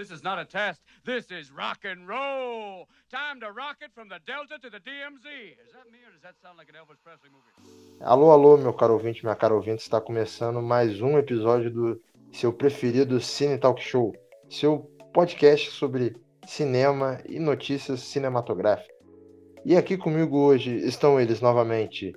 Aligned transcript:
this 0.00 0.10
is 0.10 0.22
not 0.22 0.38
a 0.38 0.46
test. 0.46 0.80
This 1.04 1.26
is 1.30 1.50
rock 1.52 1.80
and 1.84 2.08
roll. 2.08 2.88
Time 3.10 3.38
to 3.40 3.52
rock 3.52 3.76
it 3.82 3.90
from 3.94 4.08
the 4.08 4.18
Delta 4.26 4.56
to 4.62 4.70
the 4.70 4.80
DMZ. 4.88 5.26
Is 5.66 5.72
that 5.76 5.86
me 5.92 5.98
or 6.06 6.12
does 6.14 6.22
that 6.22 6.36
sound 6.42 6.56
like 6.56 6.70
an 6.70 6.76
Elvis 6.80 7.00
Presley 7.04 7.28
movie? 7.28 7.52
Alô, 8.00 8.30
alô, 8.30 8.56
meu 8.56 8.72
caro 8.72 8.94
ouvinte, 8.94 9.22
minha 9.22 9.36
cara 9.36 9.54
ouvinte, 9.54 9.82
está 9.82 10.00
começando 10.00 10.62
mais 10.62 11.02
um 11.02 11.18
episódio 11.18 11.70
do 11.70 12.00
seu 12.32 12.50
preferido 12.50 13.20
Cine 13.20 13.58
Talk 13.58 13.82
Show, 13.82 14.14
seu 14.48 14.90
podcast 15.12 15.70
sobre 15.70 16.16
cinema 16.46 17.20
e 17.28 17.38
notícias 17.38 18.00
cinematográficas. 18.00 18.96
E 19.66 19.76
aqui 19.76 19.98
comigo 19.98 20.38
hoje 20.38 20.74
estão 20.76 21.20
eles 21.20 21.42
novamente. 21.42 22.14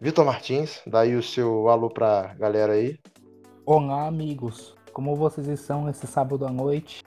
Vitor 0.00 0.24
Martins, 0.24 0.82
daí 0.84 1.14
o 1.14 1.22
seu 1.22 1.68
alô 1.68 1.90
pra 1.90 2.34
galera 2.34 2.72
aí. 2.72 2.98
Olá, 3.64 4.08
amigos. 4.08 4.74
Como 4.92 5.14
vocês 5.14 5.46
estão 5.46 5.84
nesse 5.84 6.08
sábado 6.08 6.44
à 6.44 6.50
noite? 6.50 7.04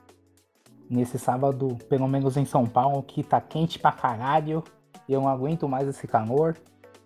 Nesse 0.90 1.18
sábado, 1.18 1.78
pelo 1.90 2.08
menos 2.08 2.38
em 2.38 2.46
São 2.46 2.66
Paulo, 2.66 3.04
que 3.04 3.24
tá 3.24 3.40
quente 3.42 3.80
pra 3.80 3.92
caralho. 3.92 4.64
E 5.08 5.14
eu 5.14 5.22
não 5.22 5.28
aguento 5.28 5.68
mais 5.68 5.88
esse 5.88 6.08
calor. 6.08 6.56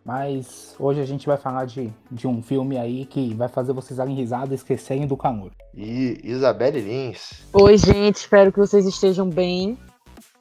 Mas 0.08 0.74
hoje 0.80 1.02
a 1.02 1.06
gente 1.06 1.28
vai 1.28 1.36
falar 1.36 1.66
de, 1.66 1.94
de 2.10 2.28
um 2.28 2.42
filme 2.42 2.78
aí 2.78 3.06
que 3.06 3.34
vai 3.34 3.50
fazer 3.50 3.74
vocês 3.74 3.98
darem 3.98 4.16
risada 4.16 4.54
e 4.54 4.56
esquecerem 4.56 5.06
do 5.06 5.18
calor. 5.18 5.52
E 5.76 6.18
Isabelle 6.24 6.80
Lins. 6.80 7.46
Oi, 7.52 7.78
gente, 7.78 8.16
espero 8.16 8.50
que 8.50 8.58
vocês 8.58 8.86
estejam 8.86 9.30
bem. 9.30 9.78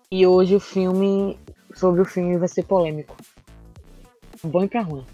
E 0.09 0.25
hoje 0.25 0.55
o 0.55 0.61
filme, 0.61 1.37
sobre 1.75 2.01
o 2.01 2.05
filme, 2.05 2.39
vai 2.39 2.47
ser 2.47 2.63
polêmico. 2.63 3.17
Bom 4.45 4.63
e 4.63 4.69
pra 4.69 4.83
ruim. 4.83 5.05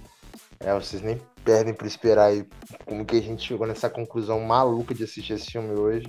É, 0.61 0.75
vocês 0.75 1.01
nem 1.01 1.19
perdem 1.43 1.73
por 1.73 1.87
esperar 1.87 2.27
aí 2.27 2.47
como 2.85 3.07
que 3.07 3.17
a 3.17 3.23
gente 3.23 3.43
chegou 3.43 3.67
nessa 3.67 3.89
conclusão 3.89 4.39
maluca 4.41 4.95
de 4.95 5.05
assistir 5.05 5.33
esse 5.33 5.51
filme 5.51 5.73
hoje. 5.73 6.09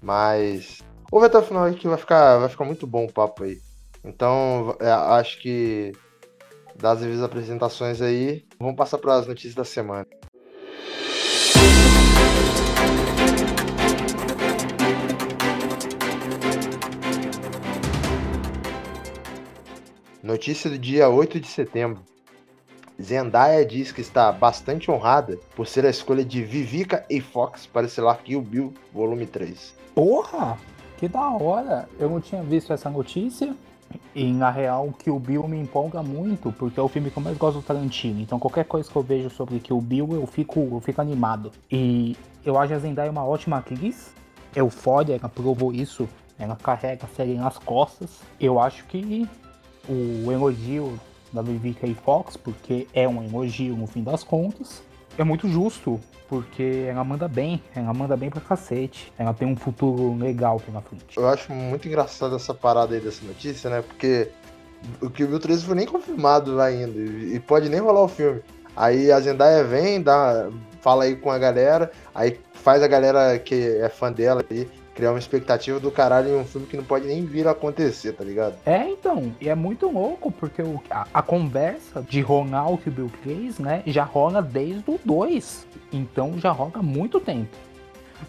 Mas 0.00 0.82
ouve 1.14 1.26
até 1.26 1.38
o 1.38 1.42
final 1.42 1.62
aí 1.62 1.74
que 1.76 1.86
vai 1.86 1.96
ficar, 1.96 2.38
vai 2.38 2.48
ficar 2.48 2.64
muito 2.64 2.88
bom 2.88 3.04
o 3.04 3.12
papo 3.12 3.44
aí. 3.44 3.60
Então, 4.02 4.76
é, 4.80 4.90
acho 4.90 5.40
que 5.40 5.92
das 6.74 7.00
apresentações 7.22 8.02
aí, 8.02 8.44
vamos 8.58 8.74
passar 8.74 8.98
para 8.98 9.14
as 9.14 9.26
notícias 9.28 9.54
da 9.54 9.64
semana. 9.64 10.04
Notícia 20.20 20.68
do 20.68 20.78
dia 20.78 21.08
8 21.08 21.38
de 21.38 21.46
setembro. 21.46 22.02
Zendaya 23.00 23.64
diz 23.64 23.92
que 23.92 24.00
está 24.00 24.32
bastante 24.32 24.90
honrada 24.90 25.38
por 25.54 25.68
ser 25.68 25.86
a 25.86 25.90
escolha 25.90 26.24
de 26.24 26.42
Vivica 26.42 27.06
e 27.08 27.20
Fox 27.20 27.66
para 27.66 27.86
selar 27.86 28.20
Kill 28.24 28.42
Bill 28.42 28.74
Volume 28.92 29.26
3. 29.26 29.76
Porra! 29.94 30.58
Que 30.96 31.08
da 31.08 31.28
hora! 31.30 31.88
Eu 31.98 32.08
não 32.08 32.20
tinha 32.20 32.42
visto 32.42 32.72
essa 32.72 32.88
notícia. 32.88 33.54
E 34.14 34.32
na 34.32 34.50
real, 34.50 34.92
Kill 34.98 35.18
Bill 35.18 35.46
me 35.46 35.58
empolga 35.58 36.02
muito, 36.02 36.52
porque 36.52 36.80
é 36.80 36.82
o 36.82 36.88
filme 36.88 37.10
que 37.10 37.16
eu 37.16 37.22
mais 37.22 37.36
gosto 37.36 37.58
do 37.58 37.62
Tarantino. 37.62 38.20
Então 38.20 38.38
qualquer 38.38 38.64
coisa 38.64 38.90
que 38.90 38.96
eu 38.96 39.02
vejo 39.02 39.30
sobre 39.30 39.60
Kill 39.60 39.80
Bill, 39.80 40.08
eu 40.12 40.26
fico, 40.26 40.60
eu 40.60 40.80
fico 40.80 41.00
animado. 41.00 41.52
E 41.70 42.16
eu 42.44 42.58
acho 42.58 42.74
a 42.74 42.78
Zendaya 42.78 43.10
uma 43.10 43.24
ótima 43.24 43.58
atriz. 43.58 44.12
Eufória, 44.54 45.16
ela 45.16 45.28
provou 45.28 45.72
isso. 45.72 46.08
Ela 46.38 46.56
carrega 46.56 47.06
a 47.06 47.14
série 47.14 47.34
nas 47.34 47.58
costas. 47.58 48.20
Eu 48.40 48.60
acho 48.60 48.84
que 48.86 49.28
o 49.88 50.30
elogio 50.32 50.98
da 51.32 51.42
Vivica 51.42 51.86
e 51.86 51.94
Fox, 51.94 52.36
porque 52.36 52.86
é 52.92 53.08
um 53.08 53.22
elogio 53.22 53.76
no 53.76 53.86
fim 53.86 54.02
das 54.02 54.22
contas. 54.22 54.82
É 55.16 55.24
muito 55.24 55.48
justo, 55.48 56.00
porque 56.28 56.86
ela 56.88 57.04
manda 57.04 57.28
bem, 57.28 57.62
ela 57.74 57.94
manda 57.94 58.16
bem 58.16 58.30
pra 58.30 58.40
cacete. 58.40 59.12
Ela 59.18 59.32
tem 59.32 59.46
um 59.46 59.56
futuro 59.56 60.16
legal 60.16 60.58
pela 60.58 60.80
frente. 60.80 61.16
Eu 61.16 61.28
acho 61.28 61.52
muito 61.52 61.86
engraçado 61.86 62.34
essa 62.34 62.52
parada 62.52 62.94
aí 62.94 63.00
dessa 63.00 63.24
notícia, 63.24 63.70
né? 63.70 63.82
Porque 63.82 64.30
o 65.00 65.08
Kill 65.08 65.28
Bill 65.28 65.38
3 65.38 65.62
foi 65.62 65.74
nem 65.76 65.86
confirmado 65.86 66.60
ainda, 66.60 66.98
e 66.98 67.38
pode 67.40 67.68
nem 67.68 67.80
rolar 67.80 68.02
o 68.02 68.08
filme. 68.08 68.42
Aí 68.76 69.12
a 69.12 69.20
Zendaya 69.20 69.62
vem, 69.62 70.02
dá, 70.02 70.48
fala 70.80 71.04
aí 71.04 71.14
com 71.14 71.30
a 71.30 71.38
galera, 71.38 71.92
aí 72.14 72.40
faz 72.52 72.82
a 72.82 72.88
galera 72.88 73.38
que 73.38 73.54
é 73.54 73.88
fã 73.88 74.10
dela 74.10 74.44
aí 74.50 74.68
criar 74.94 75.10
uma 75.10 75.18
expectativa 75.18 75.80
do 75.80 75.90
caralho 75.90 76.28
em 76.28 76.40
um 76.40 76.44
filme 76.44 76.66
que 76.66 76.76
não 76.76 76.84
pode 76.84 77.06
nem 77.06 77.24
vir 77.26 77.46
a 77.48 77.50
acontecer, 77.50 78.12
tá 78.12 78.24
ligado? 78.24 78.56
É, 78.64 78.88
então, 78.88 79.34
e 79.40 79.48
é 79.48 79.54
muito 79.54 79.90
louco, 79.90 80.30
porque 80.30 80.62
o, 80.62 80.80
a, 80.88 81.06
a, 81.12 81.22
conversa 81.22 82.00
de 82.02 82.20
Ronald 82.20 82.80
que 82.82 82.88
o 82.88 82.92
Bill 82.92 83.10
Case, 83.22 83.60
né, 83.60 83.82
já 83.86 84.04
rola 84.04 84.40
desde 84.40 84.88
o 84.90 85.00
2. 85.04 85.66
Então 85.92 86.38
já 86.38 86.50
rola 86.50 86.72
há 86.74 86.82
muito 86.82 87.20
tempo. 87.20 87.56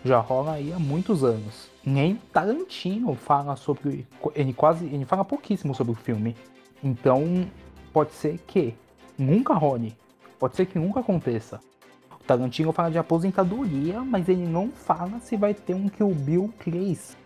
Já 0.04 0.20
rola 0.20 0.54
aí 0.54 0.74
há 0.74 0.80
muitos 0.80 1.24
anos. 1.24 1.70
Nem 1.86 2.16
Tarantino 2.34 3.14
fala 3.14 3.56
sobre. 3.56 4.08
Ele 4.34 4.54
quase. 4.54 4.86
Ele 4.86 5.06
fala 5.06 5.24
pouquíssimo 5.24 5.74
sobre 5.76 5.94
o 5.94 5.96
filme. 5.96 6.36
Então, 6.84 7.48
pode 7.94 8.12
ser 8.14 8.40
que 8.46 8.74
nunca 9.18 9.54
role. 9.54 9.96
Pode 10.40 10.56
ser 10.56 10.66
que 10.66 10.78
nunca 10.78 11.00
aconteça. 11.00 11.60
Tarantino 12.26 12.72
fala 12.72 12.92
de 12.92 12.98
aposentadoria, 12.98 14.02
mas 14.02 14.28
ele 14.28 14.46
não 14.46 14.70
fala 14.70 15.20
se 15.20 15.38
vai 15.38 15.54
ter 15.54 15.74
um 15.74 15.88
Kill 15.88 16.10
Bill 16.10 16.54
3. 16.60 17.18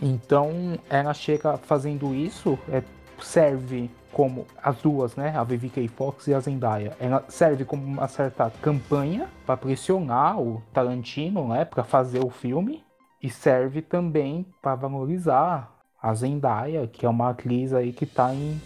Então 0.00 0.78
ela 0.88 1.12
chega 1.12 1.56
fazendo 1.56 2.14
isso, 2.14 2.58
é, 2.68 2.82
serve 3.20 3.90
como 4.12 4.46
as 4.62 4.76
duas, 4.78 5.16
né, 5.16 5.36
a 5.36 5.44
Vivica 5.44 5.80
Fox 5.88 6.26
e 6.26 6.34
a 6.34 6.40
Zendaya, 6.40 6.96
ela 6.98 7.24
serve 7.28 7.64
como 7.64 7.84
uma 7.84 8.08
certa 8.08 8.50
campanha 8.62 9.28
para 9.44 9.56
pressionar 9.56 10.40
o 10.40 10.62
Tarantino, 10.72 11.46
né, 11.48 11.64
para 11.64 11.84
fazer 11.84 12.24
o 12.24 12.30
filme 12.30 12.82
e 13.22 13.28
serve 13.28 13.82
também 13.82 14.46
para 14.62 14.74
valorizar 14.74 15.72
a 16.00 16.14
Zendaya, 16.14 16.86
que 16.86 17.04
é 17.04 17.08
uma 17.08 17.30
atriz 17.30 17.72
aí 17.72 17.92
que 17.92 18.04
está 18.04 18.32
em, 18.34 18.60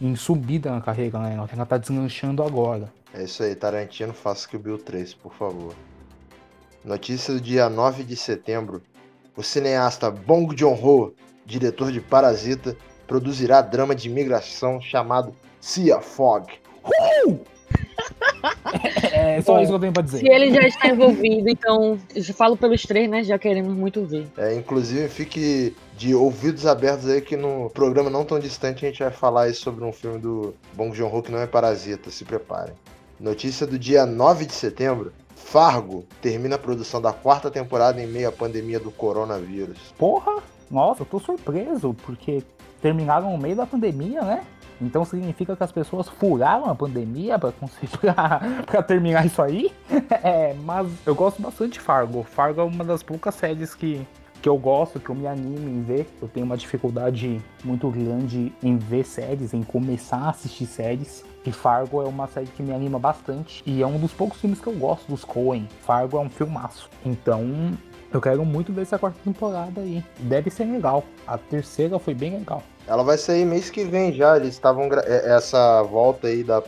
em 0.00 0.14
subida 0.14 0.70
na 0.70 0.80
carreira, 0.80 1.18
né, 1.18 1.34
ela 1.34 1.62
está 1.62 1.76
deslanchando 1.76 2.42
agora. 2.42 2.92
É 3.12 3.24
isso 3.24 3.42
aí, 3.42 3.54
Tarantino, 3.54 4.12
faça 4.12 4.46
que 4.48 4.56
o 4.56 4.58
Bill 4.58 4.78
3, 4.78 5.14
por 5.14 5.32
favor. 5.34 5.74
Notícia 6.84 7.34
do 7.34 7.40
dia 7.40 7.68
9 7.68 8.04
de 8.04 8.16
setembro. 8.16 8.82
O 9.36 9.42
cineasta 9.42 10.10
Bong 10.10 10.54
Joon-ho, 10.56 11.14
diretor 11.44 11.90
de 11.90 12.00
Parasita, 12.00 12.76
produzirá 13.06 13.60
drama 13.60 13.94
de 13.94 14.08
imigração 14.08 14.80
chamado 14.80 15.34
Sea 15.60 16.00
Fog. 16.00 16.46
Uh! 17.26 17.40
É, 19.12 19.40
só 19.40 19.54
Bom, 19.54 19.60
isso 19.60 19.70
que 19.70 19.74
eu 19.74 19.80
tenho 19.80 19.92
pra 19.92 20.02
dizer. 20.02 20.18
Se 20.18 20.28
ele 20.28 20.52
já 20.52 20.60
está 20.60 20.88
envolvido, 20.88 21.48
então 21.48 21.98
eu 22.14 22.24
falo 22.34 22.56
pelos 22.56 22.82
três, 22.82 23.10
né? 23.10 23.24
Já 23.24 23.38
queremos 23.38 23.74
muito 23.74 24.04
ver. 24.04 24.28
É, 24.36 24.54
inclusive, 24.54 25.08
fique 25.08 25.74
de 25.98 26.14
ouvidos 26.14 26.64
abertos 26.64 27.08
aí 27.08 27.20
que 27.20 27.36
no 27.36 27.68
programa 27.70 28.08
não 28.08 28.24
tão 28.24 28.38
distante 28.38 28.86
a 28.86 28.88
gente 28.88 29.02
vai 29.02 29.10
falar 29.10 29.42
aí 29.42 29.52
sobre 29.52 29.84
um 29.84 29.92
filme 29.92 30.18
do 30.20 30.54
Bong 30.74 30.96
Joon-ho 30.96 31.20
que 31.20 31.32
não 31.32 31.40
é 31.40 31.46
Parasita, 31.46 32.08
se 32.08 32.24
preparem. 32.24 32.74
Notícia 33.18 33.66
do 33.66 33.76
dia 33.76 34.06
9 34.06 34.46
de 34.46 34.52
setembro. 34.52 35.12
Fargo 35.34 36.04
termina 36.22 36.54
a 36.54 36.58
produção 36.58 37.02
da 37.02 37.12
quarta 37.12 37.50
temporada 37.50 38.00
em 38.00 38.06
meio 38.06 38.28
à 38.28 38.32
pandemia 38.32 38.78
do 38.78 38.92
coronavírus. 38.92 39.92
Porra! 39.98 40.40
Nossa, 40.70 41.02
eu 41.02 41.06
tô 41.06 41.18
surpreso, 41.18 41.94
porque 42.06 42.44
terminaram 42.80 43.32
no 43.32 43.38
meio 43.38 43.56
da 43.56 43.66
pandemia, 43.66 44.22
né? 44.22 44.44
Então 44.80 45.04
significa 45.04 45.56
que 45.56 45.64
as 45.64 45.72
pessoas 45.72 46.08
furaram 46.08 46.66
a 46.66 46.74
pandemia 46.76 47.38
para 47.38 47.52
pra, 48.66 48.82
terminar 48.84 49.26
isso 49.26 49.42
aí? 49.42 49.72
É, 50.22 50.54
mas 50.64 50.88
eu 51.06 51.14
gosto 51.14 51.42
bastante 51.42 51.74
de 51.74 51.80
Fargo. 51.80 52.22
Fargo 52.22 52.60
é 52.60 52.64
uma 52.64 52.84
das 52.84 53.02
poucas 53.02 53.34
séries 53.34 53.74
que, 53.74 54.06
que 54.40 54.48
eu 54.48 54.56
gosto, 54.56 55.00
que 55.00 55.10
eu 55.10 55.14
me 55.14 55.26
animo 55.26 55.68
em 55.68 55.82
ver. 55.82 56.06
Eu 56.20 56.28
tenho 56.28 56.46
uma 56.46 56.56
dificuldade 56.56 57.40
muito 57.64 57.88
grande 57.90 58.52
em 58.62 58.76
ver 58.76 59.04
séries, 59.04 59.52
em 59.52 59.62
começar 59.62 60.18
a 60.18 60.30
assistir 60.30 60.66
séries. 60.66 61.24
E 61.44 61.52
Fargo 61.52 62.02
é 62.02 62.06
uma 62.06 62.26
série 62.26 62.46
que 62.46 62.62
me 62.62 62.72
anima 62.72 62.98
bastante. 62.98 63.62
E 63.66 63.82
é 63.82 63.86
um 63.86 63.98
dos 63.98 64.12
poucos 64.12 64.40
filmes 64.40 64.60
que 64.60 64.66
eu 64.66 64.74
gosto 64.74 65.08
dos 65.08 65.24
Coen. 65.24 65.68
Fargo 65.82 66.18
é 66.18 66.20
um 66.20 66.28
filmaço. 66.28 66.90
Então, 67.04 67.42
eu 68.12 68.20
quero 68.20 68.44
muito 68.44 68.72
ver 68.72 68.82
essa 68.82 68.98
quarta 68.98 69.18
temporada 69.22 69.80
aí. 69.80 70.02
Deve 70.20 70.50
ser 70.50 70.64
legal. 70.64 71.04
A 71.26 71.36
terceira 71.36 71.98
foi 71.98 72.14
bem 72.14 72.38
legal. 72.38 72.62
Ela 72.86 73.04
vai 73.04 73.18
sair 73.18 73.44
mês 73.44 73.68
que 73.68 73.84
vem 73.84 74.12
já. 74.12 74.36
Eles 74.36 74.54
estavam. 74.54 74.88
É, 75.04 75.36
essa 75.36 75.82
volta 75.82 76.28
aí 76.28 76.42
da. 76.42 76.62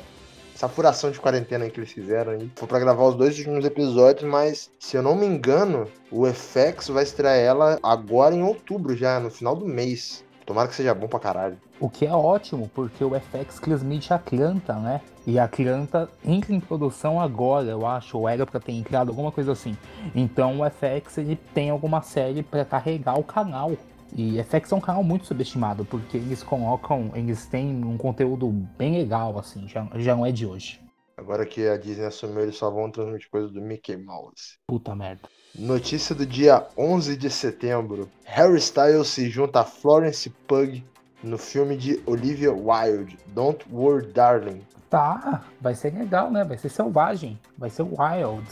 Essa 0.60 0.68
furação 0.68 1.10
de 1.10 1.18
quarentena 1.18 1.70
que 1.70 1.80
eles 1.80 1.90
fizeram 1.90 2.32
aí. 2.32 2.50
Foi 2.54 2.68
pra 2.68 2.78
gravar 2.78 3.04
os 3.04 3.14
dois 3.14 3.38
últimos 3.38 3.64
episódios, 3.64 4.30
mas 4.30 4.70
se 4.78 4.94
eu 4.94 5.02
não 5.02 5.16
me 5.16 5.24
engano, 5.24 5.88
o 6.12 6.26
FX 6.26 6.88
vai 6.88 7.02
estrear 7.02 7.34
ela 7.34 7.78
agora 7.82 8.34
em 8.34 8.42
outubro 8.42 8.94
já, 8.94 9.18
no 9.18 9.30
final 9.30 9.56
do 9.56 9.64
mês. 9.64 10.22
Tomara 10.44 10.68
que 10.68 10.74
seja 10.74 10.92
bom 10.92 11.08
pra 11.08 11.18
caralho. 11.18 11.56
O 11.80 11.88
que 11.88 12.04
é 12.04 12.12
ótimo, 12.12 12.70
porque 12.74 13.02
o 13.02 13.12
FX 13.18 13.58
transmite 13.58 14.12
a 14.12 14.16
Atlanta, 14.16 14.74
né? 14.74 15.00
E 15.26 15.38
a 15.38 15.44
Atlanta 15.44 16.10
entra 16.22 16.52
em 16.52 16.60
produção 16.60 17.18
agora, 17.18 17.68
eu 17.68 17.86
acho, 17.86 18.18
ou 18.18 18.28
era 18.28 18.44
pra 18.44 18.60
ter 18.60 18.72
entrado, 18.72 19.08
alguma 19.08 19.32
coisa 19.32 19.52
assim. 19.52 19.74
Então 20.14 20.60
o 20.60 20.70
FX 20.70 21.16
ele 21.16 21.36
tem 21.54 21.70
alguma 21.70 22.02
série 22.02 22.42
para 22.42 22.66
carregar 22.66 23.18
o 23.18 23.24
canal. 23.24 23.72
E 24.16 24.42
FX 24.42 24.72
é 24.72 24.74
um 24.74 24.80
canal 24.80 25.02
muito 25.02 25.26
subestimado, 25.26 25.84
porque 25.84 26.16
eles 26.16 26.42
colocam, 26.42 27.10
eles 27.14 27.46
têm 27.46 27.84
um 27.84 27.96
conteúdo 27.96 28.48
bem 28.76 28.98
legal, 28.98 29.38
assim, 29.38 29.68
já, 29.68 29.86
já 29.96 30.16
não 30.16 30.26
é 30.26 30.32
de 30.32 30.46
hoje. 30.46 30.80
Agora 31.16 31.44
que 31.44 31.68
a 31.68 31.76
Disney 31.76 32.06
assumiu, 32.06 32.40
eles 32.40 32.56
só 32.56 32.70
vão 32.70 32.90
transmitir 32.90 33.28
coisas 33.30 33.52
do 33.52 33.60
Mickey 33.60 33.94
Mouse. 33.94 34.58
Puta 34.66 34.94
merda. 34.94 35.28
Notícia 35.54 36.14
do 36.14 36.24
dia 36.24 36.66
11 36.78 37.14
de 37.16 37.28
setembro. 37.28 38.08
Harry 38.24 38.58
Styles 38.58 39.08
se 39.08 39.28
junta 39.28 39.60
a 39.60 39.64
Florence 39.64 40.30
Pugh 40.48 40.82
no 41.22 41.36
filme 41.36 41.76
de 41.76 42.02
Olivia 42.06 42.52
Wilde, 42.52 43.18
Don't 43.34 43.64
Worry 43.70 44.06
Darling. 44.06 44.62
Tá, 44.88 45.44
vai 45.60 45.74
ser 45.74 45.92
legal, 45.92 46.30
né? 46.30 46.42
Vai 46.42 46.56
ser 46.56 46.70
selvagem. 46.70 47.38
Vai 47.56 47.68
ser 47.68 47.82
wild. 47.82 48.44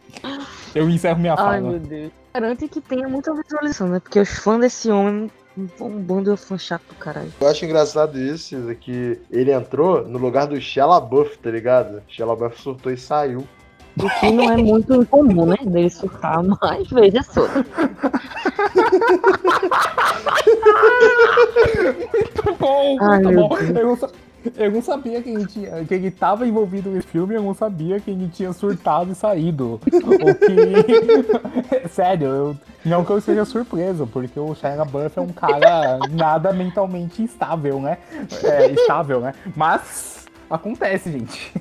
Eu 0.74 0.88
encerro 0.88 1.20
minha 1.20 1.36
fala. 1.36 1.50
Ai, 1.50 1.60
meu 1.60 1.78
Deus. 1.78 2.12
Garante 2.34 2.66
que 2.68 2.80
tenha 2.80 3.08
muita 3.08 3.34
visualização, 3.34 3.88
né? 3.88 4.00
Porque 4.00 4.20
os 4.20 4.28
fãs 4.28 4.60
desse 4.60 4.90
homem 4.90 5.30
são 5.76 5.88
um 5.88 6.00
bando 6.00 6.34
de 6.34 6.40
fã 6.40 6.58
chato 6.58 6.82
do 6.88 6.94
caralho. 6.94 7.32
Eu 7.40 7.48
acho 7.48 7.64
engraçado 7.64 8.18
isso, 8.18 8.48
Cisa, 8.48 8.74
que 8.74 9.20
ele 9.30 9.52
entrou 9.52 10.06
no 10.06 10.18
lugar 10.18 10.46
do 10.46 10.60
Shia 10.60 10.86
Buff, 11.00 11.38
tá 11.38 11.50
ligado? 11.50 12.02
Shia 12.08 12.26
Buff 12.26 12.60
surtou 12.60 12.92
e 12.92 12.96
saiu. 12.96 13.46
O 14.00 14.08
que 14.20 14.30
não 14.30 14.52
é 14.52 14.56
muito 14.56 14.94
incomum, 14.94 15.46
né? 15.46 15.56
Dele 15.64 15.90
surtar, 15.90 16.40
mas 16.44 16.88
veja 16.88 17.22
só. 17.22 17.48
Muito 22.12 22.54
bom, 22.58 22.96
Ai, 23.00 23.20
muito 23.20 23.28
meu 23.28 23.48
bom. 23.48 23.58
Eu 23.58 23.98
eu 24.58 24.70
não 24.72 24.82
sabia 24.82 25.22
que 25.22 25.30
ele, 25.30 25.46
tinha, 25.46 25.84
que 25.84 25.94
ele 25.94 26.10
tava 26.10 26.46
envolvido 26.46 26.90
nesse 26.90 27.06
filme, 27.06 27.34
eu 27.34 27.42
não 27.42 27.54
sabia 27.54 28.00
que 28.00 28.10
ele 28.10 28.28
tinha 28.28 28.52
surtado 28.52 29.12
e 29.12 29.14
saído. 29.14 29.74
O 29.74 30.34
que. 30.34 31.88
Sério, 31.88 32.26
eu, 32.26 32.56
não 32.84 33.04
que 33.04 33.10
eu 33.10 33.18
esteja 33.18 33.44
surpreso, 33.44 34.06
porque 34.06 34.38
o 34.38 34.54
Shia 34.54 34.84
Buff 34.84 35.16
é 35.16 35.20
um 35.20 35.32
cara 35.32 35.98
nada 36.10 36.52
mentalmente 36.52 37.22
instável, 37.22 37.80
né? 37.80 37.98
É, 38.42 38.70
estável, 38.72 39.20
né? 39.20 39.32
Mas 39.54 40.26
acontece, 40.50 41.12
gente. 41.12 41.52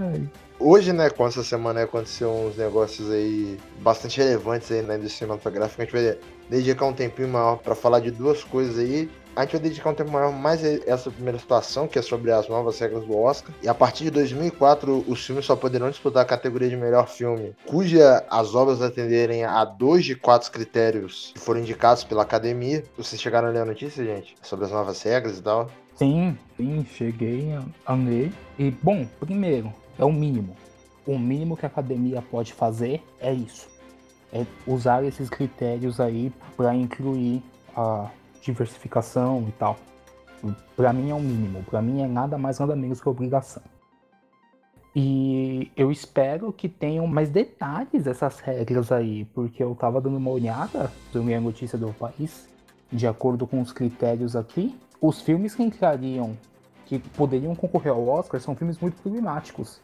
Ai. 0.00 0.26
Hoje, 0.64 0.92
né, 0.92 1.10
com 1.10 1.26
essa 1.26 1.42
semana 1.42 1.82
aconteceu 1.82 2.30
uns 2.30 2.56
negócios 2.56 3.10
aí 3.10 3.58
bastante 3.80 4.18
relevantes 4.18 4.70
aí 4.70 4.80
na 4.80 4.94
indústria 4.94 5.26
cinematográfica. 5.26 5.82
A 5.82 5.84
gente 5.84 5.92
vai 5.92 6.16
dedicar 6.48 6.86
um 6.86 6.92
tempinho 6.92 7.26
maior 7.26 7.56
pra 7.56 7.74
falar 7.74 7.98
de 7.98 8.12
duas 8.12 8.44
coisas 8.44 8.78
aí. 8.78 9.10
A 9.34 9.42
gente 9.42 9.52
vai 9.52 9.60
dedicar 9.62 9.90
um 9.90 9.94
tempo 9.94 10.10
maior 10.10 10.30
mais 10.30 10.62
a 10.62 10.68
essa 10.86 11.10
primeira 11.10 11.38
situação, 11.38 11.88
que 11.88 11.98
é 11.98 12.02
sobre 12.02 12.30
as 12.30 12.48
novas 12.48 12.78
regras 12.78 13.04
do 13.06 13.16
Oscar. 13.16 13.54
E 13.62 13.68
a 13.68 13.72
partir 13.72 14.04
de 14.04 14.10
2004, 14.10 15.06
os 15.08 15.24
filmes 15.24 15.46
só 15.46 15.56
poderão 15.56 15.88
disputar 15.88 16.22
a 16.22 16.26
categoria 16.26 16.68
de 16.68 16.76
melhor 16.76 17.08
filme, 17.08 17.56
cuja 17.66 18.24
as 18.28 18.54
obras 18.54 18.82
atenderem 18.82 19.44
a 19.44 19.64
dois 19.64 20.04
de 20.04 20.14
quatro 20.14 20.52
critérios 20.52 21.32
que 21.32 21.40
foram 21.40 21.60
indicados 21.60 22.04
pela 22.04 22.22
academia. 22.22 22.84
Vocês 22.94 23.20
chegaram 23.20 23.48
a 23.48 23.50
ler 23.50 23.60
a 23.60 23.64
notícia, 23.64 24.04
gente? 24.04 24.34
Sobre 24.42 24.66
as 24.66 24.70
novas 24.70 25.00
regras 25.02 25.38
e 25.38 25.42
tal? 25.42 25.70
Sim, 25.96 26.36
sim, 26.56 26.84
cheguei 26.84 27.54
a, 27.86 27.94
ler. 27.94 28.32
E, 28.58 28.70
bom, 28.70 29.06
primeiro, 29.18 29.72
é 29.98 30.04
o 30.04 30.12
mínimo. 30.12 30.54
O 31.06 31.18
mínimo 31.18 31.56
que 31.56 31.64
a 31.64 31.68
academia 31.68 32.22
pode 32.22 32.52
fazer 32.52 33.02
é 33.18 33.32
isso. 33.32 33.66
É 34.30 34.44
usar 34.66 35.04
esses 35.04 35.30
critérios 35.30 36.00
aí 36.00 36.32
para 36.56 36.74
incluir 36.74 37.42
a 37.74 38.10
diversificação 38.42 39.46
e 39.48 39.52
tal. 39.52 39.78
Para 40.76 40.92
mim 40.92 41.10
é 41.10 41.14
o 41.14 41.20
mínimo. 41.20 41.62
Para 41.64 41.80
mim 41.80 42.02
é 42.02 42.06
nada 42.06 42.36
mais, 42.36 42.58
nada 42.58 42.74
menos 42.76 43.00
que 43.00 43.08
obrigação. 43.08 43.62
E 44.94 45.70
eu 45.74 45.90
espero 45.90 46.52
que 46.52 46.68
tenham 46.68 47.06
mais 47.06 47.30
detalhes 47.30 48.04
dessas 48.04 48.40
regras 48.40 48.92
aí, 48.92 49.24
porque 49.26 49.62
eu 49.62 49.74
tava 49.74 50.00
dando 50.00 50.18
uma 50.18 50.30
olhada 50.30 50.92
sobre 51.10 51.34
a 51.34 51.40
notícia 51.40 51.78
do 51.78 51.92
país, 51.94 52.46
de 52.92 53.06
acordo 53.06 53.46
com 53.46 53.62
os 53.62 53.72
critérios 53.72 54.36
aqui, 54.36 54.78
os 55.00 55.22
filmes 55.22 55.54
que 55.54 55.62
entrariam, 55.62 56.36
que 56.84 56.98
poderiam 56.98 57.54
concorrer 57.54 57.90
ao 57.90 58.06
Oscar, 58.06 58.38
são 58.38 58.54
filmes 58.54 58.78
muito 58.78 59.00
problemáticos. 59.00 59.80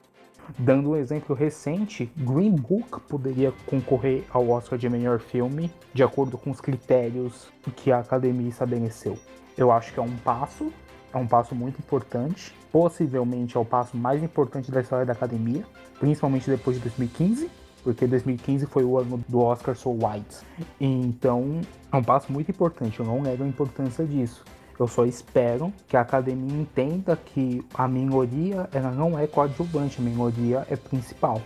Dando 0.56 0.90
um 0.90 0.96
exemplo 0.96 1.34
recente, 1.34 2.10
Green 2.16 2.54
Book 2.54 3.00
poderia 3.02 3.52
concorrer 3.66 4.24
ao 4.30 4.48
Oscar 4.48 4.78
de 4.78 4.88
melhor 4.88 5.18
filme, 5.18 5.70
de 5.92 6.02
acordo 6.02 6.38
com 6.38 6.50
os 6.50 6.60
critérios 6.60 7.48
que 7.76 7.92
a 7.92 7.98
academia 7.98 8.48
estabeleceu. 8.48 9.18
Eu 9.56 9.70
acho 9.70 9.92
que 9.92 10.00
é 10.00 10.02
um 10.02 10.16
passo, 10.18 10.72
é 11.12 11.18
um 11.18 11.26
passo 11.26 11.54
muito 11.54 11.78
importante, 11.78 12.54
possivelmente 12.72 13.56
é 13.56 13.60
o 13.60 13.64
passo 13.64 13.96
mais 13.96 14.22
importante 14.22 14.70
da 14.70 14.80
história 14.80 15.04
da 15.04 15.12
academia, 15.12 15.64
principalmente 15.98 16.48
depois 16.48 16.76
de 16.76 16.82
2015, 16.82 17.50
porque 17.82 18.06
2015 18.06 18.66
foi 18.66 18.84
o 18.84 18.98
ano 18.98 19.22
do 19.28 19.40
Oscar 19.40 19.74
So 19.76 19.90
White. 19.90 20.38
Então, 20.80 21.60
é 21.92 21.96
um 21.96 22.02
passo 22.02 22.32
muito 22.32 22.50
importante, 22.50 23.00
eu 23.00 23.06
não 23.06 23.20
nego 23.20 23.44
a 23.44 23.46
importância 23.46 24.04
disso. 24.04 24.44
Eu 24.78 24.86
só 24.86 25.04
espero 25.04 25.72
que 25.88 25.96
a 25.96 26.02
academia 26.02 26.56
entenda 26.56 27.16
que 27.16 27.64
a 27.74 27.88
minoria 27.88 28.68
ela 28.72 28.92
não 28.92 29.18
é 29.18 29.26
coadjuvante, 29.26 29.98
a 29.98 30.02
minoria 30.02 30.66
é 30.70 30.76
principal. 30.76 31.42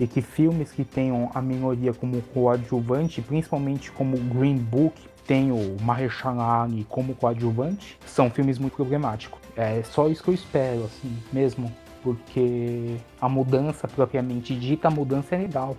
E 0.00 0.06
que 0.06 0.22
filmes 0.22 0.72
que 0.72 0.84
tenham 0.84 1.30
a 1.34 1.42
minoria 1.42 1.92
como 1.92 2.20
coadjuvante, 2.34 3.20
principalmente 3.20 3.92
como 3.92 4.16
Green 4.16 4.56
Book, 4.56 4.94
tem 5.26 5.52
o 5.52 5.76
Mahershala 5.82 6.62
Ali 6.62 6.84
como 6.88 7.14
coadjuvante, 7.14 7.98
são 8.06 8.30
filmes 8.30 8.58
muito 8.58 8.74
problemáticos. 8.74 9.38
É 9.54 9.82
só 9.82 10.08
isso 10.08 10.22
que 10.22 10.30
eu 10.30 10.34
espero, 10.34 10.84
assim, 10.84 11.14
mesmo. 11.32 11.70
Porque 12.02 12.96
a 13.20 13.28
mudança 13.28 13.86
propriamente 13.86 14.56
dita, 14.56 14.88
a 14.88 14.90
mudança 14.90 15.36
é 15.36 15.38
legal. 15.38 15.76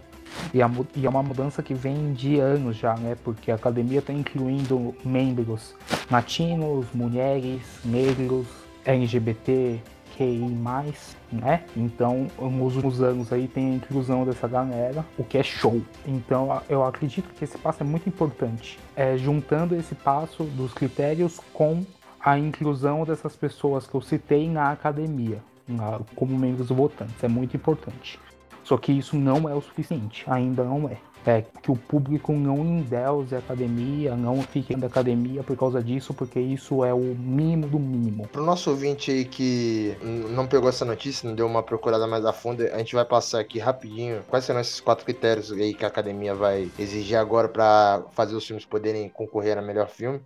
E, 0.53 0.61
a 0.61 0.69
e 0.95 1.05
é 1.05 1.09
uma 1.09 1.23
mudança 1.23 1.61
que 1.63 1.73
vem 1.73 2.13
de 2.13 2.39
anos 2.39 2.75
já, 2.77 2.95
né? 2.95 3.15
Porque 3.23 3.51
a 3.51 3.55
academia 3.55 3.99
está 3.99 4.13
incluindo 4.13 4.93
membros 5.03 5.75
latinos, 6.09 6.85
mulheres, 6.93 7.61
negros, 7.83 8.47
LGBT, 8.85 9.79
QI+, 10.15 10.93
né? 11.31 11.63
Então, 11.75 12.27
nos 12.39 12.75
últimos 12.75 13.01
anos 13.01 13.33
aí 13.33 13.47
tem 13.47 13.71
a 13.71 13.75
inclusão 13.75 14.25
dessa 14.25 14.47
galera, 14.47 15.03
o 15.17 15.23
que 15.23 15.37
é 15.37 15.43
show. 15.43 15.81
Então, 16.05 16.61
eu 16.69 16.85
acredito 16.85 17.29
que 17.33 17.43
esse 17.43 17.57
passo 17.57 17.81
é 17.81 17.85
muito 17.85 18.07
importante. 18.07 18.77
É, 18.95 19.17
juntando 19.17 19.75
esse 19.75 19.95
passo 19.95 20.43
dos 20.43 20.73
critérios 20.73 21.39
com 21.51 21.83
a 22.19 22.37
inclusão 22.37 23.03
dessas 23.03 23.35
pessoas 23.35 23.87
que 23.87 23.95
eu 23.95 24.01
citei 24.01 24.47
na 24.49 24.71
academia, 24.71 25.39
na- 25.67 25.99
como 26.15 26.37
membros 26.37 26.69
votantes. 26.69 27.21
É 27.23 27.27
muito 27.27 27.57
importante. 27.57 28.19
Só 28.63 28.77
que 28.77 28.91
isso 28.91 29.15
não 29.15 29.49
é 29.49 29.53
o 29.53 29.61
suficiente, 29.61 30.23
ainda 30.27 30.63
não 30.63 30.87
é. 30.87 30.97
É 31.25 31.41
que 31.41 31.71
o 31.71 31.75
público 31.77 32.33
não 32.33 32.57
endeuse 32.57 33.33
a 33.33 33.37
academia, 33.37 34.13
não 34.13 34.41
fique 34.41 34.75
da 34.75 34.87
academia 34.87 35.41
por 35.41 35.55
causa 35.55 35.81
disso, 35.81 36.13
porque 36.13 36.37
isso 36.37 36.83
é 36.83 36.93
o 36.93 36.99
mínimo 36.99 37.65
do 37.65 37.79
mínimo. 37.79 38.27
Pro 38.27 38.43
nosso 38.43 38.69
ouvinte 38.69 39.09
aí 39.09 39.23
que 39.23 39.95
não 40.31 40.45
pegou 40.45 40.67
essa 40.67 40.83
notícia, 40.83 41.25
não 41.25 41.33
deu 41.33 41.47
uma 41.47 41.63
procurada 41.63 42.05
mais 42.05 42.25
a 42.25 42.33
fundo, 42.33 42.61
a 42.63 42.77
gente 42.77 42.93
vai 42.93 43.05
passar 43.05 43.39
aqui 43.39 43.57
rapidinho 43.57 44.21
quais 44.27 44.43
serão 44.43 44.59
esses 44.59 44.81
quatro 44.81 45.05
critérios 45.05 45.49
aí 45.53 45.73
que 45.73 45.85
a 45.85 45.87
academia 45.87 46.35
vai 46.35 46.69
exigir 46.77 47.17
agora 47.17 47.47
pra 47.47 48.03
fazer 48.11 48.35
os 48.35 48.45
filmes 48.45 48.65
poderem 48.65 49.07
concorrer 49.07 49.57
a 49.57 49.61
melhor 49.61 49.87
filme. 49.87 50.19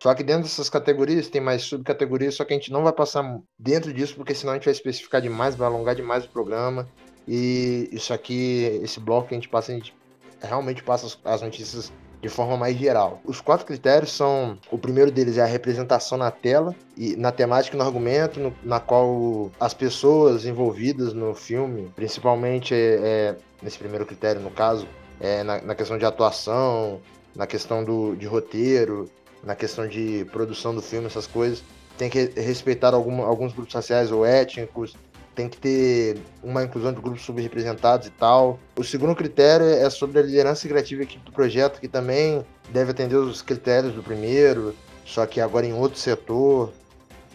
Só 0.00 0.14
que 0.14 0.22
dentro 0.22 0.42
dessas 0.42 0.68
categorias 0.68 1.26
tem 1.26 1.40
mais 1.40 1.62
subcategorias, 1.62 2.36
só 2.36 2.44
que 2.44 2.52
a 2.52 2.56
gente 2.56 2.70
não 2.70 2.84
vai 2.84 2.92
passar 2.92 3.40
dentro 3.58 3.92
disso, 3.92 4.14
porque 4.14 4.34
senão 4.34 4.52
a 4.52 4.56
gente 4.56 4.66
vai 4.66 4.72
especificar 4.72 5.20
demais, 5.20 5.56
vai 5.56 5.66
alongar 5.66 5.96
demais 5.96 6.24
o 6.24 6.28
programa. 6.28 6.86
E 7.26 7.88
isso 7.92 8.12
aqui, 8.12 8.80
esse 8.82 9.00
bloco 9.00 9.28
que 9.28 9.34
a 9.34 9.36
gente 9.38 9.48
passa, 9.48 9.72
a 9.72 9.74
gente 9.74 9.94
realmente 10.40 10.82
passa 10.82 11.06
as- 11.06 11.18
as 11.24 11.42
notícias 11.42 11.92
de 12.22 12.28
forma 12.28 12.56
mais 12.56 12.76
geral. 12.76 13.20
Os 13.24 13.40
quatro 13.40 13.66
critérios 13.66 14.12
são: 14.12 14.56
o 14.70 14.78
primeiro 14.78 15.10
deles 15.10 15.36
é 15.38 15.42
a 15.42 15.46
representação 15.46 16.16
na 16.16 16.30
tela, 16.30 16.74
e 16.96 17.16
na 17.16 17.32
temática 17.32 17.76
e 17.76 17.78
no 17.78 17.84
argumento, 17.84 18.40
no- 18.40 18.54
na 18.64 18.80
qual 18.80 19.50
as 19.60 19.74
pessoas 19.74 20.46
envolvidas 20.46 21.12
no 21.12 21.34
filme, 21.34 21.90
principalmente 21.96 22.74
é, 22.74 22.78
é, 23.02 23.36
nesse 23.62 23.78
primeiro 23.78 24.06
critério, 24.06 24.40
no 24.40 24.50
caso, 24.50 24.86
é 25.20 25.42
na, 25.42 25.60
na 25.62 25.74
questão 25.74 25.98
de 25.98 26.04
atuação, 26.04 27.00
na 27.34 27.46
questão 27.46 27.84
do, 27.84 28.14
de 28.16 28.26
roteiro, 28.26 29.10
na 29.42 29.54
questão 29.54 29.86
de 29.86 30.24
produção 30.32 30.74
do 30.74 30.82
filme, 30.82 31.06
essas 31.06 31.26
coisas, 31.26 31.62
tem 31.96 32.10
que 32.10 32.24
respeitar 32.36 32.92
algum, 32.94 33.22
alguns 33.22 33.52
grupos 33.52 33.72
raciais 33.74 34.10
ou 34.10 34.24
étnicos, 34.24 34.94
tem 35.36 35.48
que 35.48 35.58
ter 35.58 36.18
uma 36.42 36.64
inclusão 36.64 36.92
de 36.92 37.00
grupos 37.00 37.22
subrepresentados 37.22 38.06
e 38.06 38.10
tal. 38.10 38.58
O 38.74 38.82
segundo 38.82 39.14
critério 39.14 39.66
é 39.66 39.88
sobre 39.90 40.18
a 40.18 40.22
liderança 40.22 40.66
criativa 40.66 41.04
do 41.24 41.30
projeto, 41.30 41.78
que 41.78 41.86
também 41.86 42.44
deve 42.70 42.90
atender 42.90 43.16
os 43.16 43.42
critérios 43.42 43.94
do 43.94 44.02
primeiro, 44.02 44.74
só 45.04 45.26
que 45.26 45.40
agora 45.40 45.66
em 45.66 45.74
outro 45.74 45.98
setor. 45.98 46.72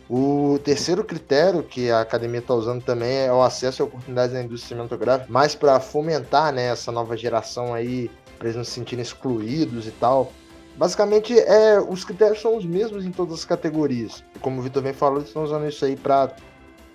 O 0.10 0.60
terceiro 0.66 1.06
critério 1.06 1.64
que 1.64 1.90
a 1.90 2.02
academia 2.02 2.40
está 2.40 2.54
usando 2.54 2.84
também 2.84 3.20
é 3.20 3.32
o 3.32 3.42
acesso 3.42 3.82
a 3.82 3.86
oportunidades 3.86 4.34
na 4.34 4.42
indústria 4.42 4.70
cinematográfica, 4.70 5.32
mais 5.32 5.56
para 5.56 5.80
fomentar 5.80 6.52
né, 6.52 6.66
essa 6.66 6.92
nova 6.92 7.16
geração 7.16 7.74
aí, 7.74 8.12
para 8.38 8.48
eles 8.48 8.58
não 8.58 8.64
se 8.66 8.72
sentirem 8.72 9.02
excluídos 9.04 9.88
e 9.88 9.92
tal. 9.92 10.34
Basicamente, 10.76 11.38
é, 11.40 11.80
os 11.80 12.04
critérios 12.04 12.42
são 12.42 12.58
os 12.58 12.66
mesmos 12.66 13.06
em 13.06 13.12
todas 13.12 13.36
as 13.36 13.46
categorias. 13.46 14.22
Como 14.42 14.60
o 14.60 14.64
Vitor 14.64 14.84
bem 14.84 14.94
falou, 14.94 15.18
eles 15.18 15.30
estão 15.30 15.44
usando 15.44 15.68
isso 15.68 15.86
aí 15.86 15.96
para 15.96 16.36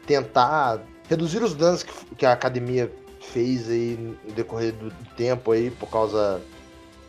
tentar 0.07 0.81
reduzir 1.09 1.43
os 1.43 1.55
danos 1.55 1.83
que, 1.83 1.93
que 2.17 2.27
a 2.27 2.33
academia 2.33 2.91
fez 3.21 3.69
aí 3.69 4.17
no 4.25 4.33
decorrer 4.33 4.73
do 4.73 4.91
tempo 5.17 5.53
aí 5.53 5.71
por 5.71 5.91
causa 5.91 6.41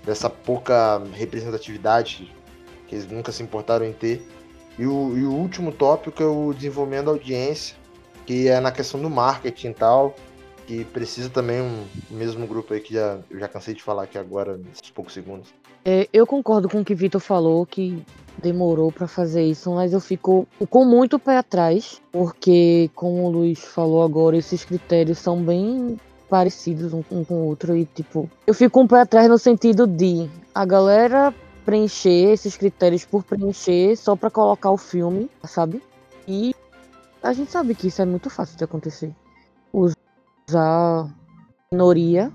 dessa 0.03 0.29
pouca 0.29 1.01
representatividade 1.13 2.33
que 2.87 2.95
eles 2.95 3.07
nunca 3.07 3.31
se 3.31 3.43
importaram 3.43 3.85
em 3.85 3.93
ter. 3.93 4.25
E 4.79 4.85
o, 4.85 5.17
e 5.17 5.23
o 5.23 5.33
último 5.33 5.71
tópico 5.71 6.21
é 6.23 6.25
o 6.25 6.53
desenvolvimento 6.53 7.05
da 7.05 7.11
audiência, 7.11 7.75
que 8.25 8.47
é 8.47 8.59
na 8.59 8.71
questão 8.71 9.01
do 9.01 9.09
marketing 9.09 9.69
e 9.69 9.73
tal, 9.73 10.15
que 10.65 10.85
precisa 10.85 11.29
também 11.29 11.61
um 11.61 11.85
mesmo 12.09 12.45
grupo 12.47 12.73
aí 12.73 12.79
que 12.79 12.93
já, 12.93 13.19
eu 13.29 13.39
já 13.39 13.47
cansei 13.47 13.73
de 13.73 13.81
falar 13.81 14.03
aqui 14.03 14.17
agora, 14.17 14.57
nesses 14.57 14.91
poucos 14.91 15.13
segundos. 15.13 15.49
É, 15.83 16.07
eu 16.13 16.27
concordo 16.27 16.69
com 16.69 16.81
o 16.81 16.85
que 16.85 16.93
o 16.93 16.97
Vitor 16.97 17.21
falou, 17.21 17.65
que 17.65 18.03
demorou 18.41 18.91
pra 18.91 19.07
fazer 19.07 19.43
isso, 19.43 19.71
mas 19.73 19.93
eu 19.93 19.99
fico 19.99 20.47
com 20.69 20.85
muito 20.85 21.19
pé 21.19 21.37
atrás, 21.37 22.01
porque, 22.11 22.89
como 22.95 23.25
o 23.25 23.29
Luiz 23.29 23.59
falou 23.59 24.03
agora, 24.03 24.37
esses 24.37 24.63
critérios 24.63 25.17
são 25.17 25.41
bem 25.41 25.99
parecidos 26.29 26.93
um, 26.93 27.03
um 27.11 27.23
com 27.23 27.35
o 27.35 27.45
outro 27.45 27.75
e, 27.75 27.85
tipo, 27.85 28.29
eu 28.45 28.53
fico 28.53 28.71
com 28.71 28.83
o 28.83 28.87
pé 28.87 29.01
atrás 29.01 29.29
no 29.29 29.37
sentido 29.37 29.87
de 29.87 30.29
a 30.53 30.65
galera 30.65 31.33
preencher 31.65 32.31
esses 32.31 32.55
critérios 32.55 33.05
por 33.05 33.23
preencher 33.23 33.95
só 33.97 34.15
pra 34.15 34.29
colocar 34.29 34.71
o 34.71 34.77
filme, 34.77 35.29
sabe? 35.43 35.81
E 36.27 36.53
a 37.21 37.33
gente 37.33 37.51
sabe 37.51 37.75
que 37.75 37.87
isso 37.87 38.01
é 38.01 38.05
muito 38.05 38.29
fácil 38.29 38.57
de 38.57 38.63
acontecer. 38.63 39.13
Usar 39.73 41.13
minoria, 41.71 42.31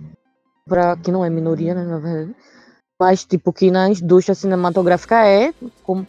pra, 0.66 0.96
que 0.96 1.10
não 1.10 1.24
é 1.24 1.30
minoria, 1.30 1.74
né, 1.74 1.84
na 1.84 1.98
verdade, 1.98 2.34
mas 3.02 3.24
tipo 3.24 3.52
que 3.52 3.68
na 3.68 3.88
indústria 3.88 4.32
cinematográfica 4.32 5.26
é 5.26 5.52
como 5.82 6.06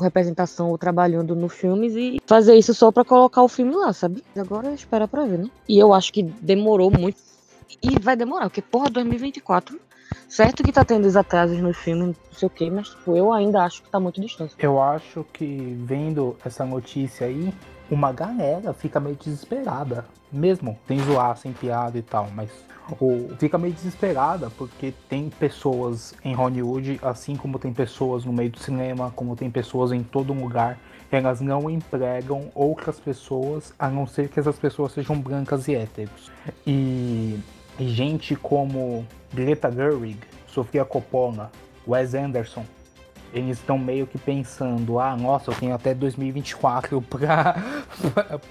representação 0.00 0.70
ou 0.70 0.76
trabalhando 0.76 1.36
nos 1.36 1.52
filmes 1.52 1.94
e 1.94 2.20
fazer 2.26 2.56
isso 2.56 2.74
só 2.74 2.90
pra 2.90 3.04
colocar 3.04 3.44
o 3.44 3.48
filme 3.48 3.72
lá, 3.76 3.92
sabe? 3.92 4.24
Agora 4.36 4.72
espera 4.72 5.06
pra 5.06 5.24
ver, 5.24 5.38
né? 5.38 5.48
E 5.68 5.78
eu 5.78 5.94
acho 5.94 6.12
que 6.12 6.24
demorou 6.24 6.90
muito 6.90 7.16
e 7.80 7.96
vai 8.00 8.16
demorar, 8.16 8.46
porque 8.46 8.60
porra, 8.60 8.90
2024, 8.90 9.78
certo 10.28 10.64
que 10.64 10.72
tá 10.72 10.84
tendo 10.84 11.06
os 11.06 11.14
atrasos 11.14 11.58
nos 11.58 11.76
filmes, 11.76 12.08
não 12.08 12.36
sei 12.36 12.48
o 12.48 12.50
que, 12.50 12.68
mas 12.68 12.88
tipo, 12.88 13.16
eu 13.16 13.32
ainda 13.32 13.62
acho 13.62 13.80
que 13.80 13.88
tá 13.88 14.00
muito 14.00 14.20
distante. 14.20 14.56
Eu 14.58 14.82
acho 14.82 15.24
que 15.32 15.78
vendo 15.86 16.36
essa 16.44 16.66
notícia 16.66 17.28
aí, 17.28 17.54
uma 17.92 18.10
galera 18.10 18.72
fica 18.72 18.98
meio 18.98 19.16
desesperada. 19.16 20.06
Mesmo 20.32 20.78
sem 20.88 20.98
zoar, 21.00 21.36
sem 21.36 21.52
piada 21.52 21.98
e 21.98 22.02
tal, 22.02 22.28
mas 22.34 22.50
ou, 22.98 23.30
fica 23.38 23.58
meio 23.58 23.74
desesperada 23.74 24.50
porque 24.50 24.94
tem 25.08 25.28
pessoas 25.28 26.14
em 26.24 26.34
Hollywood, 26.34 26.98
assim 27.02 27.36
como 27.36 27.58
tem 27.58 27.72
pessoas 27.72 28.24
no 28.24 28.32
meio 28.32 28.50
do 28.50 28.58
cinema, 28.58 29.12
como 29.14 29.36
tem 29.36 29.50
pessoas 29.50 29.92
em 29.92 30.02
todo 30.02 30.32
lugar, 30.32 30.78
elas 31.10 31.40
não 31.42 31.68
empregam 31.68 32.50
outras 32.54 32.98
pessoas 32.98 33.74
a 33.78 33.88
não 33.88 34.06
ser 34.06 34.28
que 34.28 34.40
essas 34.40 34.58
pessoas 34.58 34.92
sejam 34.92 35.20
brancas 35.20 35.68
e 35.68 35.74
héteros. 35.74 36.32
E, 36.66 37.38
e 37.78 37.88
gente 37.88 38.34
como 38.34 39.06
Greta 39.32 39.70
Gerwig, 39.70 40.18
Sofia 40.46 40.84
Coppola, 40.84 41.52
Wes 41.86 42.14
Anderson, 42.14 42.64
eles 43.32 43.58
estão 43.58 43.78
meio 43.78 44.06
que 44.06 44.18
pensando, 44.18 45.00
ah, 45.00 45.16
nossa, 45.16 45.50
eu 45.50 45.54
tenho 45.54 45.74
até 45.74 45.94
2024 45.94 47.00
pra, 47.08 47.56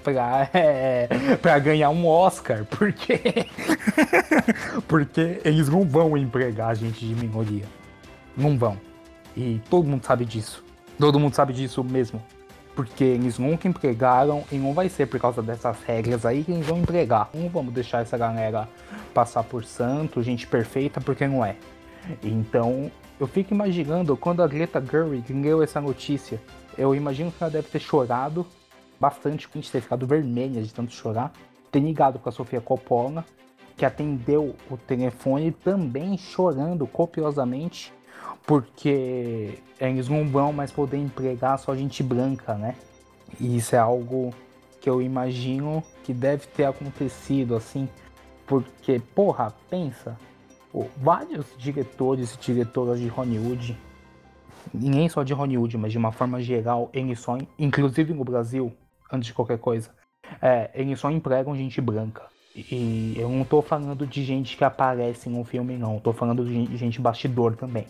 pra, 0.02 0.50
é, 0.52 1.08
pra 1.40 1.58
ganhar 1.58 1.90
um 1.90 2.06
Oscar, 2.06 2.64
porque, 2.64 3.20
porque 4.88 5.40
eles 5.44 5.68
não 5.68 5.84
vão 5.84 6.16
empregar 6.16 6.74
gente 6.74 7.06
de 7.06 7.14
minoria. 7.14 7.64
Não 8.36 8.58
vão. 8.58 8.76
E 9.36 9.60
todo 9.70 9.88
mundo 9.88 10.04
sabe 10.04 10.24
disso. 10.24 10.64
Todo 10.98 11.18
mundo 11.18 11.34
sabe 11.34 11.52
disso 11.52 11.82
mesmo. 11.84 12.22
Porque 12.74 13.04
eles 13.04 13.38
nunca 13.38 13.68
empregaram 13.68 14.44
e 14.50 14.56
não 14.56 14.72
vai 14.72 14.88
ser 14.88 15.06
por 15.06 15.20
causa 15.20 15.42
dessas 15.42 15.82
regras 15.82 16.24
aí 16.24 16.42
que 16.42 16.52
eles 16.52 16.66
vão 16.66 16.78
empregar. 16.78 17.28
Não 17.34 17.48
vamos 17.48 17.72
deixar 17.74 18.00
essa 18.00 18.16
galera 18.16 18.66
passar 19.12 19.42
por 19.44 19.64
santo, 19.64 20.22
gente 20.22 20.46
perfeita, 20.46 21.00
porque 21.00 21.26
não 21.26 21.44
é. 21.44 21.56
Então, 22.22 22.90
eu 23.22 23.28
fico 23.28 23.54
imaginando 23.54 24.16
quando 24.16 24.42
a 24.42 24.48
Greta 24.48 24.84
Gerwig 24.84 25.32
leu 25.32 25.62
essa 25.62 25.80
notícia. 25.80 26.42
Eu 26.76 26.92
imagino 26.92 27.30
que 27.30 27.40
ela 27.40 27.52
deve 27.52 27.68
ter 27.68 27.78
chorado 27.78 28.44
bastante, 28.98 29.46
com 29.46 29.56
a 29.56 29.62
gente 29.62 29.70
ter 29.70 29.80
ficado 29.80 30.04
vermelha 30.08 30.60
de 30.60 30.74
tanto 30.74 30.92
chorar. 30.92 31.32
Ter 31.70 31.78
ligado 31.78 32.18
com 32.18 32.28
a 32.28 32.32
Sofia 32.32 32.60
Coppola, 32.60 33.24
que 33.76 33.84
atendeu 33.84 34.56
o 34.68 34.76
telefone 34.76 35.52
também 35.52 36.18
chorando 36.18 36.84
copiosamente, 36.84 37.92
porque 38.44 39.56
eles 39.80 40.08
não 40.08 40.26
vão 40.26 40.52
mais 40.52 40.72
poder 40.72 40.96
empregar 40.96 41.60
só 41.60 41.76
gente 41.76 42.02
branca, 42.02 42.54
né? 42.54 42.74
E 43.38 43.56
isso 43.56 43.76
é 43.76 43.78
algo 43.78 44.34
que 44.80 44.90
eu 44.90 45.00
imagino 45.00 45.80
que 46.02 46.12
deve 46.12 46.48
ter 46.48 46.64
acontecido 46.64 47.54
assim, 47.54 47.88
porque, 48.48 49.00
porra, 49.14 49.54
pensa, 49.70 50.18
Vários 50.96 51.46
diretores 51.58 52.34
e 52.34 52.38
diretoras 52.38 52.98
de 52.98 53.08
Hollywood, 53.08 53.76
nem 54.72 55.08
só 55.08 55.22
de 55.22 55.34
Hollywood, 55.34 55.76
mas 55.76 55.92
de 55.92 55.98
uma 55.98 56.12
forma 56.12 56.40
geral, 56.40 56.88
eles 56.92 57.20
só, 57.20 57.36
inclusive 57.58 58.14
no 58.14 58.24
Brasil, 58.24 58.72
antes 59.10 59.26
de 59.26 59.34
qualquer 59.34 59.58
coisa, 59.58 59.90
é, 60.40 60.70
eles 60.74 60.98
só 60.98 61.10
empregam 61.10 61.54
gente 61.54 61.80
branca. 61.80 62.22
E 62.54 63.14
eu 63.16 63.28
não 63.28 63.44
tô 63.44 63.62
falando 63.62 64.06
de 64.06 64.22
gente 64.22 64.56
que 64.56 64.64
aparece 64.64 65.28
no 65.28 65.42
filme, 65.42 65.76
não. 65.76 65.98
Tô 65.98 66.12
falando 66.12 66.44
de 66.44 66.76
gente 66.76 67.00
bastidor 67.00 67.56
também. 67.56 67.86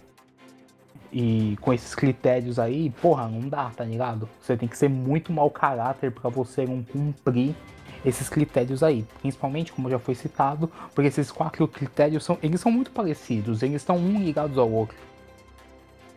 E 1.12 1.58
com 1.60 1.72
esses 1.72 1.94
critérios 1.94 2.58
aí, 2.58 2.90
porra, 3.02 3.28
não 3.28 3.48
dá, 3.48 3.70
tá 3.70 3.84
ligado? 3.84 4.28
Você 4.40 4.56
tem 4.56 4.68
que 4.68 4.78
ser 4.78 4.88
muito 4.88 5.32
mau 5.32 5.50
caráter 5.50 6.10
para 6.10 6.30
você 6.30 6.64
não 6.64 6.82
cumprir 6.82 7.54
esses 8.04 8.28
critérios 8.28 8.82
aí, 8.82 9.06
principalmente 9.20 9.72
como 9.72 9.88
já 9.88 9.98
foi 9.98 10.14
citado, 10.14 10.70
porque 10.94 11.08
esses 11.08 11.30
quatro 11.30 11.66
critérios 11.68 12.24
são, 12.24 12.38
eles 12.42 12.60
são 12.60 12.72
muito 12.72 12.90
parecidos, 12.90 13.62
eles 13.62 13.82
estão 13.82 13.96
um 13.96 14.22
ligados 14.22 14.58
ao 14.58 14.70
outro. 14.70 14.96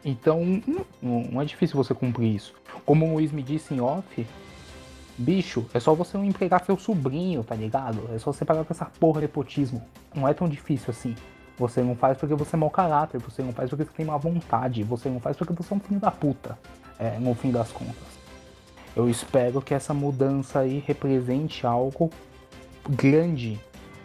Então, 0.04 0.62
não, 1.02 1.24
não 1.32 1.42
é 1.42 1.46
difícil 1.46 1.76
você 1.76 1.94
cumprir 1.94 2.36
isso. 2.36 2.54
Como 2.86 3.08
o 3.08 3.14
Luiz 3.14 3.32
me 3.32 3.42
disse 3.42 3.74
em 3.74 3.82
off, 3.82 4.28
bicho, 5.18 5.66
é 5.74 5.80
só 5.80 5.96
você 5.96 6.16
não 6.18 6.26
empregar 6.26 6.64
seu 6.64 6.78
sobrinho, 6.78 7.44
tá 7.44 7.56
ligado? 7.56 8.08
É 8.14 8.20
só 8.20 8.32
você 8.32 8.46
pagar 8.46 8.64
com 8.64 8.74
essa 8.74 8.86
porra 8.86 9.20
de 9.20 9.28
nepotismo. 9.28 9.84
Não 10.14 10.28
é 10.28 10.34
tão 10.34 10.48
difícil 10.48 10.92
assim. 10.92 11.16
Você 11.58 11.82
não 11.82 11.96
faz 11.96 12.18
porque 12.18 12.36
você 12.36 12.56
é 12.56 12.60
mau 12.60 12.70
caráter, 12.70 13.20
você 13.20 13.42
não 13.42 13.54
faz 13.54 13.70
porque 13.70 13.86
você 13.86 13.92
tem 13.92 14.06
má 14.06 14.18
vontade, 14.18 14.84
você 14.84 15.10
não 15.10 15.20
faz 15.20 15.38
porque 15.38 15.54
você 15.54 15.74
é 15.74 15.78
um 15.78 15.80
filho 15.80 16.00
da 16.00 16.12
puta, 16.12 16.60
é, 17.00 17.18
no 17.18 17.34
fim 17.34 17.50
das 17.50 17.72
contas. 17.72 18.15
Eu 18.96 19.10
espero 19.10 19.62
que 19.62 19.74
essa 19.74 19.94
mudança 19.94 20.60
aí 20.60 20.82
represente 20.86 21.68
algo 21.68 22.10
grande, 22.90 23.60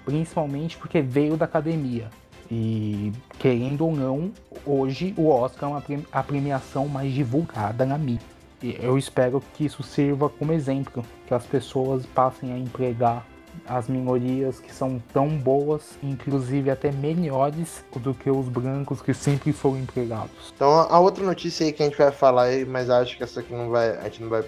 principalmente 0.05 0.77
porque 0.77 1.01
veio 1.01 1.37
da 1.37 1.45
academia. 1.45 2.11
E 2.51 3.13
querendo 3.39 3.87
ou 3.87 3.95
não, 3.95 4.33
hoje 4.67 5.15
o 5.17 5.29
Oscar 5.29 5.71
é 5.89 5.99
a 6.11 6.23
premiação 6.23 6.89
mais 6.89 7.13
divulgada 7.13 7.87
na 7.87 7.97
mídia. 7.97 8.27
E 8.61 8.77
eu 8.81 8.99
espero 8.99 9.41
que 9.55 9.65
isso 9.65 9.83
sirva 9.83 10.29
como 10.29 10.53
exemplo, 10.53 11.05
que 11.27 11.33
as 11.33 11.47
pessoas 11.47 12.05
passem 12.07 12.53
a 12.53 12.59
empregar 12.59 13.25
as 13.67 13.89
minorias 13.89 14.59
que 14.59 14.73
são 14.73 15.01
tão 15.13 15.29
boas, 15.29 15.97
inclusive 16.03 16.71
até 16.71 16.91
melhores 16.91 17.85
do 17.97 18.13
que 18.13 18.31
os 18.31 18.49
brancos 18.49 19.01
que 19.01 19.15
sempre 19.15 19.53
foram 19.53 19.79
empregados. 19.79 20.53
Então 20.55 20.69
a 20.69 20.99
outra 20.99 21.25
notícia 21.25 21.65
aí 21.65 21.73
que 21.73 21.83
a 21.83 21.87
gente 21.87 21.97
vai 21.97 22.11
falar 22.11 22.49
mas 22.67 22.91
acho 22.91 23.17
que 23.17 23.23
essa 23.23 23.41
aqui 23.41 23.53
não 23.53 23.71
vai, 23.71 23.97
a 23.97 24.05
gente 24.05 24.23
não 24.23 24.29
vai 24.29 24.45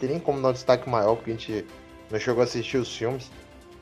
ter 0.00 0.08
nem 0.08 0.18
como 0.18 0.40
dar 0.40 0.48
um 0.48 0.52
destaque 0.52 0.88
maior, 0.88 1.16
porque 1.16 1.30
a 1.30 1.34
gente 1.34 1.66
não 2.10 2.18
chegou 2.18 2.40
a 2.40 2.44
assistir 2.44 2.76
os 2.76 2.94
filmes, 2.94 3.30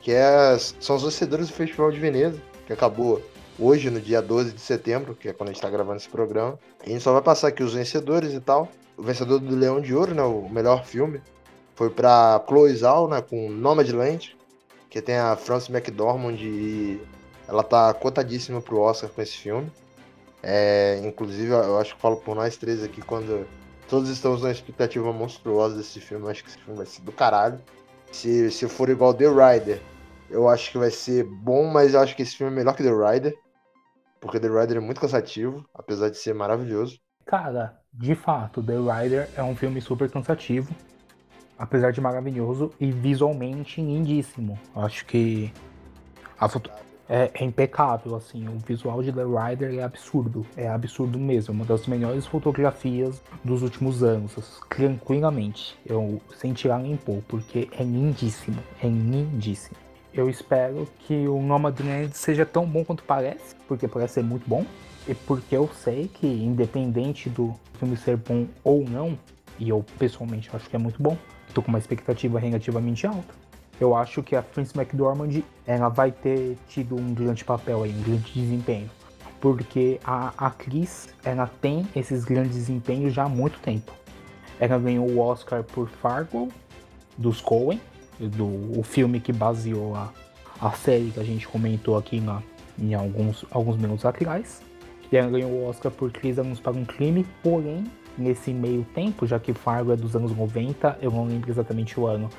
que 0.01 0.11
é, 0.11 0.57
são 0.79 0.95
os 0.95 1.03
vencedores 1.03 1.47
do 1.47 1.53
Festival 1.53 1.91
de 1.91 1.99
Veneza, 1.99 2.41
que 2.65 2.73
acabou 2.73 3.21
hoje, 3.57 3.89
no 3.89 3.99
dia 3.99 4.21
12 4.21 4.53
de 4.53 4.61
setembro, 4.61 5.15
que 5.15 5.29
é 5.29 5.33
quando 5.33 5.49
a 5.49 5.51
gente 5.51 5.57
está 5.57 5.69
gravando 5.69 5.97
esse 5.97 6.09
programa. 6.09 6.57
A 6.85 6.89
gente 6.89 7.01
só 7.01 7.13
vai 7.13 7.21
passar 7.21 7.49
aqui 7.49 7.63
os 7.63 7.73
vencedores 7.73 8.33
e 8.33 8.39
tal. 8.39 8.69
O 8.97 9.03
vencedor 9.03 9.39
do 9.39 9.55
Leão 9.55 9.81
de 9.81 9.93
Ouro, 9.93 10.13
né, 10.13 10.23
o 10.23 10.47
melhor 10.49 10.85
filme, 10.85 11.21
foi 11.75 11.89
para 11.89 12.43
Chloe 12.47 12.75
Zhao, 12.75 13.07
né, 13.07 13.21
com 13.21 13.49
Nomadland, 13.49 14.35
que 14.89 15.01
tem 15.01 15.15
a 15.15 15.35
Frances 15.35 15.69
McDormand 15.69 16.35
e 16.39 17.01
ela 17.47 17.63
tá 17.63 17.93
cotadíssima 17.93 18.61
pro 18.61 18.79
Oscar 18.79 19.09
com 19.09 19.21
esse 19.21 19.37
filme. 19.37 19.71
É, 20.41 21.01
inclusive, 21.03 21.51
eu 21.51 21.79
acho 21.79 21.95
que 21.95 22.01
falo 22.01 22.17
por 22.17 22.35
nós 22.35 22.57
três 22.57 22.83
aqui 22.83 23.01
quando 23.01 23.47
Todos 23.93 24.09
estamos 24.09 24.41
na 24.41 24.49
expectativa 24.49 25.13
monstruosa 25.13 25.77
desse 25.77 25.99
filme. 25.99 26.27
Acho 26.27 26.43
que 26.43 26.49
esse 26.49 26.57
filme 26.57 26.75
vai 26.75 26.85
ser 26.87 27.03
do 27.03 27.11
caralho. 27.11 27.61
Se, 28.11 28.49
se 28.49 28.67
for 28.67 28.89
igual 28.89 29.13
The 29.13 29.27
Rider, 29.27 29.79
eu 30.31 30.49
acho 30.49 30.71
que 30.71 30.79
vai 30.79 30.89
ser 30.89 31.23
bom, 31.23 31.67
mas 31.67 31.93
eu 31.93 31.99
acho 31.99 32.15
que 32.15 32.23
esse 32.23 32.35
filme 32.35 32.51
é 32.51 32.55
melhor 32.55 32.75
que 32.75 32.81
The 32.81 32.89
Rider. 32.89 33.37
Porque 34.19 34.39
The 34.39 34.47
Rider 34.47 34.77
é 34.77 34.79
muito 34.79 34.99
cansativo, 34.99 35.63
apesar 35.75 36.09
de 36.09 36.17
ser 36.17 36.33
maravilhoso. 36.33 36.97
Cara, 37.23 37.79
de 37.93 38.15
fato, 38.15 38.63
The 38.63 38.77
Rider 38.77 39.29
é 39.37 39.43
um 39.43 39.55
filme 39.55 39.79
super 39.79 40.09
cansativo, 40.09 40.73
apesar 41.55 41.91
de 41.91 42.01
maravilhoso 42.01 42.71
e 42.79 42.91
visualmente 42.91 43.79
lindíssimo. 43.79 44.59
Acho 44.75 45.05
que 45.05 45.53
a 46.39 46.49
foto 46.49 46.71
é, 47.13 47.29
é, 47.31 47.43
impecável, 47.43 48.15
assim. 48.15 48.47
O 48.47 48.57
visual 48.57 49.03
de 49.03 49.13
The 49.13 49.21
Rider 49.21 49.75
é 49.75 49.83
absurdo. 49.83 50.43
É 50.57 50.67
absurdo 50.67 51.19
mesmo. 51.19 51.53
Uma 51.53 51.63
das 51.63 51.85
melhores 51.85 52.25
fotografias 52.25 53.21
dos 53.43 53.61
últimos 53.61 54.01
anos. 54.01 54.33
Tranquilamente. 54.67 55.77
Eu 55.85 56.19
sem 56.35 56.53
tirar 56.53 56.79
nem 56.79 56.97
pôr, 56.97 57.21
porque 57.27 57.69
é 57.77 57.83
lindíssimo. 57.83 58.57
É 58.81 58.87
lindíssimo. 58.87 59.77
Eu 60.11 60.27
espero 60.27 60.87
que 61.01 61.27
o 61.27 61.39
Nomadland 61.39 62.17
seja 62.17 62.47
tão 62.47 62.65
bom 62.65 62.83
quanto 62.83 63.03
parece, 63.03 63.55
porque 63.67 63.87
parece 63.87 64.15
ser 64.15 64.23
muito 64.23 64.49
bom. 64.49 64.65
E 65.07 65.13
porque 65.13 65.55
eu 65.55 65.69
sei 65.83 66.07
que, 66.07 66.25
independente 66.25 67.29
do 67.29 67.53
filme 67.77 67.95
ser 67.95 68.17
bom 68.17 68.47
ou 68.63 68.83
não, 68.89 69.19
e 69.59 69.69
eu 69.69 69.85
pessoalmente 69.99 70.49
acho 70.51 70.67
que 70.67 70.75
é 70.75 70.79
muito 70.79 71.01
bom, 71.01 71.15
tô 71.53 71.61
com 71.61 71.69
uma 71.69 71.77
expectativa 71.77 72.39
relativamente 72.39 73.05
alta. 73.05 73.42
Eu 73.79 73.95
acho 73.95 74.21
que 74.21 74.35
a 74.35 74.41
Frances 74.41 74.75
McDormand 74.75 75.41
ela 75.65 75.89
vai 75.89 76.11
ter 76.11 76.57
tido 76.67 76.95
um 76.95 77.13
grande 77.13 77.43
papel 77.43 77.83
aí, 77.83 77.91
um 77.91 78.01
grande 78.01 78.31
desempenho. 78.31 78.89
Porque 79.41 79.99
a 80.03 80.33
atriz 80.37 81.09
ela 81.23 81.47
tem 81.47 81.87
esses 81.95 82.23
grandes 82.23 82.55
desempenhos 82.55 83.13
já 83.13 83.23
há 83.23 83.29
muito 83.29 83.59
tempo. 83.59 83.91
Ela 84.59 84.77
ganhou 84.77 85.09
o 85.09 85.19
Oscar 85.19 85.63
por 85.63 85.89
Fargo, 85.89 86.49
dos 87.17 87.41
Coen, 87.41 87.81
do 88.19 88.79
o 88.79 88.83
filme 88.83 89.19
que 89.19 89.33
baseou 89.33 89.95
a, 89.95 90.09
a 90.61 90.71
série 90.71 91.11
que 91.11 91.19
a 91.19 91.23
gente 91.23 91.47
comentou 91.47 91.97
aqui 91.97 92.21
na, 92.21 92.41
em 92.79 92.93
alguns, 92.93 93.45
alguns 93.51 93.77
minutos 93.77 94.05
atrás. 94.05 94.61
E 95.11 95.17
ela 95.17 95.29
ganhou 95.29 95.51
o 95.51 95.69
Oscar 95.69 95.91
por 95.91 96.11
Três 96.11 96.39
Anos 96.39 96.59
para 96.59 96.71
um 96.71 96.85
Crime, 96.85 97.25
porém, 97.43 97.83
nesse 98.17 98.53
meio 98.53 98.85
tempo, 98.93 99.25
já 99.25 99.39
que 99.39 99.53
Fargo 99.53 99.91
é 99.91 99.95
dos 99.95 100.15
anos 100.15 100.35
90, 100.35 100.99
eu 101.01 101.11
não 101.11 101.25
lembro 101.25 101.49
exatamente 101.49 101.99
o 101.99 102.07
ano, 102.07 102.29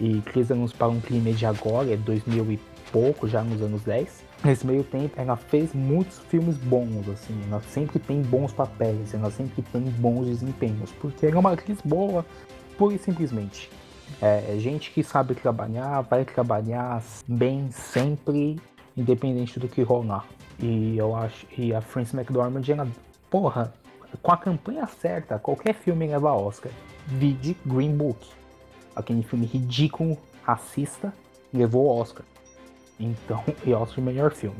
e 0.00 0.20
Três 0.22 0.50
Anos 0.50 0.72
para 0.72 0.88
um 0.88 1.00
Crime 1.00 1.30
é 1.30 1.34
de 1.34 1.46
agora, 1.46 1.92
é 1.92 1.96
2000 1.96 2.52
e 2.52 2.60
pouco, 2.92 3.26
já 3.26 3.42
nos 3.42 3.60
anos 3.60 3.82
10. 3.82 4.24
Nesse 4.44 4.66
meio 4.66 4.84
tempo, 4.84 5.14
ela 5.16 5.36
fez 5.36 5.72
muitos 5.72 6.18
filmes 6.18 6.56
bons, 6.58 7.08
assim, 7.08 7.34
ela 7.48 7.62
sempre 7.62 7.98
tem 7.98 8.20
bons 8.22 8.52
papéis, 8.52 9.14
ela 9.14 9.30
sempre 9.30 9.62
tem 9.62 9.80
bons 9.80 10.26
desempenhos, 10.26 10.92
porque 11.00 11.26
ela 11.26 11.36
é 11.36 11.38
uma 11.38 11.52
atriz 11.52 11.78
boa, 11.82 12.24
pura 12.76 12.94
e 12.94 12.98
simplesmente. 12.98 13.70
É, 14.20 14.56
gente 14.58 14.90
que 14.90 15.02
sabe 15.02 15.34
trabalhar, 15.34 16.02
vai 16.02 16.24
trabalhar 16.24 17.02
bem 17.26 17.70
sempre, 17.70 18.60
independente 18.96 19.58
do 19.58 19.66
que 19.66 19.82
rolar. 19.82 20.26
E 20.58 20.96
eu 20.96 21.16
acho. 21.16 21.46
E 21.56 21.74
a 21.74 21.80
Frances 21.80 22.14
McDormand, 22.14 22.62
ela, 22.68 22.86
porra, 23.30 23.72
com 24.22 24.32
a 24.32 24.36
campanha 24.36 24.86
certa, 24.86 25.38
qualquer 25.38 25.74
filme 25.74 26.06
leva 26.06 26.32
Oscar. 26.32 26.72
Vide 27.06 27.56
Green 27.64 27.96
Book. 27.96 28.26
Aquele 28.94 29.22
filme 29.22 29.46
ridículo, 29.46 30.16
racista, 30.42 31.12
levou 31.52 31.88
Oscar. 31.88 32.24
Então, 32.98 33.42
e 33.64 33.72
Oscar 33.72 34.04
melhor 34.04 34.32
filme. 34.32 34.58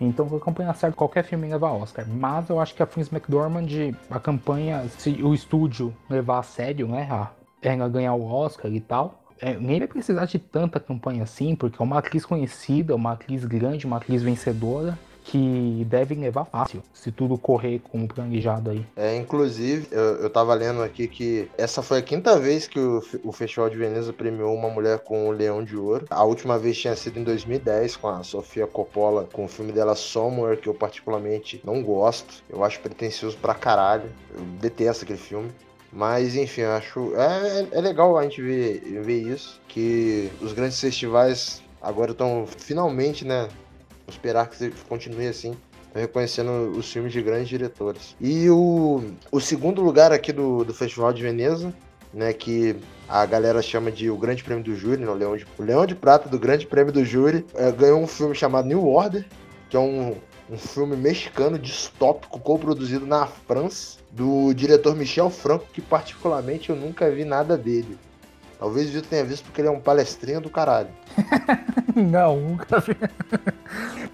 Então, 0.00 0.28
com 0.28 0.36
a 0.36 0.40
campanha 0.40 0.72
certa, 0.72 0.96
qualquer 0.96 1.24
filme 1.24 1.48
leva 1.48 1.70
Oscar. 1.70 2.06
Mas 2.08 2.48
eu 2.48 2.60
acho 2.60 2.74
que 2.74 2.82
a 2.82 2.86
Frances 2.86 3.12
McDormand, 3.12 3.66
a 4.10 4.20
campanha, 4.20 4.84
se 4.98 5.22
o 5.22 5.34
estúdio 5.34 5.94
levar 6.08 6.38
a 6.38 6.42
sério, 6.42 6.88
né? 6.88 7.08
A, 7.10 7.30
ela 7.60 7.88
ganhar 7.88 8.14
o 8.14 8.24
Oscar 8.24 8.72
e 8.72 8.80
tal. 8.80 9.22
É, 9.40 9.54
nem 9.54 9.80
vai 9.80 9.88
precisar 9.88 10.24
de 10.26 10.38
tanta 10.38 10.78
campanha 10.78 11.24
assim, 11.24 11.56
porque 11.56 11.80
é 11.80 11.84
uma 11.84 11.98
atriz 11.98 12.24
conhecida, 12.24 12.94
uma 12.94 13.12
atriz 13.12 13.44
grande, 13.44 13.86
uma 13.86 13.96
atriz 13.96 14.22
vencedora 14.22 14.96
que 15.24 15.86
devem 15.88 16.18
levar 16.18 16.44
fácil, 16.44 16.82
se 16.92 17.12
tudo 17.12 17.38
correr 17.38 17.80
como 17.90 18.08
planejado 18.08 18.70
aí. 18.70 18.84
É, 18.96 19.16
inclusive, 19.16 19.88
eu, 19.90 20.16
eu 20.16 20.30
tava 20.30 20.54
lendo 20.54 20.82
aqui 20.82 21.06
que 21.06 21.48
essa 21.56 21.82
foi 21.82 21.98
a 21.98 22.02
quinta 22.02 22.38
vez 22.38 22.66
que 22.66 22.78
o, 22.78 23.02
o 23.24 23.32
Festival 23.32 23.70
de 23.70 23.76
Veneza 23.76 24.12
premiou 24.12 24.54
uma 24.54 24.68
mulher 24.68 24.98
com 25.00 25.28
o 25.28 25.30
Leão 25.30 25.62
de 25.62 25.76
Ouro. 25.76 26.06
A 26.10 26.24
última 26.24 26.58
vez 26.58 26.78
tinha 26.78 26.96
sido 26.96 27.18
em 27.18 27.24
2010, 27.24 27.96
com 27.96 28.08
a 28.08 28.22
Sofia 28.22 28.66
Coppola, 28.66 29.28
com 29.32 29.44
o 29.44 29.48
filme 29.48 29.72
dela 29.72 29.94
Somewhere, 29.94 30.60
que 30.60 30.68
eu 30.68 30.74
particularmente 30.74 31.60
não 31.64 31.82
gosto. 31.82 32.42
Eu 32.48 32.64
acho 32.64 32.80
pretencioso 32.80 33.36
pra 33.38 33.54
caralho. 33.54 34.10
Eu 34.34 34.42
detesto 34.60 35.04
aquele 35.04 35.18
filme. 35.18 35.50
Mas 35.92 36.34
enfim, 36.34 36.62
acho. 36.62 37.12
É, 37.16 37.66
é 37.70 37.80
legal 37.80 38.16
a 38.16 38.22
gente 38.22 38.40
ver, 38.40 38.80
ver 39.02 39.22
isso. 39.22 39.60
Que 39.68 40.30
os 40.40 40.52
grandes 40.52 40.80
festivais 40.80 41.62
agora 41.80 42.12
estão 42.12 42.46
finalmente, 42.46 43.24
né? 43.26 43.48
Esperar 44.08 44.48
que 44.48 44.70
continue 44.88 45.26
assim. 45.26 45.54
Reconhecendo 45.94 46.72
os 46.76 46.90
filmes 46.90 47.12
de 47.12 47.20
grandes 47.20 47.48
diretores. 47.48 48.16
E 48.20 48.48
o, 48.48 49.02
o 49.30 49.40
segundo 49.40 49.82
lugar 49.82 50.10
aqui 50.10 50.32
do, 50.32 50.64
do 50.64 50.72
Festival 50.72 51.12
de 51.12 51.22
Veneza, 51.22 51.72
né? 52.14 52.32
Que 52.32 52.76
a 53.08 53.26
galera 53.26 53.60
chama 53.60 53.92
de 53.92 54.10
o 54.10 54.16
Grande 54.16 54.42
Prêmio 54.42 54.64
do 54.64 54.74
Júri, 54.74 55.02
né, 55.02 55.10
o, 55.10 55.14
Leão 55.14 55.36
de, 55.36 55.46
o 55.58 55.62
Leão 55.62 55.84
de 55.84 55.94
Prata 55.94 56.30
do 56.30 56.38
Grande 56.38 56.66
Prêmio 56.66 56.92
do 56.92 57.04
Júri, 57.04 57.44
é, 57.54 57.70
ganhou 57.70 58.00
um 58.00 58.06
filme 58.06 58.34
chamado 58.34 58.66
New 58.66 58.86
Order, 58.86 59.26
que 59.68 59.76
é 59.76 59.80
um, 59.80 60.16
um 60.50 60.56
filme 60.56 60.96
mexicano 60.96 61.58
distópico 61.58 62.40
co-produzido 62.40 63.06
na 63.06 63.26
França 63.26 63.98
do 64.10 64.52
diretor 64.54 64.94
Michel 64.96 65.30
Franco, 65.30 65.66
que 65.72 65.80
particularmente 65.80 66.70
eu 66.70 66.76
nunca 66.76 67.10
vi 67.10 67.24
nada 67.24 67.56
dele. 67.56 67.98
Talvez 68.58 68.90
o 68.90 68.92
Vitor 68.92 69.08
tenha 69.08 69.24
visto 69.24 69.44
porque 69.44 69.60
ele 69.60 69.68
é 69.68 69.70
um 69.70 69.80
palestrinho 69.80 70.40
do 70.40 70.48
caralho. 70.48 70.90
Não, 71.96 72.38
nunca 72.38 72.78
vi. 72.78 72.96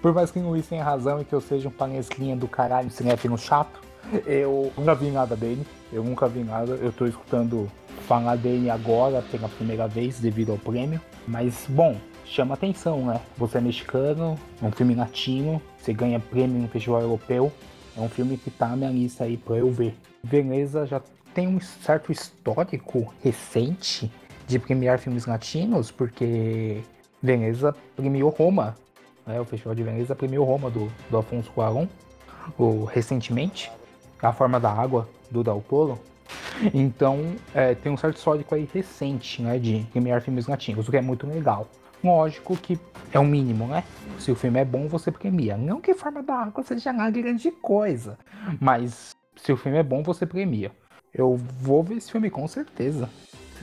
Por 0.01 0.13
mais 0.13 0.31
que 0.31 0.39
o 0.39 0.49
Luiz 0.49 0.67
tenha 0.67 0.83
razão 0.83 1.21
e 1.21 1.25
que 1.25 1.33
eu 1.33 1.41
seja 1.41 1.67
um 1.67 1.71
palestrinha 1.71 2.35
do 2.35 2.47
caralho, 2.47 2.89
cinéfilo 2.89 3.37
chato, 3.37 3.81
eu 4.25 4.71
nunca 4.77 4.95
vi 4.95 5.11
nada 5.11 5.35
dele. 5.35 5.65
Eu 5.91 6.03
nunca 6.03 6.27
vi 6.27 6.43
nada. 6.43 6.73
Eu 6.73 6.91
tô 6.91 7.05
escutando 7.05 7.69
falar 8.07 8.37
dele 8.37 8.69
agora 8.69 9.21
pela 9.29 9.49
primeira 9.49 9.87
vez 9.87 10.19
devido 10.19 10.51
ao 10.51 10.57
prêmio. 10.57 11.01
Mas, 11.27 11.65
bom, 11.67 11.95
chama 12.25 12.53
atenção, 12.53 13.05
né? 13.05 13.19
Você 13.37 13.57
é 13.57 13.61
mexicano, 13.61 14.37
é 14.61 14.65
um 14.65 14.71
filme 14.71 14.95
latino, 14.95 15.61
você 15.77 15.93
ganha 15.93 16.19
prêmio 16.19 16.61
no 16.61 16.67
festival 16.67 17.01
europeu. 17.01 17.51
É 17.97 18.01
um 18.01 18.09
filme 18.09 18.37
que 18.37 18.49
tá 18.49 18.69
na 18.69 18.75
minha 18.77 18.91
lista 18.91 19.25
aí 19.25 19.35
pra 19.35 19.57
eu 19.57 19.69
ver. 19.69 19.97
Veneza 20.23 20.85
já 20.85 21.01
tem 21.33 21.47
um 21.47 21.59
certo 21.59 22.11
histórico 22.11 23.13
recente 23.21 24.11
de 24.47 24.57
premiar 24.57 24.99
filmes 24.99 25.25
latinos, 25.25 25.91
porque 25.91 26.81
Veneza 27.21 27.75
premiou 27.95 28.29
Roma. 28.29 28.75
Né? 29.29 29.39
O 29.39 29.45
Festival 29.45 29.75
de 29.75 29.83
Veneza 29.83 30.15
premiou 30.15 30.43
Roma 30.43 30.71
do, 30.71 30.91
do 31.09 31.17
Afonso 31.17 31.51
Cuarón 31.51 31.87
o, 32.57 32.83
recentemente. 32.85 33.71
A 34.21 34.33
Forma 34.33 34.59
da 34.59 34.69
Água, 34.69 35.07
do 35.31 35.43
Del 35.43 35.63
Toro. 35.69 35.97
Então, 36.73 37.35
é, 37.55 37.73
tem 37.73 37.89
um 37.89 37.95
certo 37.95 38.17
histórico 38.17 38.53
aí 38.53 38.67
recente, 38.73 39.41
né, 39.41 39.57
de 39.57 39.85
premiar 39.93 40.21
filmes 40.21 40.45
latinos, 40.45 40.87
o 40.87 40.91
que 40.91 40.97
é 40.97 41.01
muito 41.01 41.25
legal. 41.25 41.67
Lógico 42.03 42.57
que 42.57 42.77
é 43.13 43.19
o 43.19 43.23
mínimo, 43.23 43.67
né? 43.67 43.83
Se 44.17 44.31
o 44.31 44.35
filme 44.35 44.59
é 44.59 44.65
bom, 44.65 44.87
você 44.87 45.09
premia. 45.11 45.55
Não 45.55 45.79
que 45.79 45.93
Forma 45.93 46.21
da 46.21 46.33
Água 46.35 46.63
seja 46.63 46.91
uma 46.91 47.09
grande 47.09 47.51
coisa, 47.51 48.17
mas 48.59 49.15
se 49.37 49.53
o 49.53 49.57
filme 49.57 49.77
é 49.77 49.83
bom, 49.83 50.03
você 50.03 50.25
premia. 50.25 50.71
Eu 51.13 51.37
vou 51.37 51.81
ver 51.81 51.95
esse 51.95 52.11
filme 52.11 52.29
com 52.29 52.47
certeza. 52.47 53.09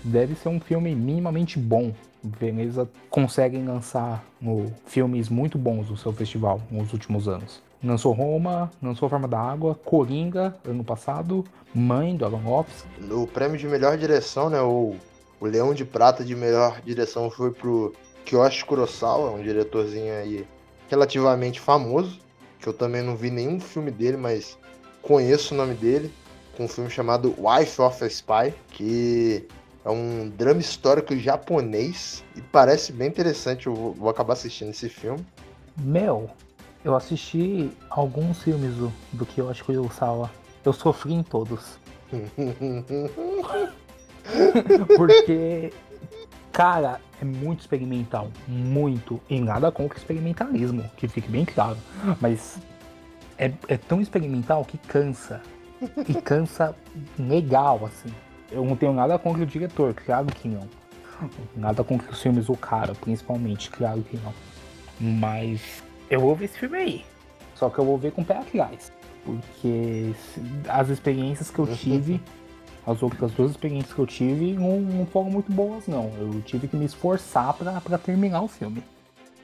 Deve 0.03 0.35
ser 0.35 0.49
um 0.49 0.61
filme 0.61 0.95
minimamente 0.95 1.59
bom. 1.59 1.93
Veneza 2.39 2.89
consegue 3.11 3.59
lançar 3.59 4.25
no, 4.41 4.73
filmes 4.87 5.29
muito 5.29 5.57
bons 5.59 5.89
do 5.89 5.97
seu 5.97 6.13
festival 6.13 6.61
nos 6.71 6.93
últimos 6.93 7.29
anos. 7.29 7.63
Lançou 7.83 8.13
Roma, 8.13 8.71
lançou 8.83 9.09
Forma 9.09 9.29
da 9.29 9.39
Água, 9.39 9.75
Coringa, 9.75 10.57
ano 10.65 10.83
passado, 10.83 11.45
Mãe, 11.75 12.17
do 12.17 12.25
Aronofsky. 12.25 12.89
No 13.01 13.27
prêmio 13.27 13.59
de 13.59 13.67
melhor 13.67 13.97
direção, 13.97 14.49
né, 14.49 14.61
o, 14.61 14.95
o 15.39 15.47
Leão 15.47 15.75
de 15.75 15.85
Prata 15.85 16.25
de 16.25 16.35
melhor 16.35 16.81
direção 16.85 17.31
foi 17.31 17.53
pro 17.53 17.93
Kiyoshi 18.25 18.65
Kurosawa, 18.65 19.31
um 19.31 19.43
diretorzinho 19.43 20.13
aí 20.15 20.47
relativamente 20.89 21.61
famoso, 21.61 22.19
que 22.59 22.67
eu 22.67 22.73
também 22.73 23.03
não 23.03 23.15
vi 23.15 23.31
nenhum 23.31 23.61
filme 23.61 23.91
dele, 23.91 24.17
mas 24.17 24.59
conheço 25.03 25.55
o 25.55 25.57
nome 25.57 25.75
dele, 25.75 26.11
com 26.57 26.65
um 26.65 26.69
filme 26.69 26.91
chamado 26.91 27.35
Wife 27.39 27.81
of 27.81 28.03
a 28.03 28.07
Spy, 28.07 28.55
que 28.71 29.47
é 29.87 29.91
um 29.91 30.29
drama 30.29 30.61
histórico 30.61 31.17
japonês 31.17 32.25
e 32.35 32.43
parece 32.43 32.93
bem 32.93 33.07
interessante. 33.07 33.69
Eu 33.69 33.75
vou, 33.75 33.93
vou 33.93 34.11
acabar 34.11 34.33
assistindo 34.33 34.71
esse 34.71 34.89
filme. 34.89 35.25
Meu, 35.79 36.29
eu 36.85 36.97
assisti 36.97 37.71
alguns 37.89 38.43
filmes 38.43 38.75
do, 38.75 38.93
do 39.13 39.25
Kiyoshi 39.25 39.63
Kurosawa. 39.63 40.29
Eu 40.65 40.73
sofri 40.73 41.15
em 41.15 41.23
todos. 41.23 41.79
Porque 44.97 45.73
Cara, 46.51 47.01
é 47.23 47.25
muito 47.25 47.61
experimental. 47.61 48.33
Muito. 48.49 49.21
E 49.31 49.39
nada 49.39 49.71
contra 49.71 49.99
experimentalismo, 49.99 50.83
que 50.97 51.07
fique 51.07 51.29
bem 51.29 51.45
claro. 51.45 51.77
Mas 52.21 52.59
é, 53.39 53.53
é 53.69 53.77
tão 53.77 54.01
experimental 54.01 54.65
que 54.65 54.79
cansa. 54.79 55.41
E 56.09 56.15
cansa 56.15 56.75
legal, 57.19 57.85
assim. 57.85 58.11
Eu 58.51 58.65
não 58.65 58.77
tenho 58.77 58.93
nada 58.93 59.19
contra 59.19 59.43
o 59.43 59.47
diretor, 59.47 59.95
claro 59.95 60.27
que 60.27 60.49
não. 60.49 60.69
Nada 61.57 61.83
contra 61.83 62.11
os 62.11 62.21
filmes 62.21 62.47
do 62.47 62.57
cara, 62.57 62.95
principalmente, 62.95 63.71
claro 63.71 64.03
que 64.03 64.17
não. 64.19 64.35
Mas 65.01 65.83
eu 66.11 66.21
vou 66.21 66.35
ver 66.35 66.47
esse 66.47 66.59
filme 66.59 66.77
aí. 66.77 67.05
Só 67.55 67.71
que 67.71 67.79
eu 67.79 67.85
vou 67.85 67.97
ver 67.97 68.13
com 68.13 68.23
o 68.23 68.25
pé 68.25 68.37
atrás. 68.37 68.93
Porque 69.25 70.13
as 70.69 70.89
experiências 70.89 71.51
que 71.51 71.59
eu 71.59 71.67
tive 71.67 72.21
as 72.87 73.03
outras 73.03 73.33
duas 73.33 73.51
experiências 73.51 73.93
que 73.93 73.99
eu 73.99 74.07
tive 74.07 74.53
não, 74.53 74.81
não 74.81 75.07
foram 75.07 75.29
muito 75.29 75.51
boas, 75.51 75.89
não. 75.89 76.13
Eu 76.19 76.41
tive 76.43 76.69
que 76.69 76.77
me 76.77 76.85
esforçar 76.85 77.53
para 77.55 77.99
terminar 77.99 78.43
o 78.43 78.49
filme. 78.49 78.83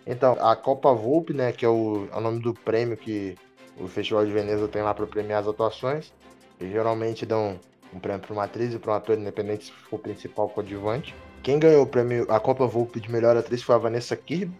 Então, 0.06 0.36
a 0.40 0.54
Copa 0.54 0.94
Volpe, 0.94 1.34
né, 1.34 1.50
que 1.50 1.64
é 1.64 1.68
o, 1.68 2.06
é 2.12 2.16
o 2.16 2.20
nome 2.20 2.40
do 2.40 2.54
prêmio 2.54 2.96
que 2.96 3.36
o 3.78 3.88
Festival 3.88 4.24
de 4.24 4.30
Veneza 4.30 4.68
tem 4.68 4.82
lá 4.82 4.94
para 4.94 5.06
premiar 5.06 5.40
as 5.40 5.48
atuações, 5.48 6.12
e 6.60 6.70
geralmente 6.70 7.26
dão 7.26 7.58
um 7.94 7.98
prêmio 7.98 8.20
para 8.20 8.32
uma 8.32 8.44
atriz 8.44 8.74
e 8.74 8.78
para 8.78 8.92
um 8.92 8.96
ator 8.96 9.18
independente 9.18 9.66
se 9.66 9.72
for 9.72 9.98
principal 9.98 10.46
ou 10.46 10.50
coadjuvante. 10.50 11.14
Quem 11.42 11.58
ganhou 11.58 11.82
o 11.82 11.86
prêmio, 11.86 12.26
a 12.30 12.38
Copa 12.38 12.66
Volpe 12.66 13.00
de 13.00 13.10
melhor 13.10 13.36
atriz 13.36 13.62
foi 13.62 13.74
a 13.74 13.78
Vanessa 13.78 14.16
Kirby, 14.16 14.54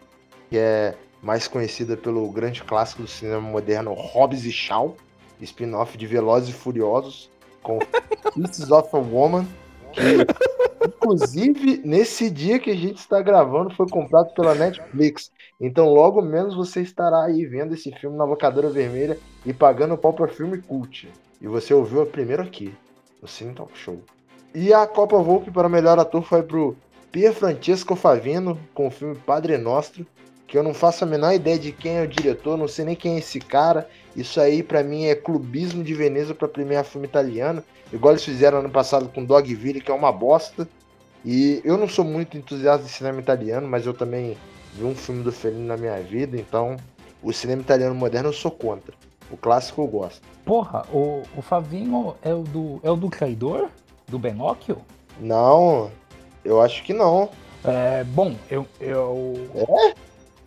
que 0.51 0.59
é 0.59 0.95
mais 1.23 1.47
conhecida 1.47 1.97
pelo 1.97 2.29
grande 2.31 2.63
clássico 2.65 3.03
do 3.03 3.09
cinema 3.09 3.41
moderno 3.41 3.93
Hobbs 3.93 4.45
e 4.45 4.53
Shaw, 4.53 4.97
spin-off 5.41 5.97
de 5.97 6.07
Velozes 6.07 6.51
e 6.51 6.53
Furiosos, 6.53 7.31
com 7.63 7.79
Pieces 8.35 8.71
of 8.71 8.89
a 8.93 8.99
Woman, 8.99 9.47
que 9.93 10.27
inclusive 10.87 11.81
nesse 11.85 12.29
dia 12.29 12.59
que 12.59 12.71
a 12.71 12.77
gente 12.77 12.99
está 12.99 13.21
gravando 13.23 13.75
foi 13.75 13.89
comprado 13.89 14.35
pela 14.35 14.55
Netflix. 14.55 15.31
Então 15.61 15.89
logo 15.93 16.21
menos 16.21 16.57
você 16.57 16.81
estará 16.81 17.25
aí 17.25 17.47
vendo 17.47 17.75
esse 17.75 17.93
filme 17.93 18.17
na 18.17 18.25
locadora 18.25 18.69
vermelha 18.69 19.19
e 19.47 19.53
pagando 19.53 19.95
o 19.95 19.99
pau 19.99 20.13
para 20.13 20.29
filme 20.29 20.61
cult. 20.61 21.09
E 21.41 21.47
você 21.47 21.73
ouviu 21.73 22.05
primeiro 22.07 22.43
aqui, 22.43 22.75
no 23.23 23.29
Cine 23.29 23.55
Talk 23.55 23.79
Show. 23.79 24.03
E 24.53 24.75
a 24.75 24.87
Copa 24.87 25.17
Volpe 25.19 25.51
para 25.51 25.69
melhor 25.69 25.99
ator 25.99 26.23
foi 26.23 26.43
pro 26.43 26.77
Pier 27.13 27.33
Francesco 27.33 27.95
Favino 27.95 28.59
com 28.75 28.89
o 28.89 28.91
filme 28.91 29.15
Padre 29.15 29.57
Nostro, 29.57 30.05
que 30.47 30.59
eu 30.59 30.63
não 30.63 30.75
faço 30.75 31.05
a 31.05 31.07
menor 31.07 31.33
ideia 31.33 31.59
de 31.59 31.73
quem 31.73 31.99
é 31.99 32.03
o 32.03 32.09
diretor, 32.09 32.59
não 32.59 32.69
sei 32.69 32.85
nem 32.85 32.97
quem 32.97 33.15
é 33.15 33.19
esse 33.19 33.39
cara. 33.39 33.89
Isso 34.15 34.39
aí 34.39 34.63
para 34.63 34.83
mim 34.83 35.07
é 35.07 35.15
clubismo 35.15 35.83
de 35.83 35.95
Veneza 35.95 36.35
para 36.35 36.49
premiar 36.49 36.85
filme 36.85 37.07
italiano, 37.07 37.63
igual 37.91 38.13
eles 38.13 38.25
fizeram 38.25 38.59
ano 38.59 38.69
passado 38.69 39.09
com 39.09 39.25
Dogville, 39.25 39.81
que 39.81 39.91
é 39.91 39.95
uma 39.95 40.13
bosta. 40.13 40.69
E 41.25 41.63
eu 41.65 41.79
não 41.79 41.89
sou 41.89 42.05
muito 42.05 42.37
entusiasta 42.37 42.85
de 42.85 42.91
cinema 42.91 43.21
italiano, 43.21 43.67
mas 43.69 43.87
eu 43.87 43.95
também 43.95 44.37
vi 44.75 44.85
um 44.85 44.95
filme 44.95 45.23
do 45.23 45.31
Fellini 45.31 45.67
na 45.67 45.77
minha 45.77 45.99
vida, 46.01 46.37
então 46.37 46.77
o 47.23 47.33
cinema 47.33 47.63
italiano 47.63 47.95
moderno 47.95 48.29
eu 48.29 48.33
sou 48.35 48.51
contra. 48.51 48.93
O 49.31 49.37
clássico 49.37 49.81
eu 49.81 49.87
gosto. 49.87 50.32
Porra, 50.45 50.85
o, 50.93 51.23
o 51.37 51.43
Favinho 51.43 52.15
é 52.23 52.35
o 52.35 52.43
do 52.43 52.81
é 52.83 52.91
o 52.91 52.97
do 52.97 53.09
traidor? 53.09 53.69
Do 54.09 54.19
Benóquio? 54.19 54.79
Não, 55.21 55.91
eu 56.45 56.61
acho 56.61 56.83
que 56.83 56.93
não. 56.93 57.29
É, 57.65 58.05
bom, 58.05 58.35
eu. 58.51 58.67
eu... 58.81 59.35
É? 59.55 59.95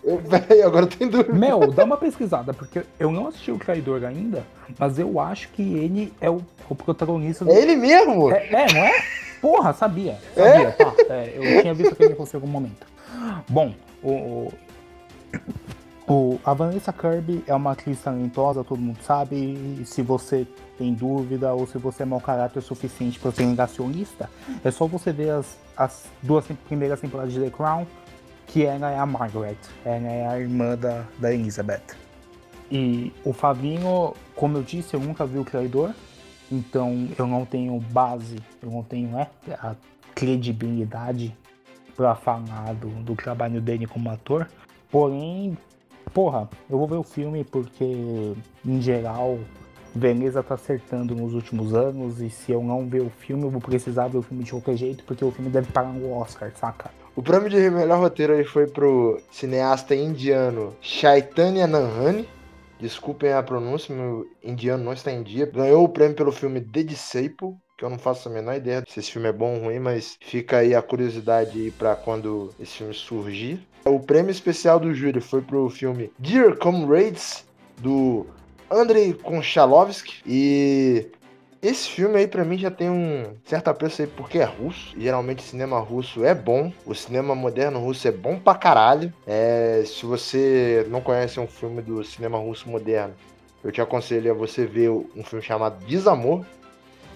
Eu, 0.03 0.19
véi, 0.47 0.61
agora 0.61 0.85
tem 0.85 1.07
dúvida. 1.07 1.33
Meu, 1.33 1.71
dá 1.71 1.83
uma 1.83 1.97
pesquisada, 1.97 2.53
porque 2.53 2.83
eu 2.99 3.11
não 3.11 3.27
assisti 3.27 3.51
o 3.51 3.57
Traidor 3.57 4.03
ainda, 4.03 4.43
mas 4.77 4.99
eu 4.99 5.19
acho 5.19 5.49
que 5.49 5.61
ele 5.61 6.13
é 6.21 6.29
o, 6.29 6.41
o 6.69 6.75
protagonista 6.75 7.43
do. 7.43 7.51
É 7.51 7.59
ele 7.59 7.75
mesmo? 7.75 8.31
É, 8.31 8.47
é, 8.51 8.73
não 8.73 8.83
é? 8.83 9.03
Porra, 9.41 9.73
sabia. 9.73 10.19
Sabia, 10.35 10.67
é? 10.67 10.71
tá. 10.71 10.93
É, 11.09 11.33
eu 11.35 11.61
tinha 11.61 11.73
visto 11.73 11.95
que 11.95 12.03
ele 12.03 12.15
fosse 12.15 12.35
em 12.35 12.37
algum 12.37 12.51
momento. 12.51 12.85
Bom, 13.49 13.73
o, 14.03 14.11
o, 14.11 14.53
a 16.43 16.53
Vanessa 16.53 16.93
Kirby 16.93 17.43
é 17.47 17.55
uma 17.55 17.71
atriz 17.71 17.99
talentosa, 18.01 18.63
todo 18.63 18.79
mundo 18.79 18.99
sabe. 19.01 19.35
E 19.35 19.85
se 19.85 20.03
você 20.03 20.45
tem 20.77 20.93
dúvida 20.93 21.51
ou 21.53 21.65
se 21.65 21.77
você 21.79 22.03
é 22.03 22.05
mau 22.05 22.21
caráter 22.21 22.59
o 22.59 22.61
suficiente 22.61 23.19
para 23.19 23.31
ser 23.31 23.45
negacionista, 23.45 24.29
é 24.63 24.69
só 24.69 24.85
você 24.85 25.11
ver 25.11 25.31
as, 25.31 25.57
as 25.75 26.05
duas 26.21 26.45
primeiras 26.67 27.01
temporadas 27.01 27.33
de 27.33 27.39
The 27.39 27.49
Crown, 27.49 27.87
que 28.45 28.63
ela 28.63 28.91
é 28.91 28.99
a 28.99 29.05
Margaret, 29.05 29.57
ela 29.83 30.07
é 30.07 30.27
a 30.27 30.39
irmã 30.39 30.77
da, 30.77 31.03
da 31.17 31.33
Elizabeth. 31.33 31.95
E 32.69 33.11
o 33.23 33.33
Fabinho, 33.33 34.13
como 34.35 34.57
eu 34.57 34.63
disse, 34.63 34.93
eu 34.93 34.99
nunca 34.99 35.25
vi 35.25 35.39
o 35.39 35.43
Traidor, 35.43 35.91
então 36.51 37.07
eu 37.17 37.25
não 37.25 37.45
tenho 37.45 37.79
base, 37.79 38.37
eu 38.61 38.69
não 38.69 38.83
tenho 38.83 39.09
né, 39.09 39.27
a 39.59 39.75
credibilidade 40.13 41.35
para 41.95 42.13
falar 42.13 42.73
do, 42.75 42.89
do 43.03 43.15
trabalho 43.15 43.59
dele 43.59 43.87
como 43.87 44.09
ator. 44.09 44.47
Porém, 44.91 45.57
porra, 46.13 46.49
eu 46.69 46.77
vou 46.77 46.87
ver 46.87 46.97
o 46.97 47.03
filme 47.03 47.43
porque, 47.43 48.35
em 48.65 48.81
geral, 48.81 49.39
Veneza 49.95 50.43
tá 50.43 50.55
acertando 50.55 51.15
nos 51.15 51.33
últimos 51.33 51.73
anos 51.73 52.19
e 52.19 52.29
se 52.29 52.51
eu 52.51 52.61
não 52.61 52.87
ver 52.87 53.01
o 53.01 53.09
filme, 53.09 53.43
eu 53.43 53.49
vou 53.49 53.61
precisar 53.61 54.09
ver 54.09 54.17
o 54.17 54.21
filme 54.21 54.43
de 54.43 54.51
qualquer 54.51 54.75
jeito, 54.75 55.05
porque 55.05 55.23
o 55.23 55.31
filme 55.31 55.49
deve 55.49 55.71
pagar 55.71 55.89
um 55.89 56.17
Oscar, 56.17 56.51
saca? 56.55 56.91
O 57.15 57.23
prêmio 57.23 57.49
de 57.49 57.69
melhor 57.69 57.99
roteiro 57.99 58.33
aí 58.33 58.43
foi 58.43 58.67
pro 58.67 59.21
cineasta 59.31 59.95
indiano 59.95 60.75
Chaitanya 60.81 61.65
Nanhani. 61.65 62.27
Desculpem 62.77 63.31
a 63.31 63.41
pronúncia, 63.41 63.95
meu 63.95 64.25
indiano 64.43 64.83
não 64.83 64.91
está 64.91 65.13
em 65.13 65.23
dia. 65.23 65.45
Ganhou 65.45 65.85
o 65.85 65.89
prêmio 65.89 66.13
pelo 66.13 66.33
filme 66.33 66.59
The 66.59 66.83
Disciple, 66.83 67.55
que 67.77 67.85
eu 67.85 67.89
não 67.89 67.97
faço 67.97 68.27
a 68.27 68.31
menor 68.33 68.55
ideia 68.55 68.83
se 68.85 68.99
esse 68.99 69.11
filme 69.11 69.29
é 69.29 69.31
bom 69.31 69.55
ou 69.55 69.63
ruim, 69.63 69.79
mas 69.79 70.17
fica 70.19 70.57
aí 70.57 70.75
a 70.75 70.81
curiosidade 70.81 71.73
para 71.79 71.95
quando 71.95 72.53
esse 72.59 72.73
filme 72.73 72.93
surgir. 72.93 73.65
O 73.87 73.99
prêmio 73.99 74.31
especial 74.31 74.79
do 74.79 74.95
júri 74.95 75.21
foi 75.21 75.43
pro 75.43 75.69
filme 75.69 76.11
Dear 76.17 76.57
Comrades, 76.57 77.45
do 77.77 78.25
Andrei 78.67 79.13
Konchalovsky. 79.13 80.23
E 80.25 81.05
esse 81.61 81.89
filme 81.89 82.17
aí 82.17 82.27
para 82.27 82.43
mim 82.43 82.57
já 82.57 82.71
tem 82.71 82.89
um 82.89 83.35
certo 83.45 83.67
apreço 83.67 84.01
aí 84.01 84.07
porque 84.07 84.39
é 84.39 84.43
russo. 84.43 84.91
Geralmente 84.97 85.43
cinema 85.43 85.79
russo 85.79 86.25
é 86.25 86.33
bom. 86.33 86.73
O 86.83 86.95
cinema 86.95 87.35
moderno 87.35 87.79
russo 87.79 88.07
é 88.07 88.11
bom 88.11 88.39
pra 88.39 88.55
caralho. 88.55 89.13
É, 89.27 89.83
se 89.85 90.03
você 90.03 90.83
não 90.89 90.99
conhece 90.99 91.39
um 91.39 91.45
filme 91.45 91.83
do 91.83 92.03
cinema 92.03 92.39
russo 92.39 92.67
moderno, 92.67 93.13
eu 93.63 93.71
te 93.71 93.81
aconselho 93.81 94.31
a 94.31 94.33
você 94.33 94.65
ver 94.65 94.89
um 94.89 95.23
filme 95.23 95.45
chamado 95.45 95.85
Desamor, 95.85 96.43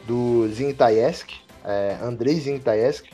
do 0.06 0.48
Zintayesk, 0.50 1.32
é, 1.66 1.98
Andrei 2.00 2.36
Zintayesk. 2.36 3.10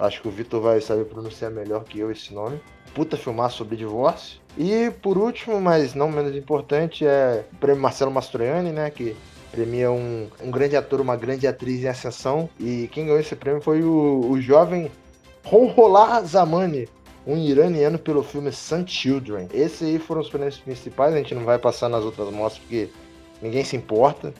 Acho 0.00 0.22
que 0.22 0.28
o 0.28 0.30
Vitor 0.30 0.60
vai 0.60 0.80
saber 0.80 1.04
pronunciar 1.04 1.50
melhor 1.50 1.84
que 1.84 1.98
eu 1.98 2.10
esse 2.10 2.32
nome. 2.32 2.60
Puta 2.94 3.16
filmar 3.16 3.50
sobre 3.50 3.76
divórcio. 3.76 4.40
E 4.58 4.90
por 5.02 5.16
último, 5.16 5.60
mas 5.60 5.94
não 5.94 6.10
menos 6.10 6.34
importante, 6.34 7.06
é 7.06 7.44
o 7.52 7.56
prêmio 7.56 7.80
Marcelo 7.80 8.10
Mastroianni, 8.10 8.72
né? 8.72 8.90
Que 8.90 9.16
premia 9.52 9.90
um, 9.90 10.28
um 10.42 10.50
grande 10.50 10.76
ator, 10.76 11.00
uma 11.00 11.16
grande 11.16 11.46
atriz 11.46 11.82
em 11.82 11.88
ascensão. 11.88 12.48
E 12.58 12.88
quem 12.92 13.04
ganhou 13.04 13.20
esse 13.20 13.36
prêmio 13.36 13.60
foi 13.60 13.82
o, 13.82 14.26
o 14.28 14.40
jovem 14.40 14.90
Ronrolar 15.44 16.24
Zamani, 16.24 16.88
um 17.26 17.36
iraniano 17.36 17.98
pelo 17.98 18.22
filme 18.22 18.50
Sun 18.52 18.86
Children. 18.86 19.48
Esses 19.52 19.82
aí 19.82 19.98
foram 19.98 20.20
os 20.20 20.28
prêmios 20.28 20.58
principais, 20.58 21.14
a 21.14 21.18
gente 21.18 21.34
não 21.34 21.44
vai 21.44 21.58
passar 21.58 21.88
nas 21.88 22.04
outras 22.04 22.30
mostras 22.30 22.62
porque 22.62 22.88
ninguém 23.40 23.64
se 23.64 23.76
importa. 23.76 24.32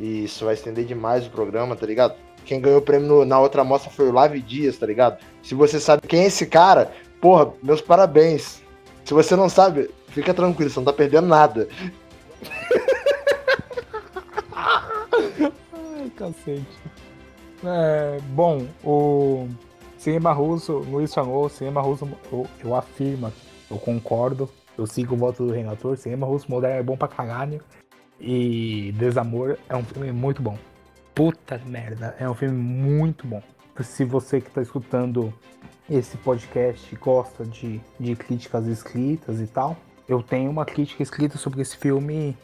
E 0.00 0.24
isso 0.24 0.44
vai 0.44 0.54
estender 0.54 0.84
demais 0.84 1.26
o 1.26 1.30
programa, 1.30 1.74
tá 1.74 1.84
ligado? 1.84 2.14
Quem 2.48 2.60
ganhou 2.62 2.78
o 2.78 2.82
prêmio 2.82 3.26
na 3.26 3.38
outra 3.38 3.62
mostra 3.62 3.90
foi 3.90 4.08
o 4.08 4.12
Lavi 4.12 4.40
Dias, 4.40 4.78
tá 4.78 4.86
ligado? 4.86 5.18
Se 5.42 5.54
você 5.54 5.78
sabe 5.78 6.08
quem 6.08 6.22
é 6.22 6.28
esse 6.28 6.46
cara, 6.46 6.90
porra, 7.20 7.52
meus 7.62 7.82
parabéns. 7.82 8.62
Se 9.04 9.12
você 9.12 9.36
não 9.36 9.50
sabe, 9.50 9.90
fica 10.08 10.32
tranquilo, 10.32 10.70
você 10.70 10.80
não 10.80 10.86
tá 10.86 10.94
perdendo 10.94 11.28
nada. 11.28 11.68
Ai, 14.56 16.10
cacete. 16.16 16.64
É, 17.62 18.18
bom, 18.30 18.66
o 18.82 19.46
cinema 19.98 20.32
russo, 20.32 20.78
Luiz 20.78 21.12
falou, 21.12 21.50
cinema 21.50 21.82
russo, 21.82 22.08
eu, 22.32 22.46
eu 22.64 22.74
afirmo, 22.74 23.30
eu 23.70 23.76
concordo, 23.76 24.48
eu 24.78 24.86
sigo 24.86 25.14
o 25.14 25.18
voto 25.18 25.44
do 25.44 25.52
Renator, 25.52 25.98
cinema 25.98 26.26
russo 26.26 26.50
moderno 26.50 26.78
é 26.78 26.82
bom 26.82 26.96
pra 26.96 27.08
caralho. 27.08 27.60
E 28.18 28.90
Desamor 28.96 29.58
é 29.68 29.76
um 29.76 29.84
filme 29.84 30.10
muito 30.12 30.40
bom. 30.40 30.56
Puta 31.18 31.60
merda, 31.66 32.14
é 32.20 32.30
um 32.30 32.34
filme 32.34 32.56
muito 32.56 33.26
bom. 33.26 33.42
Se 33.80 34.04
você 34.04 34.40
que 34.40 34.46
está 34.46 34.62
escutando 34.62 35.34
esse 35.90 36.16
podcast 36.16 36.94
gosta 36.94 37.44
de, 37.44 37.80
de 37.98 38.14
críticas 38.14 38.68
escritas 38.68 39.40
e 39.40 39.48
tal, 39.48 39.76
eu 40.08 40.22
tenho 40.22 40.48
uma 40.48 40.64
crítica 40.64 41.02
escrita 41.02 41.36
sobre 41.36 41.60
esse 41.60 41.76
filme 41.76 42.38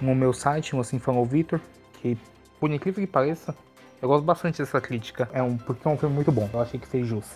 no 0.00 0.16
meu 0.16 0.32
site, 0.32 0.74
no 0.74 0.80
Assim 0.80 0.98
Falou 0.98 1.24
Vitor, 1.24 1.60
que 2.02 2.18
por 2.58 2.72
incrível 2.72 3.06
que 3.06 3.06
pareça, 3.06 3.56
eu 4.00 4.08
gosto 4.08 4.24
bastante 4.24 4.58
dessa 4.58 4.80
crítica. 4.80 5.28
É 5.32 5.42
um, 5.42 5.56
porque 5.56 5.86
é 5.86 5.90
um 5.90 5.96
filme 5.96 6.14
muito 6.14 6.30
bom. 6.30 6.48
Eu 6.52 6.60
achei 6.60 6.78
que 6.78 6.86
fez 6.86 7.06
jus. 7.06 7.26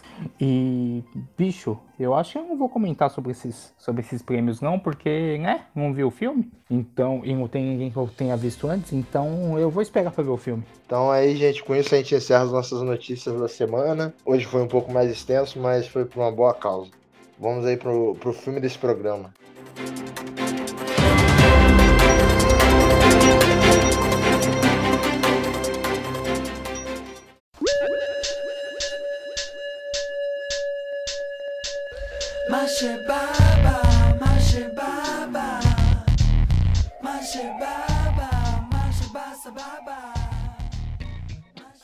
E, 0.41 1.03
bicho, 1.37 1.79
eu 1.99 2.15
acho 2.15 2.33
que 2.33 2.39
eu 2.39 2.45
não 2.45 2.57
vou 2.57 2.69
comentar 2.69 3.11
sobre 3.11 3.33
esses, 3.33 3.75
sobre 3.77 4.03
esses 4.03 4.23
prêmios, 4.23 4.61
não, 4.61 4.79
porque, 4.79 5.39
né? 5.39 5.63
Não 5.75 5.93
vi 5.93 6.05
o 6.05 6.11
filme. 6.11 6.51
Então, 6.71 7.23
e 7.25 7.35
não 7.35 7.49
tem 7.49 7.65
ninguém 7.65 7.91
que 7.91 7.97
eu 7.97 8.09
tenha 8.17 8.37
visto 8.37 8.69
antes. 8.69 8.93
Então, 8.93 9.59
eu 9.59 9.71
vou 9.71 9.83
esperar 9.83 10.13
pra 10.13 10.23
ver 10.23 10.31
o 10.31 10.37
filme. 10.37 10.63
Então, 10.87 11.11
aí, 11.11 11.37
gente, 11.37 11.63
com 11.65 11.75
isso 11.75 11.95
a 11.95 11.99
gente 11.99 12.15
encerra 12.15 12.45
as 12.45 12.53
nossas 12.53 12.83
notícias 12.83 13.39
da 13.39 13.49
semana. 13.49 14.15
Hoje 14.25 14.47
foi 14.47 14.63
um 14.63 14.69
pouco 14.69 14.93
mais 14.93 15.11
extenso, 15.11 15.59
mas 15.59 15.87
foi 15.87 16.05
por 16.05 16.21
uma 16.21 16.31
boa 16.31 16.55
causa. 16.55 16.91
Vamos 17.39 17.67
aí 17.67 17.77
pro, 17.77 18.15
pro 18.21 18.33
filme 18.33 18.61
desse 18.61 18.79
programa. 18.79 19.33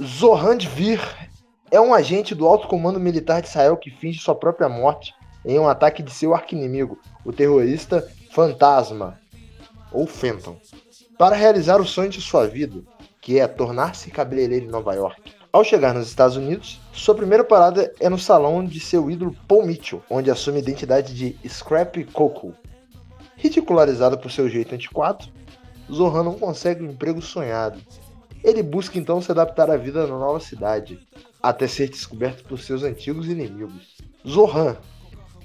Zohan 0.02 0.56
Dvir 0.56 1.00
é 1.70 1.80
um 1.80 1.94
agente 1.94 2.34
do 2.34 2.48
alto 2.48 2.66
comando 2.66 2.98
militar 2.98 3.40
de 3.40 3.46
Israel 3.46 3.76
que 3.76 3.92
finge 3.92 4.18
sua 4.18 4.34
própria 4.34 4.68
morte 4.68 5.14
em 5.44 5.56
um 5.56 5.68
ataque 5.68 6.02
de 6.02 6.10
seu 6.10 6.34
arquinimigo, 6.34 6.98
o 7.24 7.32
terrorista 7.32 8.04
Fantasma, 8.32 9.20
ou 9.92 10.04
Phantom, 10.04 10.56
para 11.16 11.36
realizar 11.36 11.80
o 11.80 11.86
sonho 11.86 12.10
de 12.10 12.20
sua 12.20 12.48
vida, 12.48 12.82
que 13.20 13.38
é 13.38 13.46
tornar-se 13.46 14.10
cabeleireiro 14.10 14.66
em 14.66 14.70
Nova 14.70 14.94
York. 14.94 15.37
Ao 15.50 15.64
chegar 15.64 15.94
nos 15.94 16.08
Estados 16.08 16.36
Unidos, 16.36 16.78
sua 16.92 17.14
primeira 17.14 17.42
parada 17.42 17.90
é 17.98 18.08
no 18.10 18.18
salão 18.18 18.62
de 18.62 18.78
seu 18.78 19.10
ídolo 19.10 19.34
Paul 19.48 19.64
Mitchell, 19.64 20.02
onde 20.10 20.30
assume 20.30 20.58
a 20.58 20.60
identidade 20.60 21.14
de 21.14 21.48
Scrap 21.48 22.04
Coco. 22.12 22.54
Ridicularizado 23.34 24.18
por 24.18 24.30
seu 24.30 24.46
jeito 24.46 24.74
antiquado, 24.74 25.24
Zohan 25.90 26.22
não 26.22 26.38
consegue 26.38 26.84
um 26.84 26.90
emprego 26.90 27.22
sonhado. 27.22 27.80
Ele 28.44 28.62
busca 28.62 28.98
então 28.98 29.22
se 29.22 29.30
adaptar 29.30 29.70
à 29.70 29.76
vida 29.78 30.06
na 30.06 30.18
nova 30.18 30.38
cidade, 30.38 31.00
até 31.42 31.66
ser 31.66 31.88
descoberto 31.88 32.44
por 32.44 32.60
seus 32.60 32.82
antigos 32.82 33.26
inimigos. 33.26 33.96
Zohan, 34.28 34.76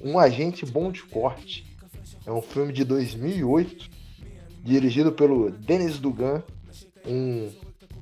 um 0.03 0.19
agente 0.19 0.65
bom 0.65 0.91
de 0.91 1.01
corte. 1.03 1.65
É 2.25 2.31
um 2.31 2.41
filme 2.41 2.73
de 2.73 2.83
2008, 2.83 3.89
dirigido 4.61 5.13
pelo 5.13 5.49
Denis 5.49 5.97
Dugan, 5.97 6.43
um 7.05 7.49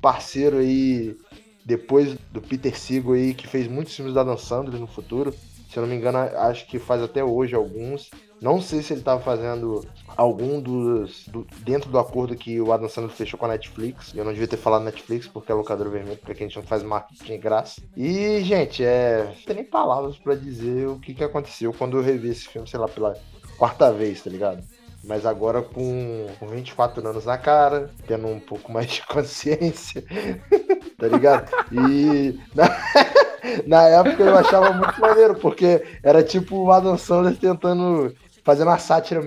parceiro 0.00 0.58
aí 0.58 1.16
depois 1.64 2.16
do 2.30 2.40
Peter 2.40 2.76
Seagal 2.78 3.12
aí 3.12 3.34
que 3.34 3.46
fez 3.46 3.68
muitos 3.68 3.94
filmes 3.94 4.14
da 4.14 4.24
Dan 4.24 4.36
Sandler 4.36 4.80
no 4.80 4.86
futuro. 4.86 5.32
Se 5.70 5.78
eu 5.78 5.82
não 5.82 5.88
me 5.88 5.96
engano, 5.96 6.18
acho 6.18 6.66
que 6.66 6.78
faz 6.78 7.02
até 7.02 7.24
hoje 7.24 7.54
alguns. 7.54 8.10
Não 8.42 8.60
sei 8.60 8.82
se 8.82 8.92
ele 8.92 9.00
estava 9.00 9.22
fazendo 9.22 9.86
algum 10.16 10.60
dos. 10.60 11.26
Do, 11.28 11.46
dentro 11.60 11.88
do 11.90 11.98
acordo 11.98 12.36
que 12.36 12.60
o 12.60 12.72
Adam 12.72 12.88
Sandler 12.88 13.14
fechou 13.14 13.38
com 13.38 13.46
a 13.46 13.48
Netflix. 13.48 14.12
Eu 14.14 14.24
não 14.24 14.32
devia 14.32 14.48
ter 14.48 14.58
falado 14.58 14.84
Netflix 14.84 15.26
porque 15.26 15.50
é 15.50 15.54
locadora 15.54 15.88
vermelha, 15.88 16.18
porque 16.18 16.32
a 16.32 16.46
gente 16.46 16.56
não 16.56 16.62
faz 16.62 16.82
marketing 16.82 17.38
graça. 17.38 17.80
E, 17.96 18.40
gente, 18.42 18.84
é. 18.84 19.24
Não 19.24 19.44
tem 19.46 19.56
nem 19.56 19.64
palavras 19.64 20.18
para 20.18 20.34
dizer 20.34 20.88
o 20.88 20.98
que, 20.98 21.14
que 21.14 21.24
aconteceu 21.24 21.72
quando 21.72 21.96
eu 21.96 22.02
revi 22.02 22.28
esse 22.28 22.48
filme, 22.48 22.68
sei 22.68 22.80
lá, 22.80 22.88
pela 22.88 23.16
quarta 23.56 23.92
vez, 23.92 24.22
tá 24.22 24.28
ligado? 24.28 24.62
Mas 25.04 25.26
agora 25.26 25.62
com, 25.62 26.26
com 26.38 26.46
24 26.46 27.06
anos 27.06 27.24
na 27.24 27.36
cara, 27.36 27.90
tendo 28.06 28.28
um 28.28 28.38
pouco 28.38 28.70
mais 28.70 28.88
de 28.88 29.02
consciência, 29.06 30.04
tá 30.98 31.08
ligado? 31.08 31.50
E. 31.72 32.38
na 33.66 33.82
época 33.88 34.22
eu 34.22 34.36
achava 34.36 34.72
muito 34.72 35.00
maneiro, 35.00 35.34
porque 35.34 35.84
era 36.02 36.22
tipo 36.22 36.56
o 36.56 36.70
Adam 36.70 36.96
Sandler 36.96 37.36
tentando 37.36 38.14
fazer 38.44 38.62
uma 38.62 38.78
sátira 38.78 39.20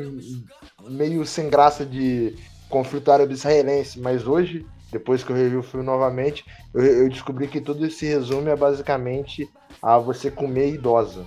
meio 0.87 1.25
sem 1.25 1.49
graça 1.49 1.85
de 1.85 2.35
conflito 2.69 3.11
árabe-israelense, 3.11 3.99
mas 3.99 4.27
hoje, 4.27 4.65
depois 4.91 5.23
que 5.23 5.31
eu 5.31 5.35
revi 5.35 5.55
o 5.55 5.63
filme 5.63 5.85
novamente, 5.85 6.45
eu, 6.73 6.83
eu, 6.83 7.09
descobri 7.09 7.47
que 7.47 7.61
tudo 7.61 7.89
se 7.89 8.05
resume 8.05 8.51
a 8.51 8.55
basicamente 8.55 9.49
a 9.81 9.97
você 9.97 10.31
comer 10.31 10.73
idosa. 10.73 11.25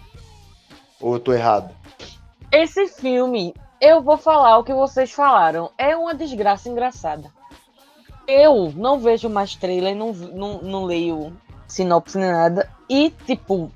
Ou 1.00 1.14
eu 1.14 1.20
tô 1.20 1.32
errado? 1.32 1.74
Esse 2.50 2.86
filme, 2.88 3.54
eu 3.80 4.02
vou 4.02 4.16
falar 4.16 4.58
o 4.58 4.64
que 4.64 4.72
vocês 4.72 5.12
falaram, 5.12 5.70
é 5.78 5.96
uma 5.96 6.14
desgraça 6.14 6.68
engraçada. 6.68 7.30
Eu 8.26 8.72
não 8.76 8.98
vejo 8.98 9.28
mais 9.28 9.54
trailer, 9.54 9.96
não, 9.96 10.12
não, 10.12 10.58
não 10.62 10.84
leio 10.84 11.32
sinopse 11.66 12.18
nem 12.18 12.30
nada. 12.30 12.70
E, 12.88 13.10
tipo, 13.24 13.70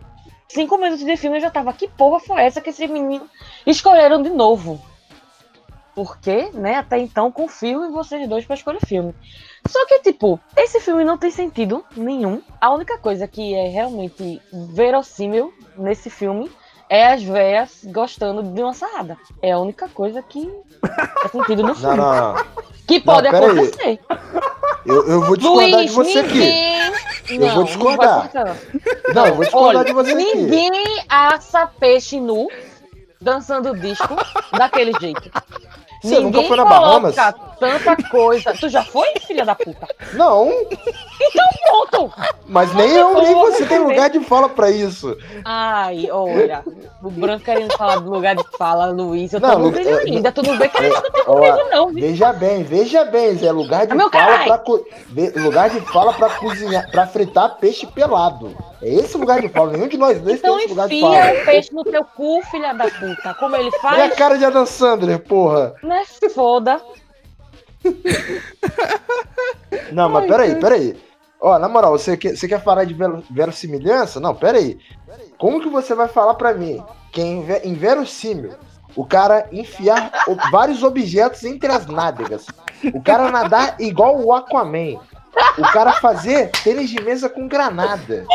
cinco 0.48 0.76
minutos 0.76 1.04
de 1.04 1.16
filme 1.16 1.38
eu 1.38 1.42
já 1.42 1.50
tava, 1.50 1.72
que 1.72 1.88
porra 1.88 2.20
foi 2.20 2.42
essa 2.42 2.60
que 2.60 2.70
esse 2.70 2.86
menino 2.86 3.28
escolheram 3.66 4.22
de 4.22 4.30
novo? 4.30 4.80
Porque, 5.94 6.50
né, 6.54 6.76
até 6.76 6.98
então 6.98 7.30
confio 7.30 7.84
em 7.84 7.90
vocês 7.90 8.28
dois 8.28 8.44
para 8.44 8.56
escolher 8.56 8.80
filme. 8.84 9.14
Só 9.68 9.86
que, 9.86 10.00
tipo, 10.00 10.40
esse 10.56 10.80
filme 10.80 11.04
não 11.04 11.18
tem 11.18 11.30
sentido 11.30 11.84
nenhum. 11.96 12.42
A 12.60 12.72
única 12.72 12.98
coisa 12.98 13.28
que 13.28 13.54
é 13.54 13.68
realmente 13.68 14.40
verossímil 14.52 15.52
nesse 15.76 16.10
filme 16.10 16.50
é 16.92 17.14
as 17.14 17.22
véias 17.22 17.70
gostando 17.86 18.42
de 18.42 18.62
uma 18.62 18.74
sarrada. 18.74 19.16
É 19.40 19.52
a 19.52 19.58
única 19.58 19.88
coisa 19.88 20.20
que 20.20 20.46
faz 21.22 21.32
sentido 21.32 21.62
no 21.62 21.74
filme. 21.74 21.96
Não, 21.96 22.34
não. 22.34 22.44
Que 22.86 23.00
pode 23.00 23.30
não, 23.30 23.38
acontecer. 23.38 23.98
Eu, 24.84 25.08
eu, 25.08 25.20
vou 25.22 25.34
discordar 25.34 25.70
Luiz, 25.70 25.90
de 25.90 25.96
você 25.96 26.22
ninguém... 26.22 26.82
aqui. 26.82 27.38
Não, 27.38 27.46
eu 27.46 27.54
vou 27.54 27.64
discordar. 27.64 28.30
Não, 28.34 29.14
não, 29.14 29.26
eu 29.26 29.34
vou 29.34 29.44
discordar 29.44 29.76
Olha, 29.76 29.84
de 29.86 29.92
você 29.94 30.14
ninguém 30.14 30.32
aqui. 30.32 30.42
Ninguém 30.42 31.04
assa 31.08 31.66
peixe 31.66 32.20
nu 32.20 32.48
dançando 33.18 33.74
disco 33.74 34.14
daquele 34.52 34.92
jeito. 35.00 35.30
Você 36.02 36.16
Ninguém 36.16 36.24
nunca 36.24 36.42
foi 36.42 36.56
na 36.58 36.64
Bahamas? 36.66 37.16
Tanta 37.70 37.96
coisa. 38.08 38.52
Tu 38.58 38.68
já 38.68 38.82
foi, 38.82 39.08
filha 39.26 39.44
da 39.44 39.54
puta? 39.54 39.86
Não. 40.14 40.50
Então 41.20 41.46
pronto. 41.66 42.12
Mas 42.46 42.74
nem 42.74 42.90
eu 42.90 43.14
nem 43.14 43.34
você 43.34 43.64
tem 43.66 43.78
lugar 43.78 44.10
de 44.10 44.20
fala 44.20 44.48
pra 44.48 44.70
isso. 44.70 45.16
Ai, 45.44 46.08
olha. 46.10 46.62
O 47.02 47.10
Branco 47.10 47.44
querendo 47.44 47.76
falar 47.76 47.96
do 47.96 48.10
lugar 48.10 48.34
de 48.34 48.44
fala, 48.56 48.86
Luiz. 48.86 49.32
Eu 49.32 49.40
tô 49.40 49.46
não, 49.46 49.58
no 49.58 49.70
brilho 49.70 49.98
é, 49.98 50.02
ainda. 50.02 50.32
Tu 50.32 50.42
não 50.42 50.58
vê 50.58 50.68
que 50.68 50.76
ele 50.78 50.88
não 50.90 51.00
tem 51.00 51.70
não. 51.70 51.92
Veja 51.92 52.32
bem, 52.32 52.62
veja 52.62 53.04
bem. 53.04 53.38
É 53.42 53.52
lugar 53.52 53.86
de 53.86 53.96
fala 53.96 54.38
pra, 54.44 55.42
lugar 55.42 55.70
de 55.70 55.80
fala 55.80 56.12
pra 56.12 56.30
cozinhar, 56.30 56.90
pra 56.90 57.06
fritar 57.06 57.56
peixe 57.58 57.86
pelado. 57.86 58.54
É 58.82 58.88
esse 58.88 59.16
lugar 59.16 59.40
de 59.40 59.48
fala. 59.48 59.72
Nenhum 59.72 59.88
de 59.88 59.96
nós 59.96 60.20
dois 60.20 60.38
então 60.38 60.56
tem 60.56 60.64
esse 60.64 60.70
lugar 60.70 60.88
de 60.88 61.00
fala. 61.00 61.14
Então 61.14 61.30
enfia 61.30 61.42
o 61.42 61.44
peixe 61.46 61.74
no 61.74 61.84
teu 61.84 62.04
cu, 62.04 62.42
filha 62.50 62.72
da 62.72 62.84
puta. 62.84 63.34
Como 63.34 63.56
ele 63.56 63.70
faz? 63.78 63.98
E 63.98 64.00
a 64.02 64.10
cara 64.10 64.36
de 64.36 64.44
Adam 64.44 64.66
Sandler, 64.66 65.18
porra. 65.20 65.74
Não 65.82 65.96
é 65.96 66.04
foda. 66.34 66.80
Não, 69.92 70.08
mas 70.08 70.26
peraí, 70.26 70.54
peraí. 70.56 70.96
Ó, 71.40 71.58
na 71.58 71.68
moral, 71.68 71.98
você 71.98 72.16
quer, 72.16 72.36
você 72.36 72.46
quer 72.46 72.62
falar 72.62 72.84
de 72.84 72.96
verossimilhança? 73.30 74.20
Não, 74.20 74.34
peraí. 74.34 74.78
Como 75.38 75.60
que 75.60 75.68
você 75.68 75.94
vai 75.94 76.08
falar 76.08 76.34
pra 76.34 76.54
mim 76.54 76.82
que 77.10 77.20
é 77.20 77.66
inverossímil 77.66 78.52
o 78.94 79.04
cara 79.04 79.48
enfiar 79.50 80.12
vários 80.52 80.82
objetos 80.82 81.42
entre 81.44 81.72
as 81.72 81.86
nádegas? 81.86 82.46
O 82.94 83.02
cara 83.02 83.30
nadar 83.30 83.76
igual 83.80 84.20
o 84.20 84.32
Aquaman? 84.32 85.00
O 85.58 85.62
cara 85.72 85.94
fazer 85.94 86.50
tênis 86.62 86.90
de 86.90 87.02
mesa 87.02 87.28
com 87.28 87.48
granada. 87.48 88.26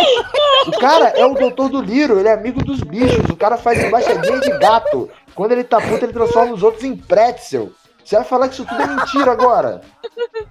O 0.68 0.72
cara 0.80 1.10
é 1.10 1.26
o 1.26 1.36
doutor 1.36 1.70
do 1.70 1.82
Liro, 1.82 2.20
ele 2.20 2.28
é 2.28 2.34
amigo 2.34 2.64
dos 2.64 2.82
bichos. 2.82 3.30
O 3.30 3.36
cara 3.36 3.56
faz 3.56 3.84
embaixadinha 3.84 4.40
de 4.40 4.58
gato. 4.58 5.10
Quando 5.36 5.52
ele 5.52 5.64
tá 5.64 5.80
puto, 5.80 6.04
ele 6.04 6.14
transforma 6.14 6.54
os 6.54 6.64
outros 6.64 6.84
em 6.84 6.96
pretzel. 6.96 7.72
Você 8.08 8.15
vai 8.15 8.24
falar 8.24 8.48
que 8.48 8.54
isso 8.54 8.65
tudo 8.65 8.82
é 8.82 8.88
mentira 8.88 9.34
agora. 9.34 9.82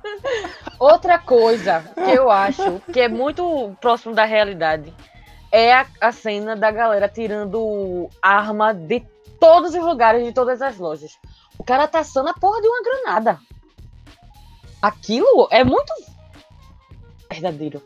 Outra 0.78 1.18
coisa 1.18 1.82
que 1.94 2.10
eu 2.10 2.30
acho 2.30 2.82
que 2.92 3.00
é 3.00 3.08
muito 3.08 3.74
próximo 3.80 4.14
da 4.14 4.26
realidade 4.26 4.92
é 5.50 5.72
a, 5.72 5.86
a 6.02 6.12
cena 6.12 6.54
da 6.54 6.70
galera 6.70 7.08
tirando 7.08 8.10
arma 8.20 8.74
de 8.74 9.02
todos 9.40 9.74
os 9.74 9.82
lugares, 9.82 10.22
de 10.22 10.34
todas 10.34 10.60
as 10.60 10.76
lojas. 10.76 11.12
O 11.58 11.64
cara 11.64 11.88
tá 11.88 12.00
assando 12.00 12.28
a 12.28 12.34
porra 12.34 12.60
de 12.60 12.68
uma 12.68 12.82
granada. 12.82 13.40
Aquilo 14.82 15.48
é 15.50 15.64
muito 15.64 15.94
verdadeiro. 17.30 17.80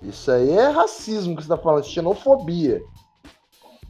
Isso 0.00 0.30
aí 0.30 0.52
é 0.52 0.70
racismo 0.70 1.36
que 1.36 1.42
você 1.42 1.48
tá 1.50 1.58
falando, 1.58 1.84
xenofobia. 1.84 2.80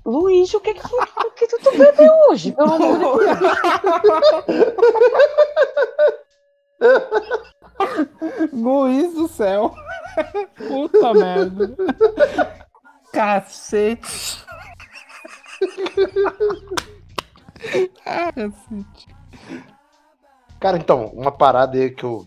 Luiz, 0.05 0.53
o 0.55 0.61
que 0.61 0.75
que, 0.75 0.81
o 0.87 1.31
que 1.33 1.47
tu, 1.47 1.59
tu 1.63 1.71
bebeu 1.77 2.13
hoje? 2.29 2.53
Pelo 2.53 2.73
amor 2.73 2.93
de 2.93 2.99
Deus. 2.99 3.21
Luiz 8.53 9.15
do 9.15 9.29
céu. 9.29 9.75
Puta 10.57 11.15
merda. 11.15 11.77
Cacete. 13.13 14.45
ah, 18.07 18.33
cacete. 18.33 19.17
Cara, 20.59 20.77
então, 20.77 21.07
uma 21.07 21.33
parada 21.33 21.77
aí 21.79 21.91
que 21.91 22.05
eu 22.05 22.27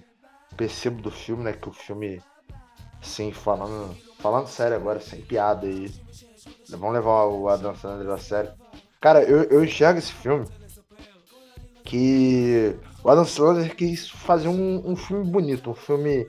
percebo 0.55 1.01
do 1.01 1.11
filme, 1.11 1.43
né? 1.43 1.53
Que 1.53 1.69
o 1.69 1.73
filme, 1.73 2.21
assim, 3.01 3.31
falando, 3.31 3.95
falando 4.19 4.47
sério 4.47 4.75
agora, 4.75 4.99
sem 4.99 5.21
piada 5.21 5.67
aí 5.67 5.91
Vamos 6.69 6.93
levar 6.93 7.25
o 7.25 7.49
Adam 7.49 7.75
Sandler 7.75 8.13
a 8.13 8.17
sério. 8.17 8.51
Cara, 8.99 9.23
eu, 9.23 9.43
eu 9.43 9.63
enxergo 9.63 9.99
esse 9.99 10.11
filme 10.11 10.45
que 11.83 12.75
o 13.03 13.09
Adam 13.09 13.25
Sandler 13.25 13.75
quis 13.75 14.09
fazer 14.09 14.47
um, 14.47 14.81
um 14.85 14.95
filme 14.95 15.29
bonito, 15.29 15.71
um 15.71 15.75
filme 15.75 16.27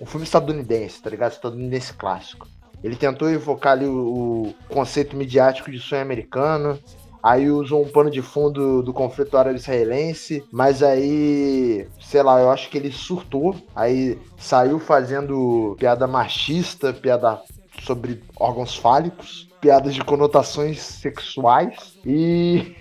um 0.00 0.06
filme 0.06 0.24
estadunidense, 0.24 1.00
tá 1.00 1.10
ligado? 1.10 1.32
Estadunidense 1.32 1.92
clássico. 1.94 2.46
Ele 2.82 2.96
tentou 2.96 3.30
evocar 3.30 3.72
ali 3.72 3.86
o, 3.86 4.48
o 4.48 4.54
conceito 4.68 5.16
midiático 5.16 5.70
de 5.70 5.78
sonho 5.80 6.02
americano, 6.02 6.78
aí 7.22 7.50
usou 7.50 7.82
um 7.82 7.88
pano 7.88 8.10
de 8.10 8.22
fundo 8.22 8.82
do 8.82 8.92
conflito 8.92 9.36
árabe-israelense, 9.36 10.44
mas 10.52 10.82
aí, 10.82 11.88
sei 12.00 12.22
lá, 12.22 12.40
eu 12.40 12.50
acho 12.50 12.68
que 12.68 12.76
ele 12.76 12.92
surtou, 12.92 13.56
aí 13.74 14.18
saiu 14.36 14.78
fazendo 14.78 15.74
piada 15.78 16.06
machista, 16.06 16.92
piada 16.92 17.40
sobre 17.82 18.22
órgãos 18.38 18.76
fálicos, 18.76 19.48
piadas 19.66 19.94
de 19.96 20.04
conotações 20.04 20.80
sexuais 20.80 21.98
e. 22.04 22.76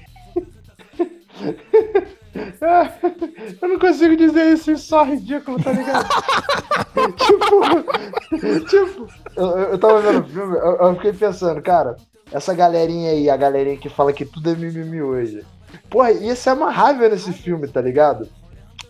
Eu 3.61 3.69
não 3.69 3.79
consigo 3.79 4.15
dizer 4.15 4.53
isso 4.53 4.77
só 4.77 5.03
ridículo, 5.03 5.61
tá 5.61 5.71
ligado? 5.71 6.05
tipo, 7.15 7.61
tipo, 8.67 9.07
eu, 9.37 9.45
eu 9.45 9.77
tava 9.77 10.01
vendo 10.01 10.19
o 10.19 10.27
filme, 10.27 10.57
eu, 10.57 10.75
eu, 10.75 10.95
fiquei 10.95 11.13
pensando, 11.13 11.61
cara, 11.61 11.95
essa 12.31 12.53
galerinha 12.53 13.11
aí, 13.11 13.29
a 13.29 13.37
galerinha 13.37 13.77
que 13.77 13.87
fala 13.87 14.11
que 14.11 14.25
tudo 14.25 14.49
é 14.49 14.55
mimimi 14.55 15.01
hoje. 15.01 15.45
Porra, 15.89 16.11
ia 16.11 16.35
ser 16.35 16.51
uma 16.53 16.71
raiva 16.71 17.07
nesse 17.07 17.31
filme, 17.31 17.69
tá 17.69 17.81
ligado? 17.81 18.27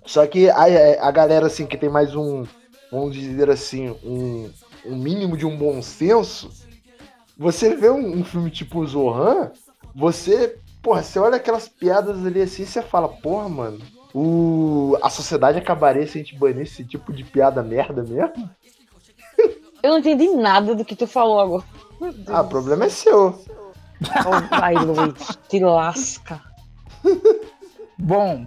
Só 0.06 0.26
que 0.26 0.50
a, 0.50 1.08
a 1.08 1.12
galera, 1.12 1.46
assim, 1.46 1.68
que 1.68 1.78
tem 1.78 1.90
mais 1.90 2.16
um, 2.16 2.46
vamos 2.92 3.16
dizer 3.16 3.50
assim, 3.52 3.96
um, 4.04 4.50
um 4.88 4.96
mínimo 4.96 5.38
de 5.38 5.46
um 5.46 5.56
bom 5.56 5.84
senso, 5.84 6.50
você 7.38 7.76
vê 7.76 7.90
um, 7.90 8.20
um 8.20 8.24
filme 8.24 8.50
tipo 8.50 8.86
Zohan, 8.86 9.52
você, 9.94 10.58
porra, 10.82 11.04
você 11.04 11.20
olha 11.20 11.36
aquelas 11.38 11.68
piadas 11.68 12.26
ali 12.26 12.42
assim 12.42 12.64
e 12.64 12.66
você 12.66 12.82
fala, 12.82 13.08
porra, 13.08 13.50
mano, 13.50 13.80
O... 14.14 14.98
A 15.02 15.10
sociedade 15.10 15.58
acabaria 15.58 16.08
se 16.08 16.18
a 16.18 16.22
gente 16.22 16.38
banisse 16.38 16.82
esse 16.82 16.86
tipo 16.86 17.12
de 17.12 17.24
piada 17.24 17.62
merda 17.62 18.04
mesmo? 18.04 18.50
Eu 19.84 19.92
não 19.92 20.00
entendi 20.00 20.30
nada 20.30 20.74
do 20.74 20.86
que 20.86 20.96
tu 20.96 21.06
falou 21.06 21.40
agora. 21.40 21.64
Ah, 22.28 22.42
o 22.42 22.48
problema 22.48 22.86
é 22.86 22.90
seu. 22.90 23.34
céu. 23.34 23.72
Vai, 24.50 24.74
Luiz, 24.74 25.38
te 25.48 25.60
lasca. 25.60 26.42
Bom, 27.98 28.46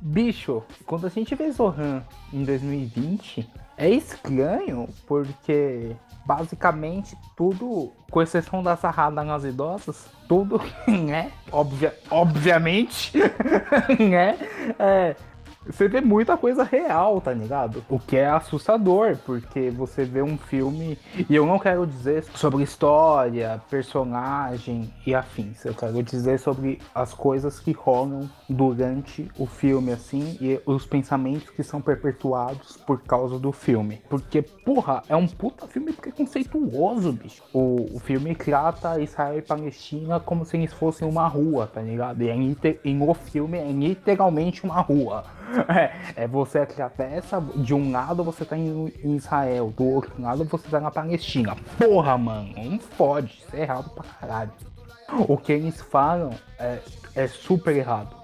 bicho, 0.00 0.62
quando 0.86 1.06
a 1.06 1.10
gente 1.10 1.34
vê 1.34 1.50
Zohan 1.50 2.04
em 2.32 2.44
2020, 2.44 3.48
é 3.76 3.90
estranho 3.90 4.88
porque 5.06 5.96
basicamente 6.26 7.16
tudo, 7.36 7.92
com 8.10 8.20
exceção 8.20 8.62
da 8.62 8.76
sarrada 8.76 9.22
nas 9.22 9.44
idosas, 9.44 10.06
tudo, 10.28 10.60
né? 10.86 11.30
Obvia, 11.52 11.96
obviamente, 12.10 13.12
né? 13.98 14.36
É, 14.78 15.16
você 15.68 15.88
vê 15.88 16.00
muita 16.00 16.36
coisa 16.36 16.62
real, 16.62 17.20
tá 17.20 17.32
ligado? 17.32 17.84
O 17.88 17.98
que 17.98 18.16
é 18.16 18.26
assustador, 18.26 19.16
porque 19.24 19.70
você 19.70 20.04
vê 20.04 20.22
um 20.22 20.38
filme, 20.38 20.98
e 21.28 21.34
eu 21.34 21.46
não 21.46 21.58
quero 21.58 21.86
dizer 21.86 22.24
sobre 22.34 22.62
história, 22.62 23.60
personagem 23.70 24.92
e 25.06 25.14
afins. 25.14 25.64
Eu 25.64 25.74
quero 25.74 26.02
dizer 26.02 26.38
sobre 26.38 26.78
as 26.94 27.12
coisas 27.12 27.58
que 27.58 27.72
rolam 27.72 28.28
durante 28.48 29.30
o 29.38 29.46
filme, 29.46 29.92
assim, 29.92 30.36
e 30.40 30.60
os 30.64 30.86
pensamentos 30.86 31.50
que 31.50 31.62
são 31.62 31.80
perpetuados 31.80 32.76
por 32.76 33.02
causa 33.02 33.38
do 33.38 33.52
filme. 33.52 34.00
Porque, 34.08 34.42
porra, 34.42 35.02
é 35.08 35.16
um 35.16 35.26
puta 35.26 35.66
filme 35.66 35.92
preconceituoso, 35.92 37.12
bicho. 37.12 37.42
O, 37.52 37.96
o 37.96 37.98
filme 37.98 38.34
trata 38.34 39.00
Israel 39.00 39.38
e 39.38 39.42
Palestina 39.42 40.20
como 40.20 40.44
se 40.44 40.56
eles 40.56 40.72
fossem 40.72 41.08
uma 41.08 41.26
rua, 41.26 41.66
tá 41.66 41.80
ligado? 41.80 42.22
E, 42.22 42.28
é 42.28 42.36
liter- 42.36 42.80
e 42.84 42.94
no 42.94 43.12
filme 43.14 43.58
é 43.58 43.70
literalmente 43.70 44.64
uma 44.64 44.80
rua. 44.80 45.24
É, 45.68 46.22
é 46.24 46.26
você 46.26 46.60
atravessa, 46.60 47.40
de 47.56 47.74
um 47.74 47.90
lado 47.90 48.22
você 48.22 48.44
tá 48.44 48.56
em, 48.56 48.92
Israel, 49.04 49.72
do 49.76 49.84
outro 49.84 50.20
lado 50.20 50.44
você 50.44 50.68
tá 50.68 50.80
na 50.80 50.90
Palestina. 50.90 51.56
Porra, 51.78 52.16
mano, 52.16 52.52
não 52.56 52.78
pode, 52.78 53.42
isso 53.46 53.54
é 53.56 53.62
errado 53.62 53.90
pra 53.90 54.04
caralho. 54.04 54.52
O 55.28 55.36
que 55.36 55.52
eles 55.52 55.80
falam 55.80 56.30
é, 56.58 56.78
é 57.14 57.26
super 57.26 57.74
errado. 57.76 58.14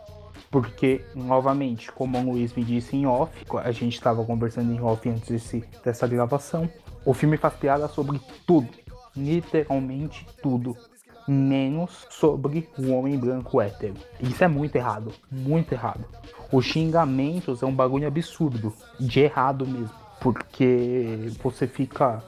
Porque, 0.50 1.02
novamente, 1.14 1.90
como 1.90 2.18
o 2.18 2.32
Luiz 2.32 2.52
me 2.52 2.62
disse 2.62 2.94
em 2.94 3.06
off, 3.06 3.32
a 3.64 3.70
gente 3.70 3.94
estava 3.94 4.22
conversando 4.22 4.70
em 4.70 4.82
off 4.82 5.08
antes 5.08 5.28
desse, 5.28 5.64
dessa 5.82 6.06
gravação, 6.06 6.68
o 7.06 7.14
filme 7.14 7.38
faz 7.38 7.54
piada 7.54 7.88
sobre 7.88 8.20
tudo. 8.46 8.68
Literalmente 9.16 10.26
tudo. 10.42 10.76
Menos 11.26 12.06
sobre 12.10 12.68
o 12.78 12.92
homem 12.92 13.18
branco 13.18 13.60
hétero. 13.60 13.94
Isso 14.20 14.42
é 14.42 14.48
muito 14.48 14.76
errado. 14.76 15.12
Muito 15.30 15.72
errado. 15.72 16.04
Os 16.50 16.64
xingamentos 16.64 17.62
é 17.62 17.66
um 17.66 17.74
bagulho 17.74 18.06
absurdo. 18.06 18.72
De 18.98 19.20
errado 19.20 19.66
mesmo. 19.66 19.94
Porque 20.20 21.30
você 21.42 21.66
fica 21.66 22.22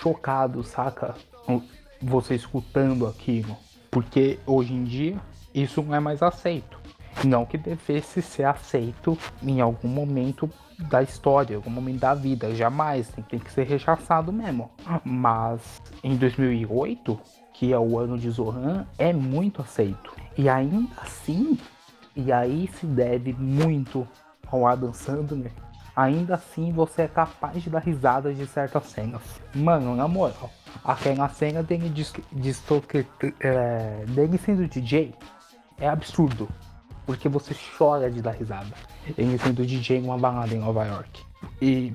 chocado, 0.00 0.62
saca? 0.62 1.14
Você 2.00 2.34
escutando 2.34 3.06
aquilo. 3.06 3.56
Porque 3.90 4.38
hoje 4.46 4.72
em 4.72 4.84
dia 4.84 5.20
isso 5.54 5.82
não 5.82 5.94
é 5.94 6.00
mais 6.00 6.22
aceito. 6.22 6.78
Não 7.24 7.44
que 7.44 7.58
devesse 7.58 8.22
ser 8.22 8.44
aceito 8.44 9.18
em 9.42 9.60
algum 9.60 9.88
momento 9.88 10.48
da 10.78 11.02
história, 11.02 11.56
algum 11.56 11.70
momento 11.70 12.00
da 12.00 12.14
vida, 12.14 12.54
jamais, 12.54 13.08
tem, 13.08 13.22
tem 13.24 13.38
que 13.38 13.52
ser 13.52 13.66
rechaçado 13.66 14.32
mesmo. 14.32 14.70
Mas 15.04 15.82
em 16.02 16.16
2008, 16.16 17.18
que 17.60 17.74
é 17.74 17.78
o 17.78 17.98
ano 17.98 18.16
de 18.16 18.30
Zohan, 18.30 18.86
é 18.96 19.12
muito 19.12 19.60
aceito. 19.60 20.16
E 20.34 20.48
ainda 20.48 20.88
assim, 20.96 21.58
e 22.16 22.32
aí 22.32 22.70
se 22.72 22.86
deve 22.86 23.34
muito 23.34 24.08
ao 24.50 24.66
Adam 24.66 24.94
Sandler, 24.94 25.52
ainda 25.94 26.36
assim 26.36 26.72
você 26.72 27.02
é 27.02 27.08
capaz 27.08 27.62
de 27.62 27.68
dar 27.68 27.80
risadas 27.80 28.34
de 28.34 28.46
certas 28.46 28.84
cenas. 28.86 29.20
Mano, 29.54 29.94
na 29.94 30.08
moral, 30.08 30.48
aquela 30.82 31.28
cena 31.28 31.62
dele, 31.62 31.90
de, 31.90 32.06
de, 32.32 32.56
é, 33.40 34.06
dele 34.08 34.38
sendo 34.38 34.66
DJ 34.66 35.14
é 35.78 35.86
absurdo. 35.86 36.48
Porque 37.04 37.28
você 37.28 37.54
chora 37.76 38.10
de 38.10 38.22
dar 38.22 38.30
risada. 38.30 38.72
Ele 39.18 39.36
sendo 39.36 39.66
DJ 39.66 39.98
em 39.98 40.04
uma 40.04 40.16
balada 40.16 40.54
em 40.54 40.58
Nova 40.58 40.86
York. 40.86 41.22
E, 41.60 41.94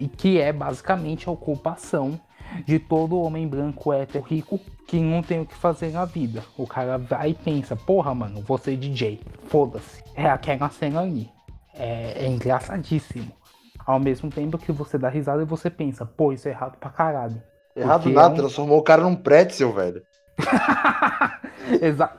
e 0.00 0.08
que 0.08 0.40
é 0.40 0.52
basicamente 0.52 1.28
a 1.28 1.30
ocupação 1.30 2.18
de 2.64 2.78
todo 2.78 3.20
homem 3.20 3.46
branco 3.48 3.92
hétero 3.92 4.24
rico 4.24 4.58
que 4.86 5.00
não 5.00 5.22
tem 5.22 5.40
o 5.40 5.46
que 5.46 5.54
fazer 5.54 5.90
na 5.92 6.04
vida. 6.04 6.42
O 6.56 6.66
cara 6.66 6.98
vai 6.98 7.30
e 7.30 7.34
pensa, 7.34 7.74
porra, 7.74 8.14
mano, 8.14 8.42
vou 8.42 8.58
ser 8.58 8.76
DJ. 8.76 9.20
Foda-se. 9.48 10.02
É 10.14 10.26
aquela 10.28 10.68
cena 10.70 11.00
ali. 11.00 11.28
É, 11.74 12.24
é 12.24 12.28
engraçadíssimo. 12.28 13.32
Ao 13.86 13.98
mesmo 13.98 14.30
tempo 14.30 14.56
que 14.58 14.72
você 14.72 14.96
dá 14.96 15.08
risada 15.08 15.42
e 15.42 15.46
você 15.46 15.68
pensa, 15.68 16.06
pô, 16.06 16.32
isso 16.32 16.48
é 16.48 16.52
errado 16.52 16.76
pra 16.78 16.90
caralho. 16.90 17.42
Errado 17.76 18.02
Porque 18.02 18.14
nada, 18.14 18.28
é 18.28 18.32
um- 18.32 18.36
transformou 18.36 18.78
o 18.78 18.82
cara 18.82 19.02
num 19.02 19.16
pretzel, 19.16 19.72
velho. 19.72 20.02
Exato. 21.80 22.18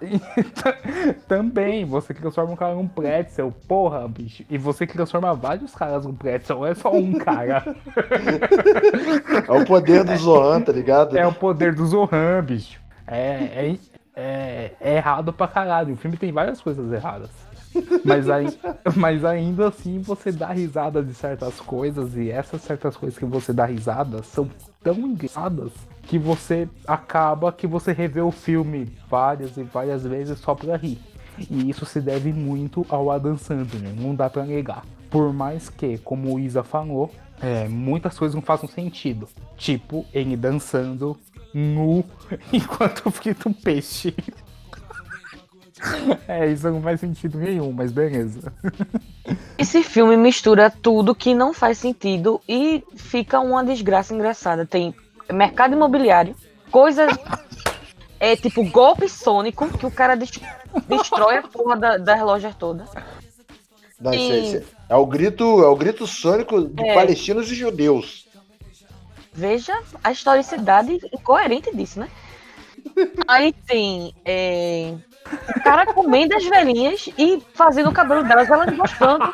Também, 1.27 1.85
você 1.85 2.13
transforma 2.13 2.53
um 2.53 2.55
cara 2.55 2.73
num 2.73 2.87
pretzel, 2.87 3.53
porra, 3.67 4.07
bicho. 4.07 4.43
E 4.49 4.57
você 4.57 4.87
transforma 4.87 5.33
vários 5.33 5.73
caras 5.75 6.05
num 6.05 6.15
pretzel, 6.15 6.57
não 6.57 6.65
é 6.65 6.73
só 6.73 6.91
um 6.91 7.13
cara. 7.13 7.63
É 9.47 9.51
o 9.51 9.65
poder 9.65 10.03
do 10.03 10.15
Zohan, 10.17 10.61
tá 10.61 10.71
ligado? 10.71 11.17
É 11.17 11.25
o 11.25 11.33
poder 11.33 11.73
do 11.73 11.85
Zohan, 11.85 12.43
bicho. 12.43 12.79
É, 13.05 13.19
é, 13.19 13.77
é, 14.15 14.71
é 14.79 14.95
errado 14.95 15.31
pra 15.31 15.47
caralho. 15.47 15.93
O 15.93 15.97
filme 15.97 16.17
tem 16.17 16.31
várias 16.31 16.61
coisas 16.61 16.91
erradas. 16.91 17.29
Mas, 18.03 18.29
aí, 18.29 18.47
mas 18.95 19.25
ainda 19.25 19.67
assim 19.67 19.99
você 19.99 20.31
dá 20.31 20.47
risada 20.47 21.03
de 21.03 21.13
certas 21.13 21.59
coisas 21.59 22.15
e 22.15 22.31
essas 22.31 22.61
certas 22.61 22.95
coisas 22.95 23.19
que 23.19 23.25
você 23.25 23.51
dá 23.51 23.65
risada 23.65 24.23
são 24.23 24.49
tão 24.81 24.95
engraçadas 24.95 25.71
que 26.07 26.19
você 26.19 26.67
acaba 26.87 27.51
que 27.51 27.67
você 27.67 27.91
revê 27.91 28.21
o 28.21 28.31
filme 28.31 28.93
várias 29.09 29.57
e 29.57 29.63
várias 29.63 30.03
vezes 30.03 30.39
só 30.39 30.53
pra 30.53 30.77
rir. 30.77 30.99
E 31.49 31.69
isso 31.69 31.85
se 31.85 31.99
deve 31.99 32.31
muito 32.31 32.85
ao 32.89 33.11
Adam 33.11 33.37
Sandler, 33.37 33.93
não 33.95 34.15
dá 34.15 34.29
pra 34.29 34.45
negar. 34.45 34.85
Por 35.09 35.33
mais 35.33 35.69
que, 35.69 35.97
como 35.99 36.33
o 36.33 36.39
Isa 36.39 36.63
falou, 36.63 37.11
é, 37.41 37.67
muitas 37.67 38.17
coisas 38.17 38.35
não 38.35 38.41
façam 38.41 38.69
sentido. 38.69 39.27
Tipo, 39.57 40.05
ele 40.13 40.37
dançando 40.37 41.17
nu 41.53 42.03
enquanto 42.51 43.09
frita 43.11 43.49
um 43.49 43.53
peixe. 43.53 44.13
É, 46.27 46.47
isso 46.47 46.71
não 46.71 46.81
faz 46.81 47.01
sentido 47.01 47.37
nenhum, 47.37 47.71
mas 47.71 47.91
beleza. 47.91 48.51
Esse 49.57 49.83
filme 49.83 50.15
mistura 50.15 50.71
tudo 50.71 51.13
que 51.13 51.35
não 51.35 51.53
faz 51.53 51.77
sentido 51.77 52.41
e 52.47 52.81
fica 52.95 53.41
uma 53.41 53.63
desgraça 53.63 54.13
engraçada. 54.13 54.65
Tem 54.65 54.95
mercado 55.33 55.73
imobiliário, 55.73 56.35
coisas. 56.71 57.11
É 58.19 58.35
tipo 58.35 58.63
golpe 58.69 59.09
sônico, 59.09 59.67
que 59.77 59.85
o 59.85 59.91
cara 59.91 60.15
des- 60.15 60.31
destrói 60.87 61.37
a 61.37 61.41
porra 61.43 61.75
da- 61.75 61.97
das 61.97 62.21
lojas 62.21 62.55
todas. 62.55 62.89
Não, 63.99 64.13
isso 64.13 64.31
é, 64.31 64.35
Sim. 64.41 64.57
isso 64.57 64.63
é 64.89 64.95
o 64.95 65.05
grito, 65.05 65.43
é 65.63 65.67
o 65.67 65.75
grito 65.75 66.07
sônico 66.07 66.61
de 66.63 66.83
É. 66.87 66.93
palestinos 66.93 67.51
e 67.51 67.55
judeus. 67.55 68.25
Veja 69.33 69.77
a 70.03 70.11
historicidade 70.11 70.99
incoerente 71.13 71.75
disso, 71.75 71.99
né? 71.99 72.09
Aí 73.27 73.51
tem 73.51 74.13
é, 74.23 74.93
o 75.57 75.61
cara 75.61 75.85
comendo 75.93 76.35
as 76.35 76.45
velhinhas 76.45 77.09
e 77.17 77.41
fazendo 77.53 77.89
o 77.89 77.93
cabelo 77.93 78.23
delas, 78.23 78.49
elas 78.49 78.75
gostando. 78.77 79.25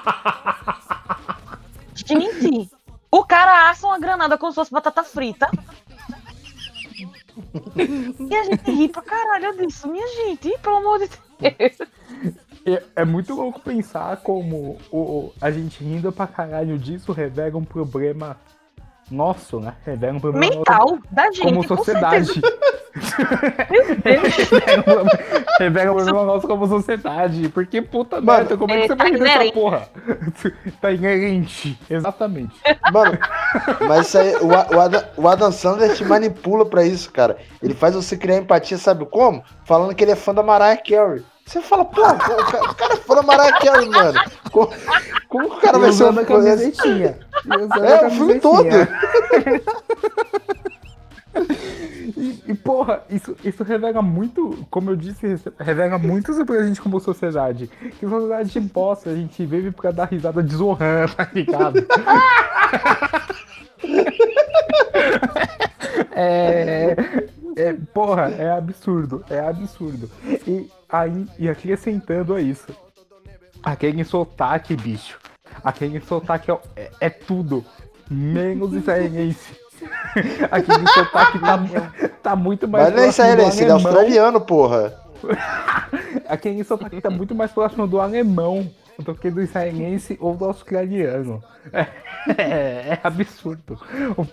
Gente, 1.93 2.69
o 3.11 3.23
cara 3.25 3.69
assa 3.69 3.87
uma 3.87 3.99
granada 3.99 4.37
como 4.37 4.51
se 4.51 4.55
fosse 4.55 4.71
batata 4.71 5.03
frita. 5.03 5.49
E 7.75 8.35
a 8.35 8.43
gente 8.43 8.71
ri 8.71 8.87
pra 8.87 9.01
caralho 9.01 9.57
disso. 9.57 9.87
Minha 9.87 10.07
gente, 10.07 10.57
pelo 10.59 10.77
amor 10.77 10.99
de 10.99 11.09
Deus. 11.39 11.89
É, 12.65 12.83
é 13.01 13.05
muito 13.05 13.33
louco 13.33 13.59
pensar 13.59 14.17
como 14.17 14.77
o, 14.91 15.33
a 15.41 15.49
gente 15.49 15.83
rindo 15.83 16.11
pra 16.11 16.27
caralho 16.27 16.77
disso 16.77 17.11
revela 17.11 17.57
um 17.57 17.65
problema 17.65 18.37
nosso, 19.11 19.59
né? 19.59 19.73
Revela 19.85 20.17
um 20.17 20.19
problema 20.19 20.45
nosso 20.47 20.57
Mental 20.59 20.97
da 21.11 21.23
gente. 21.31 21.41
como 21.41 21.67
com 21.67 21.77
sociedade. 21.77 22.41
Meu 23.69 23.95
Deus. 24.03 24.35
revela 25.59 25.91
um 25.91 25.95
problema- 25.95 26.23
nosso 26.25 26.47
como 26.47 26.67
sociedade. 26.67 27.49
Porque, 27.49 27.81
puta 27.81 28.19
Mano, 28.21 28.39
merda, 28.39 28.57
como 28.57 28.73
é 28.73 28.77
que 28.77 28.83
é, 28.83 28.87
você 28.87 28.95
vai 28.95 29.11
tá 29.11 29.17
inerente. 29.17 29.53
porra? 29.53 29.89
tá 30.81 30.91
inerente. 30.91 31.79
Exatamente. 31.89 32.53
Mano, 32.91 33.17
mas 33.87 34.07
isso 34.07 34.17
aí, 34.17 34.35
o, 34.37 34.47
o, 34.47 34.79
Adam, 34.79 35.03
o 35.17 35.27
Adam 35.27 35.51
Sandler 35.51 35.95
te 35.95 36.03
manipula 36.03 36.65
pra 36.65 36.83
isso, 36.85 37.11
cara. 37.11 37.37
Ele 37.61 37.73
faz 37.73 37.95
você 37.95 38.17
criar 38.17 38.37
empatia, 38.37 38.77
sabe 38.77 39.05
como? 39.05 39.43
Falando 39.65 39.93
que 39.95 40.03
ele 40.03 40.11
é 40.11 40.15
fã 40.15 40.33
da 40.33 40.43
Mariah 40.43 40.77
Carey. 40.81 41.23
Você 41.51 41.59
fala, 41.59 41.83
pô, 41.83 42.01
o 42.01 42.15
cara, 42.15 42.95
da 43.13 43.21
Mariah 43.23 43.59
Carey, 43.59 43.89
mano. 43.89 44.17
Como, 44.53 44.69
como 45.27 45.49
que 45.49 45.57
o 45.57 45.59
cara 45.59 45.77
E 45.77 45.81
vai 45.81 45.91
ser 45.91 46.03
usando 46.05 46.17
um 46.19 46.21
a 46.21 46.25
fã 46.25 46.39
desse? 46.39 46.71
camisetinha. 46.71 47.19
É, 47.83 48.07
o 48.07 48.11
filme 48.11 48.39
todo. 48.39 48.67
E, 52.17 52.43
e, 52.45 52.53
porra, 52.53 53.03
isso, 53.09 53.35
isso 53.43 53.63
revela 53.63 54.01
muito, 54.01 54.65
como 54.69 54.91
eu 54.91 54.95
disse, 54.97 55.39
revela 55.57 55.97
muito 55.97 56.33
sobre 56.33 56.57
a 56.57 56.63
gente 56.63 56.81
como 56.81 56.99
sociedade. 56.99 57.67
Que 57.99 58.07
sociedade 58.07 58.49
de 58.49 58.59
bosta, 58.59 59.09
a 59.09 59.15
gente 59.15 59.45
vive 59.45 59.71
pra 59.71 59.91
dar 59.91 60.05
risada 60.05 60.43
de 60.43 60.53
Zohan, 60.53 61.07
tá 61.15 61.29
ligado? 61.33 61.79
é, 66.11 66.95
é, 67.55 67.73
porra, 67.93 68.29
é 68.37 68.51
absurdo, 68.51 69.23
é 69.29 69.39
absurdo. 69.39 70.11
E, 70.45 70.69
aí, 70.91 71.27
e 71.37 71.49
acrescentando 71.49 72.33
a 72.33 72.41
isso, 72.41 72.67
aquele 73.63 74.03
sotaque, 74.03 74.75
bicho, 74.75 75.19
aquele 75.63 76.01
sotaque 76.01 76.51
é, 76.51 76.59
é, 76.75 76.91
é 77.01 77.09
tudo, 77.09 77.63
menos 78.09 78.73
israelense. 78.73 79.59
aquele 80.51 80.87
sotaque 80.87 81.39
tá, 81.39 81.57
tá 82.21 82.35
muito 82.35 82.67
mais 82.67 82.85
Mas 82.85 82.95
não 82.95 83.03
é 83.03 83.07
israelense, 83.07 83.61
ele 83.61 83.69
é 83.69 83.73
australiano, 83.73 84.41
porra. 84.41 84.99
tá 87.01 87.09
muito 87.09 87.35
mais 87.35 87.51
próximo 87.51 87.87
do 87.87 88.01
alemão 88.01 88.69
do 89.01 89.15
que 89.15 89.29
do 89.29 89.41
israelense 89.41 90.17
ou 90.21 90.35
do 90.35 90.45
australiano. 90.45 91.43
É, 91.71 91.87
é, 92.37 92.43
é 92.93 92.99
absurdo. 93.03 93.79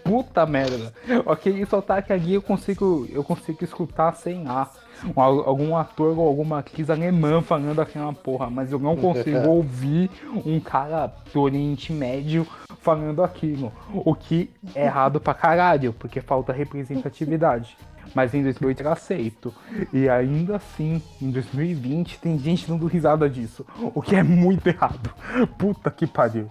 Puta 0.04 0.46
merda. 0.46 0.92
Aquele 1.26 1.64
sotaque 1.66 2.12
ali 2.12 2.34
eu 2.34 2.42
consigo, 2.42 3.06
eu 3.10 3.24
consigo 3.24 3.64
escutar 3.64 4.14
sem 4.14 4.46
ar. 4.46 4.70
Algum 5.14 5.76
ator 5.76 6.18
ou 6.18 6.26
alguma 6.26 6.58
atriz 6.58 6.90
alemã 6.90 7.40
falando 7.42 7.80
aquela 7.80 8.12
porra, 8.12 8.50
mas 8.50 8.72
eu 8.72 8.78
não 8.78 8.96
consigo 8.96 9.46
ouvir 9.48 10.10
um 10.44 10.58
cara 10.60 11.12
do 11.32 11.40
Oriente 11.40 11.92
Médio 11.92 12.46
falando 12.80 13.22
aquilo. 13.22 13.72
O 13.92 14.14
que 14.14 14.50
é 14.74 14.84
errado 14.84 15.20
pra 15.20 15.34
caralho, 15.34 15.92
porque 15.92 16.20
falta 16.20 16.52
representatividade 16.52 17.76
mas 18.14 18.34
em 18.34 18.42
2008 18.42 18.80
era 18.80 18.92
aceito. 18.92 19.54
E 19.92 20.08
ainda 20.08 20.56
assim, 20.56 21.02
em 21.20 21.30
2020, 21.30 22.18
tem 22.18 22.38
gente 22.38 22.66
dando 22.68 22.86
risada 22.86 23.28
disso, 23.28 23.64
o 23.94 24.02
que 24.02 24.16
é 24.16 24.22
muito 24.22 24.66
errado. 24.66 25.10
Puta 25.56 25.90
que 25.90 26.06
pariu. 26.06 26.50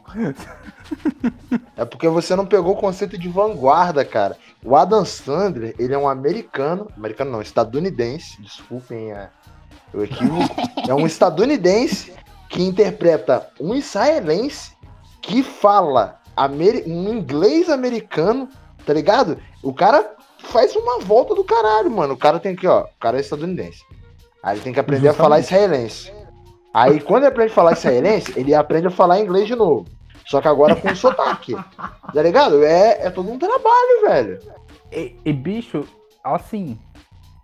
É 1.76 1.86
porque 1.86 2.08
você 2.08 2.36
não 2.36 2.46
pegou 2.46 2.74
o 2.74 2.80
conceito 2.80 3.18
de 3.18 3.30
vanguarda, 3.30 4.04
cara. 4.04 4.38
O 4.64 4.76
Adam 4.76 5.06
Sandler, 5.06 5.76
ele 5.78 5.94
é 5.94 5.98
um 5.98 6.08
americano, 6.08 6.88
americano 6.96 7.32
não, 7.32 7.42
estadunidense, 7.42 8.42
desculpem 8.42 9.12
a, 9.12 9.30
o 9.94 10.02
equívoco, 10.02 10.56
é 10.88 10.94
um 10.94 11.06
estadunidense 11.06 12.14
que 12.50 12.64
interpreta 12.64 13.48
um 13.60 13.76
israelense 13.76 14.72
que 15.22 15.44
fala 15.44 16.20
um 16.86 17.14
inglês 17.14 17.70
americano, 17.70 18.48
tá 18.86 18.94
ligado? 18.94 19.38
O 19.64 19.74
cara 19.74 20.17
faz 20.48 20.76
uma 20.76 21.00
volta 21.00 21.36
do 21.36 21.44
caralho, 21.44 21.92
mano. 21.92 22.14
O 22.14 22.18
cara 22.18 22.40
tem 22.40 22.56
que, 22.56 22.68
ó, 22.68 22.84
o 22.84 23.00
cara 23.00 23.18
é 23.18 23.22
estadunidense. 23.22 23.84
Aí 24.42 24.56
ele 24.56 24.64
tem 24.64 24.74
que 24.74 24.80
aprender 24.80 25.08
Justamente. 25.08 25.20
a 25.20 25.24
falar 25.24 25.40
israelense. 25.40 26.14
Aí 26.74 27.00
quando 27.00 27.24
ele 27.24 27.32
aprende 27.32 27.52
a 27.52 27.56
falar 27.56 27.74
israelense, 27.74 28.34
ele 28.36 28.54
aprende 28.54 28.88
a 28.88 28.92
falar 28.92 29.20
inglês 29.20 29.48
de 29.48 29.56
novo. 29.56 29.86
Só 30.26 30.42
que 30.42 30.48
agora 30.48 30.76
com 30.76 30.94
sotaque. 30.96 31.56
Tá 31.56 32.22
ligado? 32.22 32.64
É, 32.64 33.06
é 33.06 33.10
todo 33.10 33.32
um 33.32 33.40
trabalho, 33.40 34.02
velho. 34.08 34.40
E, 34.92 35.16
e, 35.24 35.34
bicho, 35.34 35.86
assim, 36.24 36.78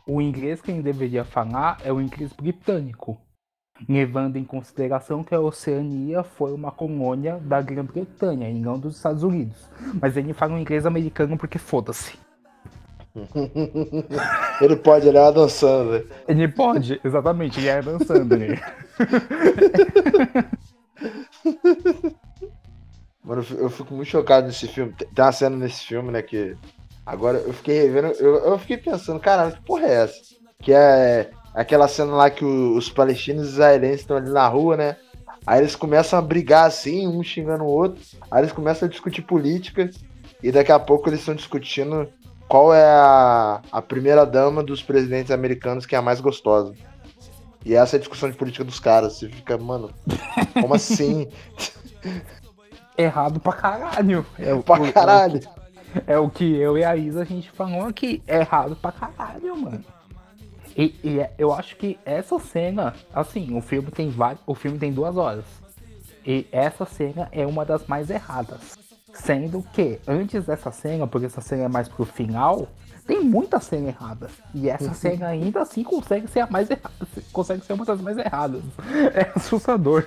o 0.07 0.21
inglês 0.21 0.61
que 0.61 0.71
ele 0.71 0.81
deveria 0.81 1.23
falar 1.23 1.77
é 1.83 1.91
o 1.91 2.01
inglês 2.01 2.31
britânico. 2.33 3.17
Levando 3.87 4.37
em 4.37 4.43
consideração 4.43 5.23
que 5.23 5.33
a 5.33 5.39
Oceania 5.39 6.23
foi 6.23 6.53
uma 6.53 6.71
colônia 6.71 7.37
da 7.41 7.61
Grã-Bretanha 7.61 8.49
e 8.49 8.53
não 8.53 8.77
dos 8.77 8.97
Estados 8.97 9.23
Unidos. 9.23 9.69
Mas 10.01 10.15
ele 10.15 10.33
fala 10.33 10.53
um 10.53 10.59
inglês 10.59 10.85
americano 10.85 11.37
porque 11.37 11.57
foda-se. 11.57 12.17
ele 14.61 14.76
pode, 14.76 15.07
ele 15.07 15.18
é 15.18 15.22
Adam 15.22 15.47
Sandler. 15.47 16.07
Ele 16.28 16.47
pode, 16.47 16.99
exatamente, 17.03 17.59
ele 17.59 17.68
é 17.68 17.78
Adam 17.78 17.99
Sandler. 17.99 18.59
Mano, 23.24 23.45
eu 23.57 23.70
fico 23.70 23.93
muito 23.93 24.09
chocado 24.09 24.47
nesse 24.47 24.68
filme. 24.68 24.93
Tem 24.93 25.24
uma 25.24 25.32
cena 25.32 25.55
nesse 25.55 25.86
filme, 25.86 26.11
né, 26.11 26.22
que... 26.22 26.57
Agora 27.05 27.38
eu 27.38 27.53
fiquei 27.53 27.84
revendo, 27.84 28.07
eu, 28.20 28.36
eu 28.45 28.57
fiquei 28.57 28.78
pensando, 28.78 29.20
caralho, 29.20 29.51
que 29.53 29.61
porra 29.61 29.86
é 29.86 30.03
essa? 30.03 30.22
Que 30.61 30.72
é 30.72 31.30
aquela 31.53 31.88
cena 31.88 32.14
lá 32.14 32.30
que 32.30 32.45
os 32.45 32.89
palestinos 32.89 33.47
e 33.47 33.51
israelenses 33.51 34.01
estão 34.01 34.18
ali 34.18 34.30
na 34.30 34.47
rua, 34.47 34.78
né? 34.78 34.95
Aí 35.45 35.59
eles 35.59 35.76
começam 35.76 36.18
a 36.18 36.22
brigar 36.22 36.66
assim, 36.66 37.05
um 37.05 37.22
xingando 37.22 37.66
o 37.66 37.68
outro. 37.68 38.01
Aí 38.32 38.41
eles 38.41 38.53
começam 38.53 38.88
a 38.88 38.89
discutir 38.89 39.22
política. 39.22 39.89
E 40.41 40.51
daqui 40.51 40.72
a 40.72 40.80
pouco 40.80 41.09
eles 41.09 41.20
estão 41.20 41.36
discutindo 41.36 42.07
qual 42.53 42.71
é 42.71 42.85
a, 42.85 43.63
a 43.71 43.81
primeira 43.81 44.27
dama 44.27 44.61
dos 44.61 44.83
presidentes 44.83 45.31
americanos 45.31 45.87
que 45.87 45.95
é 45.95 45.97
a 45.97 46.03
mais 46.03 46.21
gostosa. 46.21 46.75
E 47.65 47.73
essa 47.73 47.95
é 47.95 47.97
a 47.97 47.99
discussão 47.99 48.29
de 48.29 48.37
política 48.37 48.63
dos 48.63 48.79
caras. 48.79 49.13
Você 49.13 49.27
fica, 49.27 49.57
mano, 49.57 49.89
como 50.53 50.75
assim? 50.75 51.27
Errado 52.95 53.39
pra 53.39 53.53
caralho. 53.53 54.23
É 54.37 54.53
o, 54.53 54.61
pra 54.61 54.91
caralho. 54.91 55.39
É 56.05 56.19
o 56.19 56.29
que 56.29 56.43
eu 56.55 56.77
e 56.77 56.83
a 56.83 56.95
Isa 56.95 57.23
a 57.23 57.25
gente 57.25 57.49
falou 57.49 57.87
aqui. 57.87 58.21
É 58.27 58.41
errado 58.41 58.75
pra 58.75 58.91
caralho, 58.91 59.57
mano. 59.59 59.83
E, 60.77 60.93
e, 61.03 61.19
é, 61.21 61.33
eu 61.39 61.51
acho 61.51 61.75
que 61.75 61.97
essa 62.05 62.37
cena, 62.37 62.93
assim, 63.11 63.57
o 63.57 63.61
filme 63.61 63.89
tem 63.89 64.11
vários, 64.11 64.43
o 64.45 64.53
filme 64.53 64.77
tem 64.77 64.93
duas 64.93 65.17
horas. 65.17 65.45
E 66.23 66.45
essa 66.51 66.85
cena 66.85 67.27
é 67.31 67.47
uma 67.47 67.65
das 67.65 67.87
mais 67.87 68.11
erradas. 68.11 68.77
Sendo 69.14 69.64
que 69.74 69.99
antes 70.07 70.45
dessa 70.45 70.72
cena, 70.72 71.07
porque 71.07 71.28
essa 71.28 71.41
cena 71.41 71.64
é 71.64 71.68
mais 71.68 71.88
pro 71.88 72.03
final, 72.03 72.68
tem 73.05 73.22
muita 73.22 73.59
cena 73.59 73.89
errada. 73.89 74.30
E 74.53 74.70
essa 74.70 74.88
uhum. 74.88 74.93
cena 74.93 75.28
ainda 75.28 75.61
assim 75.61 75.84
consegue 75.84 76.28
ser 76.28 76.41
a 76.41 76.47
mais 76.47 76.70
errada. 76.70 77.07
Consegue 77.32 77.66
ser 77.66 77.74
uma 77.74 77.86
das 77.86 78.01
mais 78.01 78.18
erradas. 78.18 78.64
É 79.14 79.32
assustador. 79.36 80.03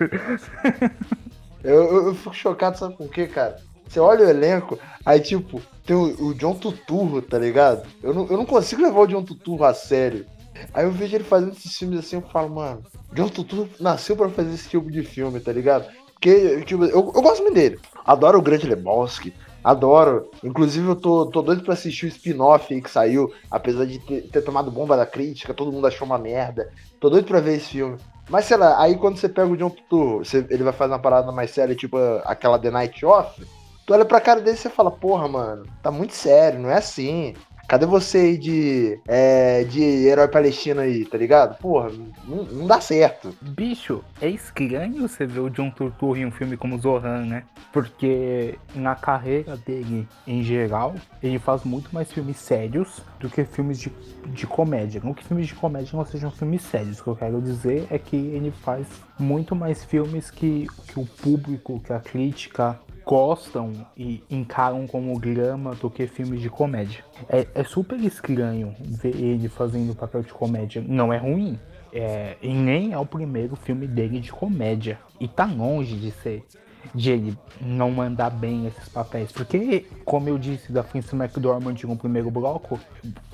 Eu, 1.63 1.85
eu, 1.85 2.07
eu 2.09 2.15
fico 2.15 2.35
chocado, 2.35 2.79
sabe 2.79 2.97
com 2.97 3.05
o 3.05 3.09
que, 3.09 3.27
cara? 3.27 3.57
Você 3.89 4.01
olha 4.01 4.27
o 4.27 4.29
elenco, 4.29 4.79
aí 5.05 5.21
tipo, 5.21 5.63
tem 5.85 5.95
o, 5.95 6.29
o 6.29 6.35
John 6.35 6.55
Tuturro, 6.55 7.23
tá 7.23 7.39
ligado? 7.39 7.87
Eu 8.03 8.13
não, 8.13 8.27
eu 8.27 8.37
não 8.37 8.47
consigo 8.47 8.83
levar 8.83 9.01
o 9.01 9.07
John 9.07 9.23
Tuturro 9.23 9.65
a 9.65 9.75
sério. 9.75 10.27
Aí 10.73 10.85
eu 10.85 10.91
vejo 10.91 11.17
ele 11.17 11.25
fazendo 11.25 11.53
esses 11.53 11.77
filmes 11.77 12.01
assim, 12.01 12.17
eu 12.17 12.23
falo, 12.23 12.51
mano, 12.51 12.83
John 13.13 13.29
Tuturro 13.29 13.69
nasceu 13.79 14.17
para 14.17 14.29
fazer 14.31 14.55
esse 14.55 14.69
tipo 14.69 14.91
de 14.91 15.03
filme, 15.03 15.39
tá 15.39 15.53
ligado? 15.53 15.87
Porque, 16.15 16.63
tipo, 16.65 16.85
eu, 16.85 17.13
eu 17.15 17.23
gosto 17.23 17.43
muito 17.43 17.55
dele. 17.55 17.79
Adoro 18.07 18.39
o 18.39 18.43
Grande 18.43 18.67
Lebowski. 18.67 19.35
Adoro. 19.65 20.31
Inclusive, 20.45 20.87
eu 20.87 20.95
tô, 20.95 21.27
tô 21.27 21.43
doido 21.43 21.65
pra 21.65 21.75
assistir 21.75 22.07
o 22.07 22.09
spin-off 22.09 22.81
que 22.81 22.91
saiu, 22.91 23.33
apesar 23.51 23.85
de 23.85 23.99
ter, 23.99 24.23
ter, 24.29 24.43
tomado 24.43 24.71
bomba 24.71 24.97
da 24.97 25.05
crítica, 25.05 25.53
todo 25.53 25.73
mundo 25.73 25.89
achou 25.89 26.07
uma 26.07 26.17
merda. 26.17 26.71
Tô 27.01 27.11
doido 27.11 27.27
pra 27.27 27.41
ver 27.41 27.57
esse 27.57 27.71
filme. 27.71 27.99
Mas 28.31 28.45
sei 28.45 28.57
lá, 28.57 28.81
aí 28.81 28.97
quando 28.97 29.17
você 29.17 29.29
pega 29.29 29.49
o 29.49 29.57
John 29.57 29.71
Turturro, 29.71 30.23
ele 30.51 30.63
vai 30.63 30.73
fazer 30.73 30.93
uma 30.93 31.01
parada 31.01 31.33
mais 31.33 31.51
séria, 31.51 31.75
tipo 31.75 31.97
aquela 32.25 32.59
The 32.59 32.71
Night 32.71 33.05
Off, 33.05 33.45
tu 33.87 33.93
olha 33.93 34.05
pra 34.05 34.21
cara 34.21 34.41
dele 34.41 34.57
e 34.57 34.61
você 34.61 34.69
fala, 34.69 34.91
porra, 34.91 35.29
mano, 35.29 35.65
tá 35.83 35.91
muito 35.91 36.15
sério, 36.15 36.59
não 36.59 36.71
é 36.71 36.79
assim. 36.79 37.35
Cadê 37.69 37.85
você 37.85 38.37
de, 38.37 39.01
é, 39.09 39.65
de 39.65 39.83
herói 39.83 40.29
palestino 40.29 40.81
aí, 40.81 41.05
tá 41.05 41.19
ligado? 41.19 41.59
Porra, 41.59 41.91
não, 42.25 42.45
não, 42.45 42.67
dá 42.67 42.81
certo. 42.81 43.35
Bicho, 43.41 44.05
é 44.21 44.29
estranho 44.29 45.09
você 45.09 45.27
ver 45.27 45.41
o 45.41 45.51
John 45.51 45.71
Turturro 45.71 46.17
em 46.17 46.27
um 46.27 46.31
filme 46.31 46.57
como 46.57 46.79
Zohan, 46.79 47.27
né? 47.27 47.43
Porque 47.73 48.57
na 48.73 48.95
carreira 48.95 49.57
dele, 49.57 50.07
em 50.27 50.45
geral, 50.45 50.95
ele 51.21 51.41
faz 51.41 51.65
muito 51.65 51.93
mais 51.93 52.13
filmes 52.13 52.37
sérios 52.37 53.03
do 53.19 53.29
que 53.29 53.45
filmes 53.45 53.81
de, 53.81 53.93
de 54.27 54.47
comédia. 54.47 55.01
Não 55.03 55.13
que 55.13 55.25
filmes 55.25 55.49
de 55.49 55.55
comédia 55.55 55.91
não 55.93 56.05
sejam 56.05 56.31
filmes 56.31 56.63
sérios. 56.63 57.01
O 57.01 57.03
que 57.03 57.11
eu 57.11 57.17
quero 57.17 57.43
dizer 57.43 57.89
é 57.91 57.99
que 57.99 58.17
ele 58.17 58.53
faz 58.63 58.87
muito 59.19 59.57
mais 59.57 59.83
filmes 59.83 60.31
que, 60.31 60.69
que 60.87 61.01
o 61.01 61.05
público, 61.05 61.81
que 61.81 61.93
a 61.93 61.99
crítica 61.99 62.79
gostam 63.07 63.73
e 63.97 64.25
encaram 64.29 64.85
como 64.85 65.17
grama 65.17 65.77
do 65.77 65.89
que 65.89 66.09
filmes 66.09 66.41
de 66.41 66.51
comédia. 66.51 67.05
É, 67.29 67.47
é 67.55 67.63
super 67.63 67.99
estranho 68.01 68.75
ver 68.81 69.15
ele 69.15 69.49
fazendo 69.49 69.95
papel 69.95 70.25
de 70.25 70.33
comédia. 70.33 70.85
Não 70.87 71.13
é 71.13 71.17
ruim. 71.17 71.57
É, 71.93 72.37
e 72.43 72.53
nem 72.53 72.93
é 72.93 72.99
o 72.99 73.07
primeiro 73.07 73.55
filme 73.55 73.87
dele 73.87 74.19
de 74.19 74.33
comédia. 74.33 74.99
E 75.21 75.29
tá 75.29 75.45
longe 75.45 75.97
de 75.97 76.11
ser. 76.11 76.45
De 76.93 77.11
ele 77.11 77.39
não 77.61 77.93
mandar 77.93 78.31
bem 78.31 78.67
esses 78.67 78.89
papéis. 78.89 79.31
Porque, 79.31 79.87
como 80.05 80.29
eu 80.29 80.37
disse 80.37 80.73
da 80.73 80.83
Frances 80.83 81.13
McDormand 81.13 81.77
no 81.85 81.97
primeiro 81.97 82.31
bloco, 82.31 82.79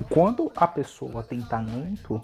quando 0.07 0.51
a 0.55 0.67
pessoa 0.67 1.23
tem 1.23 1.41
talento, 1.41 2.21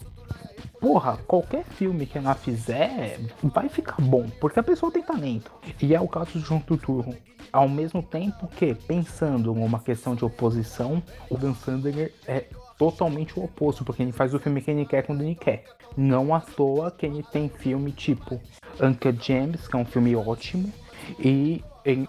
porra, 0.79 1.17
qualquer 1.27 1.63
filme 1.65 2.05
que 2.05 2.17
ela 2.17 2.33
fizer 2.33 3.19
vai 3.43 3.69
ficar 3.69 4.01
bom, 4.01 4.27
porque 4.39 4.59
a 4.59 4.63
pessoa 4.63 4.91
tem 4.91 5.01
talento. 5.01 5.51
E 5.81 5.93
é 5.93 5.99
o 5.99 6.07
caso 6.07 6.31
de 6.31 6.39
João 6.39 6.59
Turturro. 6.59 7.15
Ao 7.51 7.67
mesmo 7.67 8.03
tempo 8.03 8.47
que, 8.47 8.73
pensando 8.75 9.53
numa 9.53 9.79
questão 9.79 10.15
de 10.15 10.23
oposição, 10.23 11.01
o 11.29 11.37
Dan 11.37 11.53
Sandler 11.53 12.13
é 12.27 12.45
totalmente 12.77 13.37
o 13.39 13.43
oposto, 13.43 13.83
porque 13.83 14.01
ele 14.03 14.11
faz 14.11 14.33
o 14.33 14.39
filme 14.39 14.61
que 14.61 14.71
ele 14.71 14.85
quer 14.85 15.03
quando 15.03 15.23
ele 15.23 15.35
quer. 15.35 15.63
Não 15.97 16.33
à 16.33 16.39
toa 16.39 16.91
que 16.91 17.05
ele 17.05 17.23
tem 17.23 17.49
filme 17.49 17.91
tipo 17.91 18.39
Uncle 18.79 19.17
James, 19.21 19.67
que 19.67 19.75
é 19.75 19.79
um 19.79 19.85
filme 19.85 20.15
ótimo, 20.15 20.71
e 21.19 21.63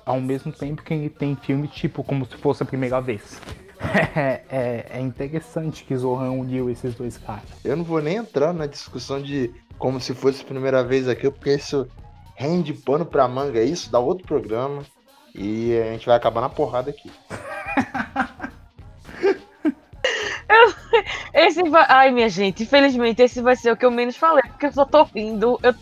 ao 0.05 0.21
mesmo 0.21 0.53
tempo 0.53 0.83
que 0.83 0.93
ele 0.93 1.09
tem 1.09 1.35
filme 1.35 1.67
tipo 1.69 2.05
como 2.05 2.27
se 2.27 2.37
fosse 2.37 2.63
a 2.63 2.67
primeira 2.67 3.01
vez. 3.01 3.41
É, 4.15 4.43
é, 4.51 4.87
é 4.91 5.01
interessante 5.01 5.85
que 5.85 5.97
Zohan 5.97 6.33
uniu 6.33 6.69
esses 6.69 6.95
dois 6.95 7.17
caras. 7.17 7.49
Eu 7.65 7.77
não 7.77 7.85
vou 7.85 8.03
nem 8.03 8.17
entrar 8.17 8.53
na 8.53 8.67
discussão 8.67 9.23
de 9.23 9.53
como 9.79 10.01
se 10.01 10.15
fosse 10.15 10.43
a 10.43 10.47
primeira 10.47 10.85
vez 10.85 11.09
aqui, 11.09 11.31
porque 11.31 11.55
isso 11.55 11.89
rende 12.37 12.75
pano 12.75 13.07
pra 13.07 13.27
manga, 13.27 13.63
isso 13.63 13.91
dá 13.91 13.99
outro 13.99 14.27
programa 14.27 14.83
e 15.35 15.79
a 15.79 15.93
gente 15.93 16.07
vai 16.07 16.17
acabar 16.17 16.43
na 16.43 16.49
porrada 16.49 16.91
aqui. 16.91 17.11
Esse 21.33 21.63
vai. 21.69 21.87
Ai, 21.89 22.11
minha 22.11 22.29
gente, 22.29 22.65
infelizmente 22.65 23.23
esse 23.23 23.41
vai 23.41 23.55
ser 23.57 23.73
o 23.73 23.77
que 23.77 23.85
eu 23.85 23.91
menos 23.91 24.17
falei, 24.17 24.43
porque 24.51 24.67
eu 24.67 24.73
só 24.73 24.85
tô 24.85 25.05
rindo. 25.05 25.59
Eu 25.63 25.75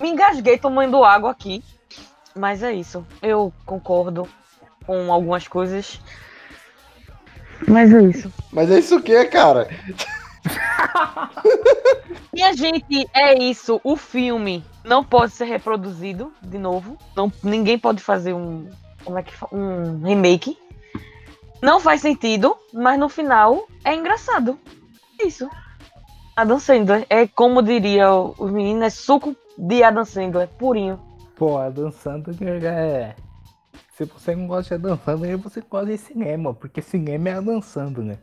me 0.00 0.10
engasguei 0.10 0.58
tomando 0.58 1.02
água 1.02 1.30
aqui. 1.30 1.64
Mas 2.34 2.62
é 2.62 2.72
isso. 2.72 3.06
Eu 3.22 3.52
concordo 3.64 4.28
com 4.86 5.12
algumas 5.12 5.48
coisas. 5.48 6.00
Mas 7.68 7.92
é 7.92 8.02
isso. 8.02 8.32
Mas 8.52 8.70
é 8.70 8.78
isso 8.78 8.96
o 8.96 9.02
que, 9.02 9.24
cara? 9.26 9.68
Minha 12.32 12.52
gente, 12.54 13.08
é 13.14 13.38
isso. 13.38 13.80
O 13.84 13.96
filme 13.96 14.64
não 14.84 15.04
pode 15.04 15.32
ser 15.32 15.44
reproduzido 15.44 16.32
de 16.42 16.58
novo. 16.58 16.98
Não, 17.16 17.32
ninguém 17.42 17.78
pode 17.78 18.02
fazer 18.02 18.32
um. 18.34 18.68
Como 19.04 19.18
é 19.18 19.22
que 19.22 19.32
Um 19.52 20.02
remake. 20.02 20.58
Não 21.62 21.80
faz 21.80 22.00
sentido, 22.00 22.56
mas 22.72 22.98
no 22.98 23.08
final 23.08 23.66
é 23.84 23.94
engraçado. 23.94 24.58
Isso. 25.24 25.48
Adam 26.36 26.58
Sandler 26.58 27.06
é 27.08 27.26
como 27.26 27.62
diria 27.62 28.10
o- 28.12 28.34
os 28.38 28.50
meninos, 28.50 28.82
é 28.82 28.90
suco 28.90 29.36
de 29.56 29.82
Adam 29.82 30.04
Sandler, 30.04 30.48
purinho. 30.58 31.00
Pô, 31.36 31.56
a 31.58 31.70
Dan 31.70 31.90
Sandler 31.92 32.64
é. 32.64 33.16
Se 33.96 34.04
você 34.04 34.34
não 34.34 34.46
gosta 34.48 34.76
de 34.76 34.86
Adam 34.86 34.98
Sandler, 35.04 35.38
você 35.38 35.60
gosta 35.60 35.86
de 35.86 35.98
cinema, 35.98 36.52
porque 36.52 36.82
cinema 36.82 37.28
é 37.28 37.32
a 37.34 37.40
Dan 37.40 37.60
Sandler. 37.60 38.18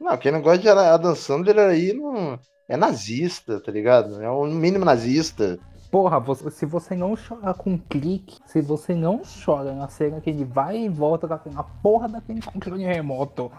Não, 0.00 0.16
quem 0.16 0.30
não 0.32 0.40
gosta 0.40 0.58
de 0.58 0.68
Adam 0.68 1.14
Sandler 1.14 1.58
aí 1.58 1.92
não... 1.92 2.38
é 2.68 2.76
nazista, 2.76 3.60
tá 3.60 3.72
ligado? 3.72 4.22
É 4.22 4.30
um 4.30 4.46
mínimo 4.46 4.84
nazista. 4.84 5.58
Porra, 5.90 6.20
você- 6.20 6.48
se 6.52 6.64
você 6.64 6.94
não 6.94 7.16
chora 7.16 7.52
com 7.52 7.76
clique, 7.76 8.38
se 8.46 8.60
você 8.60 8.94
não 8.94 9.22
chora 9.44 9.74
na 9.74 9.88
cena 9.88 10.20
que 10.20 10.30
ele 10.30 10.44
vai 10.44 10.78
e 10.78 10.88
volta 10.88 11.26
com 11.26 11.58
a 11.58 11.64
porra 11.64 12.08
daquele 12.08 12.40
controle 12.40 12.84
remoto, 12.84 13.50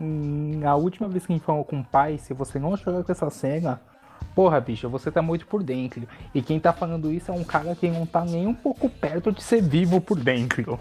hum, 0.00 0.60
a 0.66 0.74
última 0.74 1.08
vez 1.08 1.24
que 1.24 1.32
a 1.32 1.36
gente 1.36 1.44
falou 1.44 1.64
com 1.64 1.78
o 1.78 1.84
pai, 1.84 2.18
se 2.18 2.34
você 2.34 2.58
não 2.58 2.76
chora 2.76 3.04
com 3.04 3.12
essa 3.12 3.30
cena, 3.30 3.80
porra, 4.34 4.60
bicho, 4.60 4.88
você 4.88 5.10
tá 5.10 5.20
muito 5.22 5.46
por 5.46 5.62
dentro. 5.62 6.02
E 6.34 6.40
quem 6.42 6.58
tá 6.60 6.72
falando 6.72 7.12
isso 7.12 7.30
é 7.30 7.34
um 7.34 7.44
cara 7.44 7.74
que 7.74 7.88
não 7.90 8.06
tá 8.06 8.24
nem 8.24 8.46
um 8.46 8.54
pouco 8.54 8.88
perto 8.88 9.32
de 9.32 9.42
ser 9.42 9.62
vivo 9.62 10.00
por 10.00 10.18
dentro. 10.18 10.78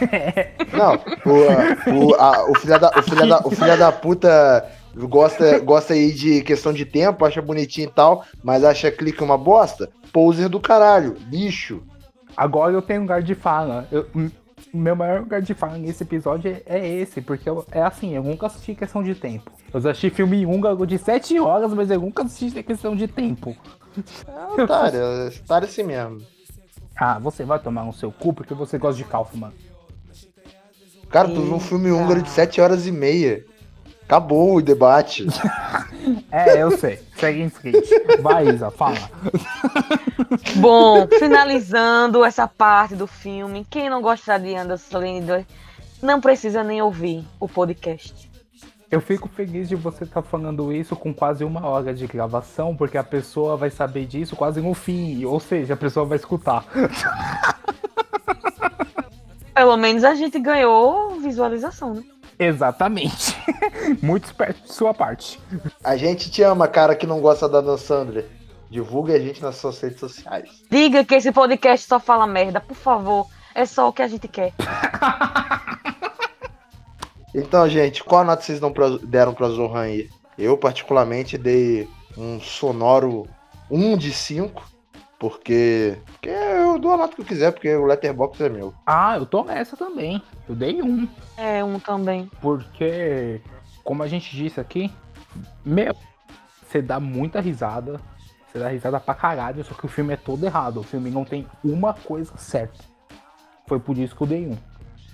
Não, 0.72 0.94
o, 1.26 2.06
o, 2.06 2.14
a- 2.14 2.50
o, 2.50 2.54
filho 2.58 2.78
da, 2.78 2.88
o, 2.96 3.02
filho 3.02 3.28
da, 3.28 3.38
o 3.46 3.50
filho 3.50 3.78
da 3.78 3.92
puta 3.92 4.66
gosta, 5.08 5.58
gosta 5.58 5.92
aí 5.92 6.10
de 6.12 6.42
questão 6.42 6.72
de 6.72 6.84
tempo, 6.86 7.24
acha 7.24 7.42
bonitinho 7.42 7.88
e 7.88 7.92
tal, 7.92 8.24
mas 8.42 8.64
acha 8.64 8.90
clique 8.90 9.22
uma 9.22 9.36
bosta. 9.36 9.90
Poser 10.12 10.48
do 10.48 10.58
caralho, 10.58 11.16
lixo. 11.30 11.82
Agora 12.36 12.72
eu 12.72 12.80
tenho 12.82 13.02
lugar 13.02 13.22
de 13.22 13.34
fala. 13.34 13.86
Eu- 13.92 14.06
meu 14.72 14.94
maior 14.94 15.20
lugar 15.20 15.42
de 15.42 15.52
fala 15.54 15.76
nesse 15.78 16.02
episódio 16.02 16.50
é- 16.66 16.78
é 16.78 16.88
esse, 16.88 17.20
porque 17.20 17.48
eu- 17.48 17.64
é 17.70 17.82
assim, 17.82 18.14
eu 18.14 18.22
nunca 18.22 18.46
assisti 18.46 18.74
questão 18.74 19.02
de 19.02 19.14
tempo. 19.14 19.50
Eu 19.72 19.80
já 19.80 19.90
assisti 19.90 20.10
filme 20.10 20.44
húngaro 20.46 20.86
de 20.86 20.98
7 20.98 21.38
horas, 21.40 21.72
mas 21.74 21.90
eu 21.90 22.00
nunca 22.00 22.22
assisti 22.22 22.62
questão 22.62 22.94
de 22.94 23.08
tempo. 23.08 23.56
É 24.56 24.62
otário, 24.62 24.98
é 25.00 25.28
otário 25.44 25.66
assim 25.68 25.82
mesmo. 25.82 26.18
Ah, 26.96 27.18
você 27.18 27.44
vai 27.44 27.58
tomar 27.58 27.84
no 27.84 27.92
seu 27.92 28.12
cu 28.12 28.32
porque 28.32 28.54
você 28.54 28.78
gosta 28.78 28.96
de 28.96 29.04
Kaufman. 29.04 29.52
Cara, 31.08 31.28
tu 31.28 31.40
viu 31.42 31.54
um 31.54 31.60
filme 31.60 31.90
húngaro 31.90 32.22
de 32.22 32.30
7 32.30 32.60
horas 32.60 32.86
e 32.86 32.92
meia. 32.92 33.44
Acabou 34.10 34.56
o 34.56 34.62
debate. 34.62 35.24
É, 36.32 36.62
eu 36.62 36.70
sei. 36.76 36.98
Segue 37.16 37.42
em 37.42 37.50
frente. 37.50 37.90
Vai, 38.20 38.48
Isa, 38.48 38.70
fala. 38.70 38.96
Bom, 40.56 41.06
finalizando 41.06 42.24
essa 42.24 42.48
parte 42.48 42.96
do 42.96 43.06
filme, 43.06 43.66
quem 43.68 43.90
não 43.90 44.00
gostar 44.00 44.38
de 44.38 44.54
Anderson 44.54 45.00
Sandler 45.00 45.44
não 46.00 46.20
precisa 46.20 46.64
nem 46.64 46.80
ouvir 46.80 47.24
o 47.38 47.48
podcast. 47.48 48.30
Eu 48.90 49.00
fico 49.00 49.28
feliz 49.28 49.68
de 49.68 49.76
você 49.76 50.04
estar 50.04 50.22
falando 50.22 50.72
isso 50.72 50.96
com 50.96 51.12
quase 51.12 51.44
uma 51.44 51.66
hora 51.66 51.92
de 51.92 52.06
gravação, 52.06 52.74
porque 52.74 52.96
a 52.96 53.04
pessoa 53.04 53.56
vai 53.56 53.70
saber 53.70 54.06
disso 54.06 54.34
quase 54.34 54.60
no 54.60 54.72
fim. 54.72 55.24
Ou 55.24 55.38
seja, 55.38 55.74
a 55.74 55.76
pessoa 55.76 56.06
vai 56.06 56.16
escutar. 56.16 56.64
Pelo 59.54 59.76
menos 59.76 60.02
a 60.02 60.14
gente 60.14 60.38
ganhou 60.38 61.20
visualização, 61.20 61.94
né? 61.94 62.02
Exatamente. 62.38 63.29
Muito 64.02 64.24
esperto 64.24 64.62
de 64.62 64.72
sua 64.72 64.92
parte. 64.94 65.40
A 65.82 65.96
gente 65.96 66.30
te 66.30 66.42
ama, 66.42 66.66
cara, 66.68 66.94
que 66.94 67.06
não 67.06 67.20
gosta 67.20 67.48
da 67.48 67.60
Dan 67.60 67.76
Sandler. 67.76 68.26
Divulga 68.70 69.14
a 69.14 69.18
gente 69.18 69.42
nas 69.42 69.56
suas 69.56 69.80
redes 69.80 69.98
sociais. 69.98 70.62
Diga 70.70 71.04
que 71.04 71.14
esse 71.14 71.32
podcast 71.32 71.86
só 71.88 71.98
fala 71.98 72.26
merda, 72.26 72.60
por 72.60 72.76
favor. 72.76 73.26
É 73.54 73.66
só 73.66 73.88
o 73.88 73.92
que 73.92 74.02
a 74.02 74.08
gente 74.08 74.28
quer. 74.28 74.52
Então, 77.34 77.68
gente, 77.68 78.02
qual 78.02 78.24
nota 78.24 78.42
vocês 78.42 78.58
pra- 78.58 78.98
deram 79.04 79.32
pra 79.32 79.48
Zohan 79.48 79.82
aí? 79.82 80.10
Eu, 80.36 80.56
particularmente, 80.58 81.38
dei 81.38 81.88
um 82.16 82.40
sonoro 82.40 83.28
1 83.70 83.96
de 83.96 84.12
5, 84.12 84.62
porque, 85.20 85.98
porque 86.12 86.30
eu 86.30 86.78
dou 86.78 86.94
a 86.94 86.96
nota 86.96 87.14
que 87.14 87.20
eu 87.20 87.26
quiser, 87.26 87.52
porque 87.52 87.68
o 87.76 87.84
Letterboxd 87.84 88.42
é 88.42 88.48
meu. 88.48 88.72
Ah, 88.86 89.18
eu 89.18 89.26
tô 89.26 89.44
nessa 89.44 89.76
também. 89.76 90.22
Eu 90.48 90.54
dei 90.54 90.80
um. 90.80 91.06
É, 91.36 91.62
um 91.62 91.78
também. 91.78 92.30
Porque, 92.40 93.38
como 93.84 94.02
a 94.02 94.08
gente 94.08 94.34
disse 94.34 94.58
aqui, 94.58 94.90
meu, 95.62 95.94
você 96.66 96.80
dá 96.80 96.98
muita 96.98 97.38
risada. 97.38 98.00
Você 98.46 98.58
dá 98.58 98.68
risada 98.68 98.98
pra 98.98 99.14
caralho, 99.14 99.62
só 99.62 99.74
que 99.74 99.84
o 99.84 99.88
filme 99.88 100.14
é 100.14 100.16
todo 100.16 100.42
errado. 100.42 100.80
O 100.80 100.82
filme 100.82 101.10
não 101.10 101.22
tem 101.22 101.46
uma 101.62 101.92
coisa 101.92 102.32
certa. 102.38 102.82
Foi 103.66 103.78
por 103.78 103.98
isso 103.98 104.16
que 104.16 104.22
eu 104.22 104.26
dei 104.26 104.46
um. 104.46 104.56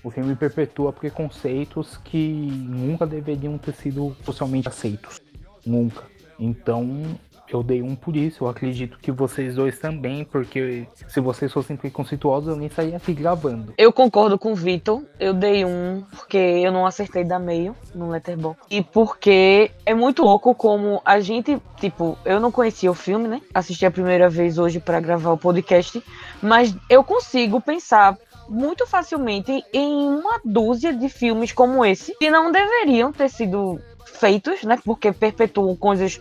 O 0.05 0.11
filme 0.11 0.37
perpetua 0.37 0.93
preconceitos 0.93 1.97
que 1.97 2.47
nunca 2.69 3.05
deveriam 3.05 3.59
ter 3.59 3.75
sido 3.75 4.17
socialmente 4.25 4.69
aceitos. 4.69 5.21
Nunca. 5.67 6.05
Então, 6.39 7.19
eu 7.51 7.63
dei 7.63 7.83
um 7.83 7.95
por 7.95 8.17
isso. 8.17 8.45
Eu 8.45 8.49
acredito 8.49 8.99
que 8.99 9.11
vocês 9.11 9.55
dois 9.55 9.79
também, 9.79 10.25
porque 10.25 10.87
se 11.09 11.21
vocês 11.21 11.53
fossem 11.53 11.77
preconceituosos, 11.77 12.49
eu 12.49 12.57
nem 12.57 12.69
saía 12.69 12.97
aqui 12.97 13.13
gravando. 13.13 13.75
Eu 13.77 13.93
concordo 13.93 14.39
com 14.39 14.53
o 14.53 14.55
Vitor. 14.55 15.03
Eu 15.19 15.33
dei 15.33 15.65
um 15.65 16.03
porque 16.11 16.37
eu 16.37 16.73
não 16.73 16.87
acertei 16.87 17.25
da 17.25 17.39
meio 17.39 17.75
no 17.95 18.11
Letterboxd. 18.11 18.63
E 18.71 18.83
porque 18.83 19.71
é 19.85 19.95
muito 19.95 20.23
louco 20.23 20.55
como 20.55 21.01
a 21.05 21.21
gente, 21.21 21.61
tipo, 21.77 22.19
eu 22.25 22.41
não 22.41 22.51
conhecia 22.51 22.91
o 22.91 22.95
filme, 22.95 23.29
né? 23.29 23.41
Assisti 23.55 23.87
a 23.87 23.91
primeira 23.91 24.29
vez 24.29 24.59
hoje 24.59 24.81
pra 24.81 25.01
gravar 25.01 25.33
o 25.33 25.39
podcast, 25.39 26.03
mas 26.43 26.75
eu 26.89 27.03
consigo 27.05 27.61
pensar 27.61 28.17
muito 28.49 28.87
facilmente 28.87 29.65
em 29.73 30.09
uma 30.09 30.41
dúzia 30.45 30.93
de 30.93 31.09
filmes 31.09 31.53
como 31.53 31.85
esse 31.85 32.15
que 32.17 32.31
não 32.31 32.53
deveriam 32.53 33.13
ter 33.13 33.29
sido 33.29 33.81
feitos, 34.05 34.63
né? 34.63 34.79
Porque 34.85 35.13
perpetuam 35.13 35.77
coisas 35.77 36.21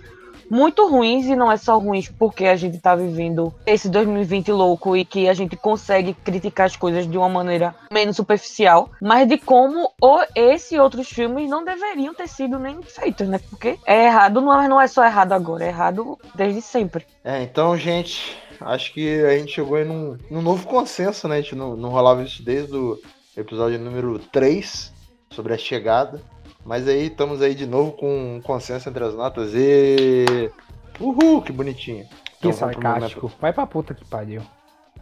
muito 0.50 0.88
ruins 0.88 1.26
e 1.26 1.36
não 1.36 1.52
é 1.52 1.58
só 1.58 1.78
ruins 1.78 2.10
porque 2.10 2.46
a 2.46 2.56
gente 2.56 2.80
tá 2.80 2.96
vivendo 2.96 3.54
esse 3.66 3.90
2020 3.90 4.52
louco 4.52 4.96
e 4.96 5.06
que 5.06 5.28
a 5.28 5.34
gente 5.34 5.56
consegue 5.56 6.14
criticar 6.14 6.66
as 6.68 6.76
coisas 6.76 7.10
de 7.10 7.18
uma 7.18 7.30
maneira 7.30 7.76
menos 7.92 8.16
superficial, 8.16 8.90
mas 9.02 9.28
de 9.28 9.38
como 9.38 9.92
o, 10.02 10.22
esse 10.36 10.76
e 10.76 10.80
outros 10.80 11.10
filmes 11.10 11.50
não 11.50 11.64
deveriam 11.64 12.14
ter 12.14 12.28
sido 12.28 12.60
nem 12.60 12.82
feitos, 12.82 13.28
né? 13.28 13.40
Porque 13.50 13.78
é 13.86 14.06
errado, 14.06 14.42
não 14.42 14.62
é, 14.62 14.68
não 14.68 14.82
é 14.82 14.88
só 14.88 15.04
errado 15.06 15.34
agora, 15.34 15.66
é 15.66 15.70
errado 15.70 16.18
desde 16.34 16.62
sempre. 16.62 17.06
É, 17.24 17.42
então, 17.42 17.78
gente, 17.78 18.38
acho 18.62 18.94
que 18.94 19.24
a 19.24 19.38
gente 19.38 19.54
chegou 19.54 19.78
aí 19.78 19.86
num, 19.86 20.18
num 20.30 20.42
novo 20.42 20.68
consenso, 20.68 21.28
né? 21.28 21.38
A 21.38 21.42
gente 21.42 21.56
não, 21.56 21.76
não 21.76 21.90
rolava 21.90 22.24
isso 22.24 22.44
desde 22.44 22.76
o 22.76 23.00
episódio 23.36 23.80
número 23.80 24.20
3, 24.20 24.94
sobre 25.30 25.54
a 25.54 25.58
chegada. 25.58 26.22
Mas 26.66 26.88
aí 26.88 27.08
estamos 27.08 27.42
aí 27.42 27.54
de 27.54 27.66
novo 27.68 27.92
com 27.94 28.38
um 28.38 28.42
consenso 28.42 28.90
entre 28.90 29.04
as 29.04 29.14
notas 29.14 29.52
e. 29.54 30.52
Uhul, 31.00 31.42
que 31.42 31.52
bonitinho. 31.52 32.06
Que 32.42 32.48
Então, 32.48 32.54
sarcástico. 32.54 33.32
Vai 33.40 33.54
pra 33.54 33.68
puta 33.68 33.94
que 33.94 34.04
pariu. 34.06 34.42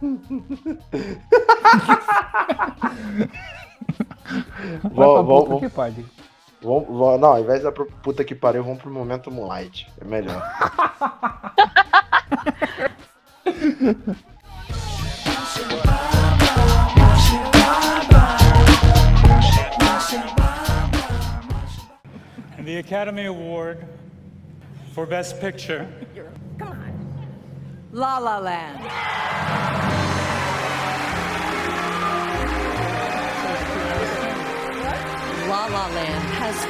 Vai 4.82 4.90
Vou- 4.92 5.14
pra 5.14 5.22
vou- 5.22 5.38
puta 5.42 5.50
vou- 5.50 5.60
que 5.60 5.68
pariu. 5.68 6.04
Vamos, 6.62 6.86
vamos- 6.88 7.20
não, 7.20 7.28
ao 7.32 7.40
invés 7.40 7.62
da 7.62 7.70
puta 7.72 8.24
que 8.24 8.34
pariu, 8.34 8.62
vamos 8.64 8.80
pro 8.82 8.90
momento 8.90 9.30
Moonlight. 9.30 9.86
É 10.00 10.04
melhor. 10.04 10.42
the 22.64 22.78
Academy 22.78 23.26
Award 23.26 23.86
for 24.92 25.04
Best 25.06 25.40
Picture 25.40 25.86
Come 26.58 26.68
on. 26.68 27.28
La 27.92 28.18
La 28.18 28.38
Land. 28.38 28.84
La 35.48 35.66
La 35.66 35.86
Land 35.88 36.24
has 36.34 36.64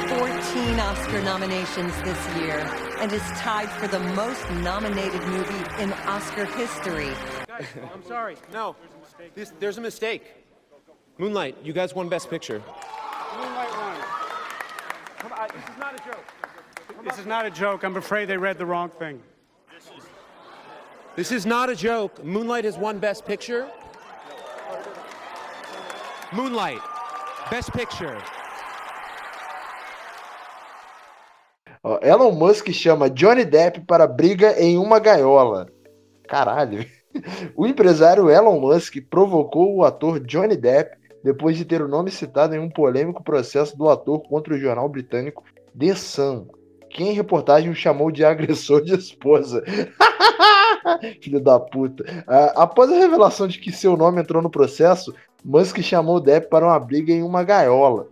14 0.53 0.79
Oscar 0.79 1.21
nominations 1.21 1.93
this 2.01 2.35
year 2.35 2.59
and 2.99 3.11
is 3.11 3.21
tied 3.37 3.69
for 3.69 3.87
the 3.87 3.99
most 4.15 4.49
nominated 4.61 5.21
movie 5.27 5.81
in 5.81 5.93
Oscar 6.07 6.45
history. 6.45 7.11
Guys, 7.47 7.67
I'm 7.93 8.03
sorry. 8.03 8.35
No, 8.51 8.75
there's 9.17 9.29
a 9.31 9.35
this, 9.35 9.53
there's 9.59 9.77
a 9.77 9.81
mistake. 9.81 10.23
Moonlight, 11.17 11.57
you 11.63 11.71
guys 11.71 11.95
won 11.95 12.09
Best 12.09 12.29
Picture. 12.29 12.61
Come 15.25 15.39
on, 15.39 15.47
this 15.55 15.63
is 15.73 15.79
not 15.79 15.95
a 15.95 16.03
joke. 16.05 17.03
This 17.03 17.17
is 17.17 17.25
not 17.25 17.45
a 17.47 17.49
joke. 17.49 17.83
I'm 17.83 17.97
afraid 17.97 18.25
they 18.25 18.37
read 18.37 18.59
the 18.59 18.65
wrong 18.67 18.89
thing. 18.89 19.19
This 21.15 21.31
is 21.31 21.47
not 21.47 21.67
a 21.67 21.75
joke. 21.75 22.23
Moonlight 22.23 22.63
has 22.63 22.77
won 22.77 22.99
Best 22.99 23.25
Picture. 23.25 23.67
Moonlight, 26.31 26.79
Best 27.49 27.73
Picture. 27.73 28.21
Elon 32.03 32.37
Musk 32.37 32.67
chama 32.67 33.09
Johnny 33.09 33.45
Depp 33.45 33.79
para 33.87 34.05
briga 34.05 34.51
em 34.59 34.77
uma 34.77 34.99
gaiola. 34.99 35.67
Caralho. 36.27 36.85
O 37.55 37.65
empresário 37.65 38.29
Elon 38.29 38.59
Musk 38.59 38.97
provocou 39.09 39.77
o 39.77 39.85
ator 39.85 40.19
Johnny 40.19 40.57
Depp 40.57 40.97
depois 41.25 41.57
de 41.57 41.65
ter 41.65 41.81
o 41.81 41.87
nome 41.87 42.11
citado 42.11 42.53
em 42.53 42.59
um 42.59 42.69
polêmico 42.69 43.23
processo 43.23 43.75
do 43.75 43.89
ator 43.89 44.21
contra 44.29 44.53
o 44.53 44.59
jornal 44.59 44.87
britânico 44.87 45.43
The 45.75 45.95
Sun, 45.95 46.45
que 46.87 47.03
em 47.03 47.13
reportagem 47.13 47.71
o 47.71 47.73
chamou 47.73 48.11
de 48.11 48.23
agressor 48.23 48.83
de 48.83 48.93
esposa. 48.93 49.63
Filho 51.19 51.39
da 51.39 51.59
puta. 51.59 52.05
Ah, 52.27 52.53
após 52.57 52.91
a 52.91 52.99
revelação 52.99 53.47
de 53.47 53.57
que 53.57 53.71
seu 53.71 53.97
nome 53.97 54.21
entrou 54.21 54.39
no 54.39 54.51
processo, 54.51 55.15
Musk 55.43 55.79
chamou 55.79 56.19
Depp 56.19 56.47
para 56.47 56.67
uma 56.67 56.79
briga 56.79 57.11
em 57.11 57.23
uma 57.23 57.43
gaiola. 57.43 58.07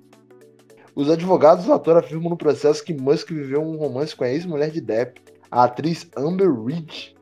Os 0.95 1.07
advogados 1.07 1.65
do 1.65 1.73
ator 1.73 1.97
afirmam 1.97 2.31
no 2.31 2.37
processo 2.37 2.83
que 2.83 2.95
Musk 2.95 3.29
viveu 3.29 3.61
um 3.61 3.77
romance 3.77 4.15
com 4.15 4.23
a 4.23 4.29
ex-mulher 4.29 4.71
de 4.71 4.81
Depp, 4.81 5.21
a 5.51 5.65
atriz 5.65 6.09
Amber 6.17 6.51
Reed. 6.51 7.13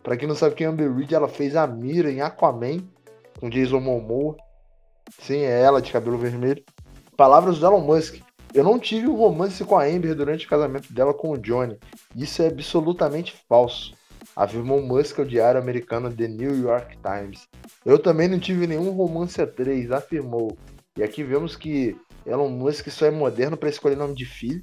Pra 0.00 0.16
quem 0.16 0.28
não 0.28 0.36
sabe 0.36 0.54
quem 0.54 0.68
é 0.68 0.70
Amber 0.70 0.94
Reed, 0.94 1.10
ela 1.10 1.26
fez 1.26 1.56
a 1.56 1.66
Mira 1.66 2.08
em 2.08 2.20
Aquaman, 2.20 2.84
com 3.40 3.50
Jason 3.50 3.80
Momoa. 3.80 4.36
Sim, 5.18 5.40
é 5.40 5.60
ela 5.62 5.82
de 5.82 5.92
cabelo 5.92 6.18
vermelho. 6.18 6.62
Palavras 7.16 7.58
do 7.58 7.66
Elon 7.66 7.80
Musk. 7.80 8.20
Eu 8.52 8.64
não 8.64 8.78
tive 8.78 9.06
um 9.06 9.14
romance 9.14 9.62
com 9.64 9.78
a 9.78 9.84
Amber 9.84 10.14
durante 10.14 10.46
o 10.46 10.48
casamento 10.48 10.92
dela 10.92 11.14
com 11.14 11.30
o 11.30 11.38
Johnny. 11.38 11.78
Isso 12.16 12.42
é 12.42 12.48
absolutamente 12.48 13.34
falso. 13.48 13.94
Afirmou 14.34 14.82
Musk 14.82 15.18
ao 15.18 15.24
diário 15.24 15.60
americano 15.60 16.12
The 16.12 16.26
New 16.26 16.60
York 16.60 16.98
Times. 16.98 17.48
Eu 17.84 17.98
também 17.98 18.28
não 18.28 18.38
tive 18.38 18.66
nenhum 18.66 18.90
romance 18.90 19.40
a 19.40 19.46
três, 19.46 19.90
afirmou. 19.90 20.56
E 20.96 21.02
aqui 21.02 21.22
vemos 21.22 21.54
que 21.56 21.96
Elon 22.26 22.48
Musk 22.48 22.88
só 22.88 23.06
é 23.06 23.10
moderno 23.10 23.56
para 23.56 23.68
escolher 23.68 23.96
nome 23.96 24.14
de 24.14 24.24
filho. 24.24 24.62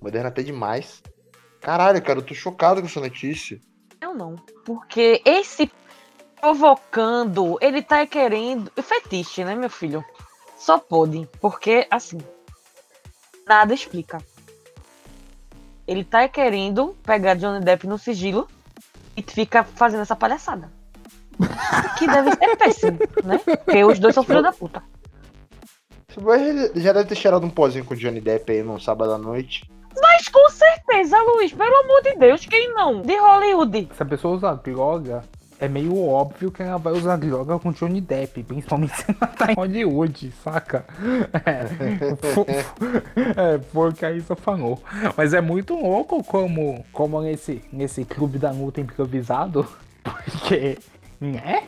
Moderno 0.00 0.28
até 0.28 0.42
demais. 0.42 1.02
Caralho, 1.60 2.02
cara, 2.02 2.18
eu 2.18 2.24
tô 2.24 2.34
chocado 2.34 2.80
com 2.80 2.86
essa 2.86 3.00
notícia. 3.00 3.58
Eu 4.00 4.14
não. 4.14 4.36
Porque 4.64 5.22
esse 5.24 5.70
provocando, 6.44 7.56
ele 7.58 7.80
tá 7.80 8.06
querendo. 8.06 8.70
Fetiche, 8.82 9.42
né, 9.44 9.54
meu 9.54 9.70
filho? 9.70 10.04
Só 10.58 10.78
pode. 10.78 11.26
Porque, 11.40 11.86
assim. 11.90 12.18
Nada 13.48 13.72
explica. 13.72 14.18
Ele 15.86 16.04
tá 16.04 16.28
querendo 16.28 16.94
pegar 17.02 17.34
Johnny 17.34 17.64
Depp 17.64 17.86
no 17.86 17.98
sigilo 17.98 18.46
e 19.16 19.22
fica 19.22 19.64
fazendo 19.64 20.02
essa 20.02 20.14
palhaçada. 20.14 20.70
que 21.98 22.06
deve 22.06 22.30
ser 22.32 22.56
péssimo, 22.56 22.98
né? 23.24 23.38
Porque 23.38 23.84
os 23.84 23.98
dois 23.98 24.14
são 24.14 24.22
filhos 24.22 24.42
da 24.42 24.52
puta. 24.52 24.82
Boy 26.20 26.38
já 26.76 26.92
deve 26.92 27.08
ter 27.08 27.16
cheirado 27.16 27.44
um 27.44 27.50
pozinho 27.50 27.84
com 27.84 27.94
o 27.94 27.96
Johnny 27.96 28.20
Depp 28.20 28.52
aí 28.52 28.62
num 28.62 28.78
sábado 28.78 29.12
à 29.12 29.18
noite. 29.18 29.68
Mas 30.00 30.28
com 30.28 30.48
certeza, 30.50 31.20
Luiz, 31.22 31.52
pelo 31.52 31.76
amor 31.76 32.02
de 32.02 32.14
Deus, 32.16 32.46
quem 32.46 32.72
não? 32.72 33.02
De 33.02 33.16
Hollywood. 33.16 33.88
Se 33.94 34.02
a 34.02 34.06
pessoa 34.06 34.36
usar 34.36 34.54
droga, 34.54 35.24
é 35.64 35.68
meio 35.68 35.98
óbvio 35.98 36.50
que 36.50 36.62
ela 36.62 36.78
vai 36.78 36.92
usar 36.92 37.16
droga 37.16 37.58
com 37.58 37.72
Johnny 37.72 38.00
Depp, 38.00 38.42
principalmente 38.42 38.96
se 38.96 39.04
ela 39.08 39.26
tá 39.26 39.52
em 39.52 39.54
Hollywood, 39.54 40.32
saca? 40.42 40.84
É, 41.44 43.54
é 43.54 43.58
porque 43.72 44.04
aí 44.04 44.20
só 44.20 44.36
falou. 44.36 44.82
Mas 45.16 45.34
é 45.34 45.40
muito 45.40 45.74
louco 45.74 46.22
como, 46.24 46.84
como 46.92 47.20
nesse, 47.22 47.62
nesse 47.72 48.04
clube 48.04 48.38
da 48.38 48.50
luta 48.50 48.80
improvisado, 48.80 49.66
porque, 50.02 50.78
né? 51.20 51.64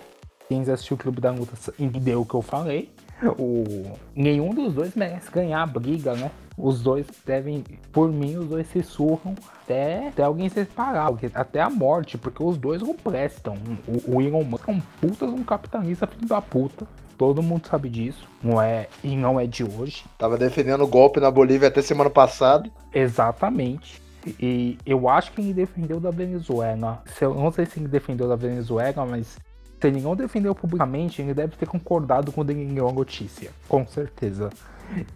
Quem 0.48 0.64
já 0.64 0.74
assistiu 0.74 0.94
o 0.94 0.98
clube 0.98 1.20
da 1.20 1.32
luta 1.32 1.54
entendeu 1.78 2.20
o 2.20 2.26
que 2.26 2.34
eu 2.34 2.42
falei. 2.42 2.90
O, 3.38 3.96
nenhum 4.14 4.50
dos 4.50 4.74
dois 4.74 4.94
merece 4.94 5.30
ganhar 5.30 5.62
a 5.62 5.66
briga, 5.66 6.14
né? 6.14 6.30
Os 6.58 6.82
dois 6.82 7.06
devem, 7.24 7.62
por 7.92 8.10
mim, 8.10 8.36
os 8.36 8.46
dois 8.46 8.66
se 8.68 8.82
surram 8.82 9.34
até, 9.62 10.08
até 10.08 10.22
alguém 10.22 10.48
se 10.48 10.54
separar, 10.56 11.12
até 11.34 11.60
a 11.60 11.68
morte, 11.68 12.16
porque 12.16 12.42
os 12.42 12.56
dois 12.56 12.80
não 12.80 12.94
prestam. 12.94 13.56
O, 13.86 14.16
o 14.16 14.22
Elon 14.22 14.44
Musk 14.44 14.68
é 14.68 14.72
um 14.72 14.80
puta 15.00 15.26
um 15.26 15.44
capitalista 15.44 16.06
filho 16.06 16.26
da 16.26 16.40
puta. 16.40 16.86
Todo 17.18 17.42
mundo 17.42 17.66
sabe 17.66 17.88
disso. 17.88 18.28
Não 18.42 18.60
é, 18.60 18.88
e 19.02 19.16
não 19.16 19.40
é 19.40 19.46
de 19.46 19.64
hoje. 19.64 20.04
Tava 20.18 20.36
defendendo 20.36 20.84
o 20.84 20.86
golpe 20.86 21.20
na 21.20 21.30
Bolívia 21.30 21.68
até 21.68 21.80
semana 21.80 22.10
passada. 22.10 22.70
Exatamente. 22.92 24.02
E 24.40 24.76
eu 24.84 25.08
acho 25.08 25.32
que 25.32 25.40
ele 25.40 25.54
defendeu 25.54 26.00
da 26.00 26.10
Venezuela. 26.10 27.02
Se 27.06 27.24
eu 27.24 27.34
não 27.34 27.50
sei 27.52 27.64
se 27.64 27.78
ele 27.78 27.88
defendeu 27.88 28.28
da 28.28 28.36
Venezuela, 28.36 29.06
mas 29.06 29.38
se 29.80 29.90
não 30.00 30.16
defendeu 30.16 30.54
publicamente, 30.54 31.20
ele 31.20 31.34
deve 31.34 31.56
ter 31.56 31.66
concordado 31.66 32.32
ele 32.50 32.72
leu 32.72 32.88
a 32.88 32.92
notícia. 32.92 33.50
Com 33.68 33.86
certeza. 33.86 34.50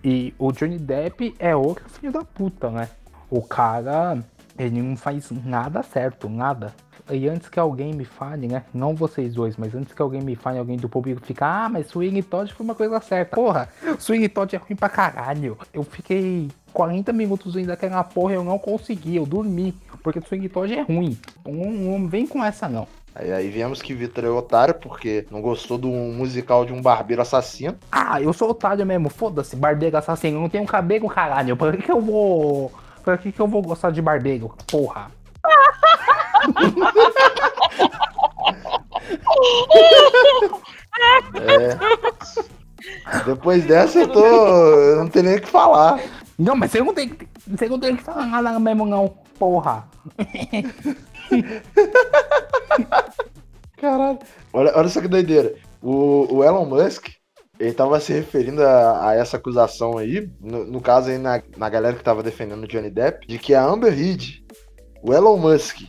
E 0.02 0.34
o 0.38 0.52
Johnny 0.52 0.78
Depp 0.78 1.34
é 1.38 1.54
outro 1.54 1.88
filho 1.88 2.12
da 2.12 2.24
puta, 2.24 2.70
né? 2.70 2.88
O 3.30 3.42
cara, 3.42 4.18
ele 4.58 4.82
não 4.82 4.96
faz 4.96 5.30
nada 5.30 5.82
certo, 5.82 6.28
nada. 6.28 6.74
E 7.08 7.28
antes 7.28 7.48
que 7.48 7.58
alguém 7.58 7.92
me 7.92 8.04
fale, 8.04 8.46
né? 8.46 8.64
Não 8.72 8.94
vocês 8.94 9.34
dois, 9.34 9.56
mas 9.56 9.74
antes 9.74 9.92
que 9.92 10.00
alguém 10.00 10.20
me 10.20 10.36
fale, 10.36 10.58
alguém 10.58 10.76
do 10.76 10.88
público 10.88 11.20
fica, 11.24 11.46
ah, 11.46 11.68
mas 11.68 11.88
Swing 11.88 12.22
Todd 12.22 12.52
foi 12.52 12.64
uma 12.64 12.74
coisa 12.74 13.00
certa. 13.00 13.34
Porra, 13.34 13.68
Swing 13.98 14.28
Todd 14.28 14.54
é 14.54 14.58
ruim 14.58 14.76
pra 14.76 14.88
caralho. 14.88 15.58
Eu 15.72 15.82
fiquei 15.82 16.48
40 16.72 17.12
minutos 17.12 17.56
ainda 17.56 17.70
daquela 17.70 18.04
porra, 18.04 18.34
eu 18.34 18.44
não 18.44 18.58
consegui, 18.58 19.16
eu 19.16 19.26
dormi. 19.26 19.74
Porque 20.02 20.20
Swing 20.20 20.48
Todd 20.48 20.72
é 20.72 20.82
ruim. 20.82 21.18
Não, 21.44 21.70
não 21.72 22.08
vem 22.08 22.26
com 22.26 22.44
essa, 22.44 22.68
não. 22.68 22.86
Aí, 23.14 23.32
aí 23.32 23.50
vemos 23.50 23.82
que 23.82 23.92
Vitor 23.92 24.24
é 24.24 24.28
otário 24.30 24.74
porque 24.74 25.26
não 25.30 25.40
gostou 25.40 25.76
do 25.76 25.88
musical 25.88 26.64
de 26.64 26.72
um 26.72 26.80
barbeiro 26.80 27.20
assassino. 27.22 27.76
Ah, 27.90 28.20
eu 28.22 28.32
sou 28.32 28.50
otário 28.50 28.86
mesmo, 28.86 29.11
foda-se, 29.11 29.56
barbeiro 29.56 29.96
assassino, 29.96 30.36
eu 30.38 30.42
não 30.42 30.48
tenho 30.48 30.64
cabelo, 30.66 31.08
caralho. 31.08 31.56
Pra 31.56 31.72
que 31.72 31.82
que 31.82 31.90
eu 31.92 32.00
vou. 32.00 32.72
Pra 33.02 33.18
que 33.18 33.32
que 33.32 33.40
eu 33.40 33.48
vou 33.48 33.62
gostar 33.62 33.90
de 33.90 34.00
barbeiro? 34.00 34.54
Porra. 34.70 35.11
Depois 43.26 43.64
dessa 43.64 43.98
eu 44.00 44.08
tô. 44.08 44.24
Eu 44.24 44.96
não 44.96 45.08
tenho 45.08 45.26
nem 45.26 45.36
o 45.36 45.40
que 45.40 45.48
falar. 45.48 46.00
Não, 46.38 46.56
mas 46.56 46.70
você 46.70 46.80
não 46.80 46.94
tem, 46.94 47.08
que- 47.08 47.28
você 47.51 47.68
não 47.68 47.78
tem 47.78 47.96
que 47.96 48.03
falar 48.03 48.26
nada 48.26 48.59
mesmo, 48.59 48.86
não, 48.86 49.09
porra. 49.38 49.88
Caralho. 53.76 54.18
Olha, 54.53 54.72
olha 54.76 54.88
só 54.88 55.01
que 55.01 55.09
doideira. 55.09 55.55
O, 55.82 56.36
o 56.36 56.44
Elon 56.44 56.66
Musk, 56.66 57.09
ele 57.59 57.72
tava 57.72 57.98
se 57.98 58.12
referindo 58.12 58.62
a, 58.62 59.09
a 59.09 59.14
essa 59.14 59.36
acusação 59.36 59.98
aí, 59.98 60.30
no, 60.40 60.64
no 60.64 60.80
caso 60.80 61.11
aí 61.11 61.18
na, 61.18 61.42
na 61.57 61.68
galera 61.68 61.96
que 61.96 62.05
tava 62.05 62.22
defendendo 62.22 62.64
o 62.64 62.68
Johnny 62.68 62.90
Depp, 62.90 63.26
de 63.26 63.38
que 63.38 63.55
a 63.55 63.64
Amber 63.64 63.92
Heard, 63.92 64.44
o 65.03 65.12
Elon 65.12 65.38
Musk 65.38 65.80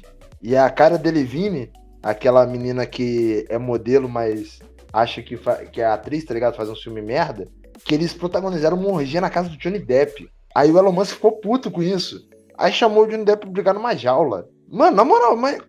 e 0.41 0.55
a 0.55 0.69
Cara 0.69 0.97
Delevingne, 0.97 1.71
aquela 2.01 2.45
menina 2.47 2.85
que 2.85 3.45
é 3.49 3.57
modelo, 3.57 4.09
mas 4.09 4.59
acha 4.91 5.21
que, 5.21 5.37
que 5.71 5.81
é 5.81 5.85
atriz, 5.85 6.25
tá 6.25 6.33
ligado? 6.33 6.55
Faz 6.55 6.69
um 6.69 6.75
filme 6.75 7.01
merda, 7.01 7.47
que 7.85 7.93
eles 7.93 8.13
protagonizaram 8.13 8.77
uma 8.77 8.91
orgia 8.91 9.21
na 9.21 9.29
casa 9.29 9.49
do 9.49 9.57
Johnny 9.57 9.79
Depp. 9.79 10.29
Aí 10.55 10.71
o 10.71 10.77
Elon 10.77 10.91
Musk 10.91 11.15
ficou 11.15 11.33
puto 11.33 11.71
com 11.71 11.81
isso. 11.81 12.27
Aí 12.57 12.71
chamou 12.71 13.03
o 13.03 13.07
Johnny 13.07 13.25
Depp 13.25 13.41
pra 13.41 13.49
brigar 13.49 13.73
numa 13.73 13.95
jaula. 13.95 14.47
Mano, 14.69 14.95
na 14.95 15.03
moral, 15.03 15.35
mas 15.35 15.59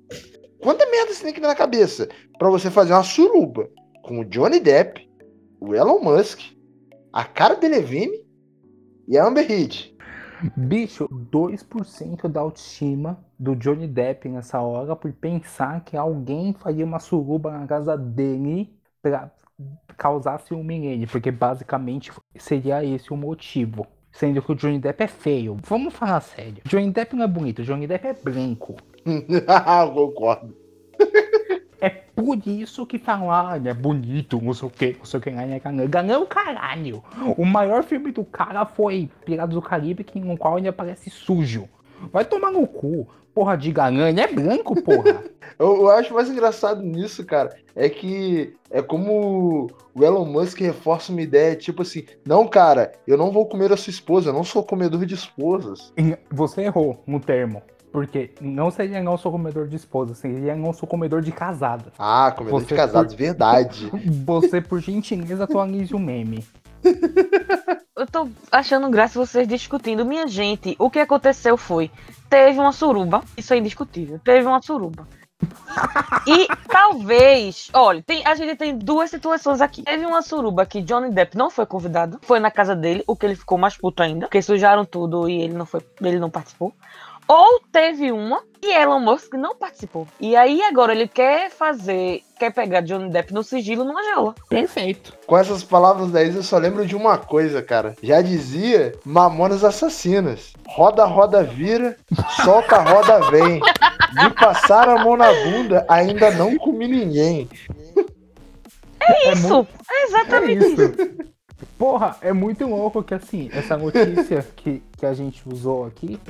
quanta 0.61 0.87
merda 0.87 1.13
você 1.13 1.25
tem 1.25 1.33
que 1.33 1.41
ter 1.41 1.47
na 1.47 1.55
cabeça 1.55 2.09
pra 2.39 2.51
você 2.51 2.71
fazer 2.71 2.93
uma 2.93 3.03
suruba 3.03 3.69
com 4.03 4.21
o 4.21 4.25
Johnny 4.25 4.61
Depp, 4.61 5.09
o 5.61 5.75
Elon 5.75 6.01
Musk, 6.01 6.41
a 7.13 7.25
cara 7.25 7.57
Delevingne 7.57 8.27
e 9.09 9.17
a 9.17 9.27
Amber 9.27 9.51
Heard? 9.51 9.93
Bicho, 10.57 11.09
2% 11.09 12.29
da 12.29 12.41
autoestima 12.41 13.25
do 13.39 13.55
Johnny 13.55 13.87
Depp 13.87 14.29
nessa 14.29 14.61
hora 14.61 14.97
por 14.97 15.13
pensar 15.13 15.85
que 15.85 15.97
alguém 15.97 16.53
faria 16.53 16.85
uma 16.85 16.99
suruba 16.99 17.53
na 17.53 17.67
casa 17.67 17.97
dele 17.97 18.77
pra 19.01 19.31
causar 19.97 20.41
ciúme 20.41 20.81
nele, 20.81 21.07
porque 21.07 21.31
basicamente 21.31 22.11
seria 22.37 22.85
esse 22.85 23.13
o 23.13 23.17
motivo. 23.17 23.87
Sendo 24.13 24.43
que 24.43 24.53
o 24.53 24.55
Johnny 24.55 24.79
Depp 24.79 25.03
é 25.03 25.09
feio. 25.09 25.57
Vamos 25.67 25.95
falar 25.95 26.21
sério. 26.21 26.63
Johnny 26.65 26.91
Depp 26.91 27.17
não 27.17 27.25
é 27.25 27.29
bonito, 27.29 27.63
Johnny 27.63 27.87
Depp 27.87 28.07
é 28.07 28.13
branco. 28.15 28.77
Eu 29.05 29.91
Concordo. 29.93 30.55
É 31.81 31.89
Por 31.91 32.39
isso 32.47 32.87
que 32.87 32.97
falam, 32.99 33.33
ah, 33.33 33.57
ele 33.57 33.69
é 33.69 33.75
bonito, 33.75 34.41
não 34.41 34.55
sei 34.55 34.69
o 34.69 34.71
que, 34.71 34.97
não 34.99 35.05
sei 35.05 35.19
o 35.19 35.23
que, 35.23 35.31
ganha, 35.33 35.59
ganha. 35.59 35.87
Ganhou 35.89 36.23
o 36.23 36.27
caralho. 36.27 37.03
O 37.37 37.45
maior 37.45 37.83
filme 37.83 38.13
do 38.13 38.25
cara 38.25 38.65
foi 38.65 39.11
Piratas 39.25 39.55
do 39.55 39.61
Caribe, 39.61 40.07
no 40.17 40.37
qual 40.37 40.59
ele 40.59 40.69
aparece 40.69 41.11
sujo. 41.11 41.69
Vai 42.13 42.25
tomar 42.25 42.51
no 42.51 42.67
cu. 42.67 43.07
Porra 43.35 43.57
de 43.57 43.73
ganhão, 43.73 44.07
ele 44.09 44.21
é 44.21 44.27
branco, 44.27 44.81
porra. 44.83 45.23
Eu, 45.59 45.83
eu 45.83 45.91
acho 45.91 46.15
mais 46.15 46.29
engraçado 46.31 46.83
nisso, 46.83 47.25
cara, 47.27 47.55
é 47.77 47.89
que 47.89 48.55
é 48.71 48.81
como 48.81 49.69
o 49.95 50.03
Elon 50.03 50.25
Musk 50.25 50.59
reforça 50.61 51.13
uma 51.13 51.21
ideia, 51.21 51.55
tipo 51.55 51.83
assim, 51.83 52.05
não, 52.27 52.49
cara, 52.49 52.91
eu 53.07 53.19
não 53.19 53.31
vou 53.31 53.47
comer 53.47 53.71
a 53.71 53.77
sua 53.77 53.91
esposa, 53.91 54.31
eu 54.31 54.33
não 54.33 54.43
sou 54.45 54.65
comedor 54.65 55.05
de 55.05 55.15
esposas. 55.15 55.93
Você 56.31 56.63
errou 56.63 57.03
no 57.07 57.21
termo. 57.21 57.63
Porque 57.93 58.31
não 58.41 58.71
seria 58.71 59.03
não 59.03 59.19
sou 59.19 59.31
comedor 59.31 59.69
de 59.69 59.77
esposa, 59.77 60.15
seria 60.15 60.57
não 60.57 60.73
sou 60.73 60.89
comedor 60.89 61.21
de 61.21 61.31
casada. 61.31 61.93
Ah, 61.99 62.33
comedor 62.37 62.61
Você 62.61 62.67
de 62.69 62.75
casados, 62.75 63.15
por- 63.15 63.21
verdade. 63.23 63.91
Você, 64.25 64.61
por 64.63 64.81
gentileza, 64.81 65.45
atualize 65.45 65.95
o 65.95 65.99
meme. 65.99 66.43
Eu 68.03 68.07
tô 68.09 68.29
achando 68.51 68.91
graça 68.91 69.17
vocês 69.17 69.47
discutindo. 69.47 70.05
Minha 70.05 70.27
gente, 70.27 70.75
o 70.77 70.91
que 70.91 70.99
aconteceu 70.99 71.57
foi: 71.57 71.89
teve 72.29 72.59
uma 72.59 72.73
suruba, 72.73 73.23
isso 73.37 73.55
é 73.55 73.59
indiscutível. 73.59 74.19
Teve 74.19 74.45
uma 74.45 74.61
suruba. 74.61 75.07
E 76.27 76.49
talvez, 76.67 77.69
olha, 77.73 78.03
tem, 78.03 78.27
a 78.27 78.35
gente 78.35 78.57
tem 78.57 78.77
duas 78.77 79.09
situações 79.09 79.61
aqui. 79.61 79.85
Teve 79.85 80.05
uma 80.05 80.21
suruba 80.21 80.67
que 80.67 80.83
Johnny 80.83 81.13
Depp 81.13 81.37
não 81.37 81.49
foi 81.49 81.65
convidado, 81.65 82.19
foi 82.23 82.41
na 82.41 82.51
casa 82.51 82.75
dele, 82.75 83.05
o 83.07 83.15
que 83.15 83.25
ele 83.25 83.37
ficou 83.37 83.57
mais 83.57 83.77
puto 83.77 84.03
ainda, 84.03 84.27
porque 84.27 84.43
sujaram 84.43 84.85
tudo 84.85 85.29
e 85.29 85.41
ele 85.41 85.55
não 85.55 85.65
foi, 85.65 85.81
ele 86.01 86.19
não 86.19 86.29
participou. 86.29 86.75
Ou 87.35 87.61
teve 87.73 88.13
uma 88.13 88.43
e 88.63 88.71
Elon 88.75 89.01
Musk 89.01 89.33
não 89.35 89.57
participou. 89.57 90.07
E 90.21 90.37
aí 90.37 90.61
agora 90.63 90.93
ele 90.93 91.09
quer 91.09 91.51
fazer, 91.51 92.23
quer 92.39 92.53
pegar 92.53 92.83
Johnny 92.83 93.09
Depp 93.11 93.33
no 93.33 93.43
sigilo 93.43 93.85
numa 93.85 94.05
jaula. 94.05 94.35
Perfeito. 94.51 95.15
Com 95.27 95.39
essas 95.39 95.65
palavras 95.65 96.11
da 96.11 96.23
Isa, 96.23 96.41
eu 96.41 96.43
só 96.43 96.59
lembro 96.59 96.85
de 96.85 96.95
uma 96.95 97.17
coisa, 97.17 97.63
cara. 97.63 97.97
Já 98.03 98.21
dizia 98.21 98.95
Mamonas 99.03 99.65
Assassinas. 99.65 100.53
Roda, 100.69 101.07
roda, 101.07 101.43
vira, 101.43 101.97
solta, 102.45 102.79
roda, 102.81 103.21
vem. 103.31 103.61
Me 104.13 104.31
passaram 104.39 104.99
a 104.99 105.03
mão 105.05 105.17
na 105.17 105.33
bunda, 105.33 105.87
ainda 105.89 106.31
não 106.33 106.59
comi 106.59 106.87
ninguém. 106.87 107.49
É 109.01 109.33
Isso, 109.33 109.49
muito- 109.49 109.69
é 109.91 109.95
É 109.95 110.05
exatamente 110.07 110.65
isso. 110.67 110.83
isso. 110.83 111.33
Porra, 111.79 112.17
é 112.21 112.33
muito 112.33 112.67
louco 112.67 113.03
que 113.03 113.15
assim, 113.15 113.49
essa 113.53 113.77
notícia 113.77 114.47
que, 114.55 114.83
que 114.99 115.07
a 115.07 115.15
gente 115.15 115.43
usou 115.49 115.87
aqui 115.87 116.21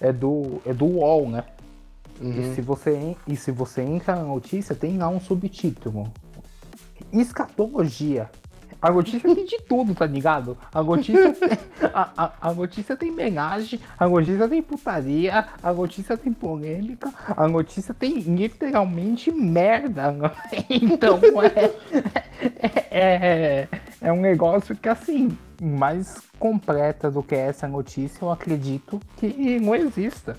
é 0.00 0.12
do, 0.12 0.60
é 0.66 0.72
do 0.72 0.84
UOL, 0.86 1.28
né? 1.28 1.44
E, 2.20 2.54
se 2.54 2.60
você, 2.60 3.16
e 3.26 3.36
se 3.36 3.50
você 3.50 3.82
entra 3.82 4.14
na 4.14 4.22
notícia, 4.22 4.74
tem 4.74 4.98
lá 4.98 5.08
um 5.08 5.20
subtítulo. 5.20 6.12
Escatologia. 7.12 8.30
A 8.84 8.90
notícia 8.90 9.34
tem 9.34 9.46
de 9.46 9.58
tudo, 9.62 9.94
tá 9.94 10.04
ligado? 10.04 10.58
A 10.70 10.82
notícia 10.82 11.32
tem, 11.32 11.58
a, 11.94 12.10
a, 12.18 12.32
a 12.50 12.52
notícia 12.52 12.94
tem 12.94 13.10
homenagem, 13.10 13.80
a 13.98 14.06
notícia 14.06 14.46
tem 14.46 14.60
putaria, 14.60 15.46
a 15.62 15.72
notícia 15.72 16.18
tem 16.18 16.34
polêmica, 16.34 17.10
a 17.34 17.48
notícia 17.48 17.94
tem 17.94 18.18
literalmente 18.18 19.32
merda. 19.32 20.12
né? 20.12 20.30
Então 20.68 21.18
é, 21.42 21.70
é, 22.90 23.68
é 24.02 24.12
um 24.12 24.20
negócio 24.20 24.76
que 24.76 24.86
assim, 24.90 25.34
mais 25.62 26.18
completa 26.38 27.10
do 27.10 27.22
que 27.22 27.34
essa 27.34 27.66
notícia, 27.66 28.22
eu 28.22 28.30
acredito 28.30 29.00
que 29.16 29.58
não 29.60 29.74
exista. 29.74 30.36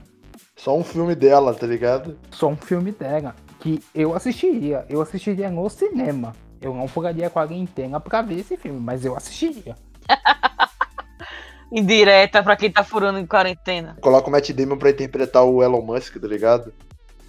Só 0.56 0.78
um 0.78 0.84
filme 0.84 1.16
dela, 1.16 1.52
tá 1.52 1.66
ligado? 1.66 2.16
Só 2.30 2.50
um 2.50 2.56
filme 2.56 2.91
dela 2.91 3.36
que 3.60 3.82
eu 3.96 4.14
assistiria. 4.14 4.86
Eu 4.88 5.02
assistiria 5.02 5.50
no 5.50 5.68
cinema. 5.68 6.34
Eu 6.66 6.74
não 6.74 6.88
furaria 6.88 7.28
a 7.28 7.30
quarentena 7.30 7.99
pra 7.99 8.24
ver 8.24 8.39
esse 8.39 8.57
filme, 8.57 8.80
mas 8.80 9.05
eu 9.05 9.16
assistiria. 9.16 9.76
Indireta 11.72 12.41
pra 12.41 12.55
quem 12.55 12.72
tá 12.72 12.84
furando 12.84 13.20
em 13.20 13.26
quarentena. 13.26 13.95
Coloca 14.01 14.28
o 14.28 14.32
Matt 14.32 14.49
Damon 14.51 14.78
pra 14.78 14.89
interpretar 14.89 15.43
o 15.43 15.61
Elon 15.61 15.82
Musk, 15.82 16.18
tá 16.18 16.28
ligado? 16.28 16.74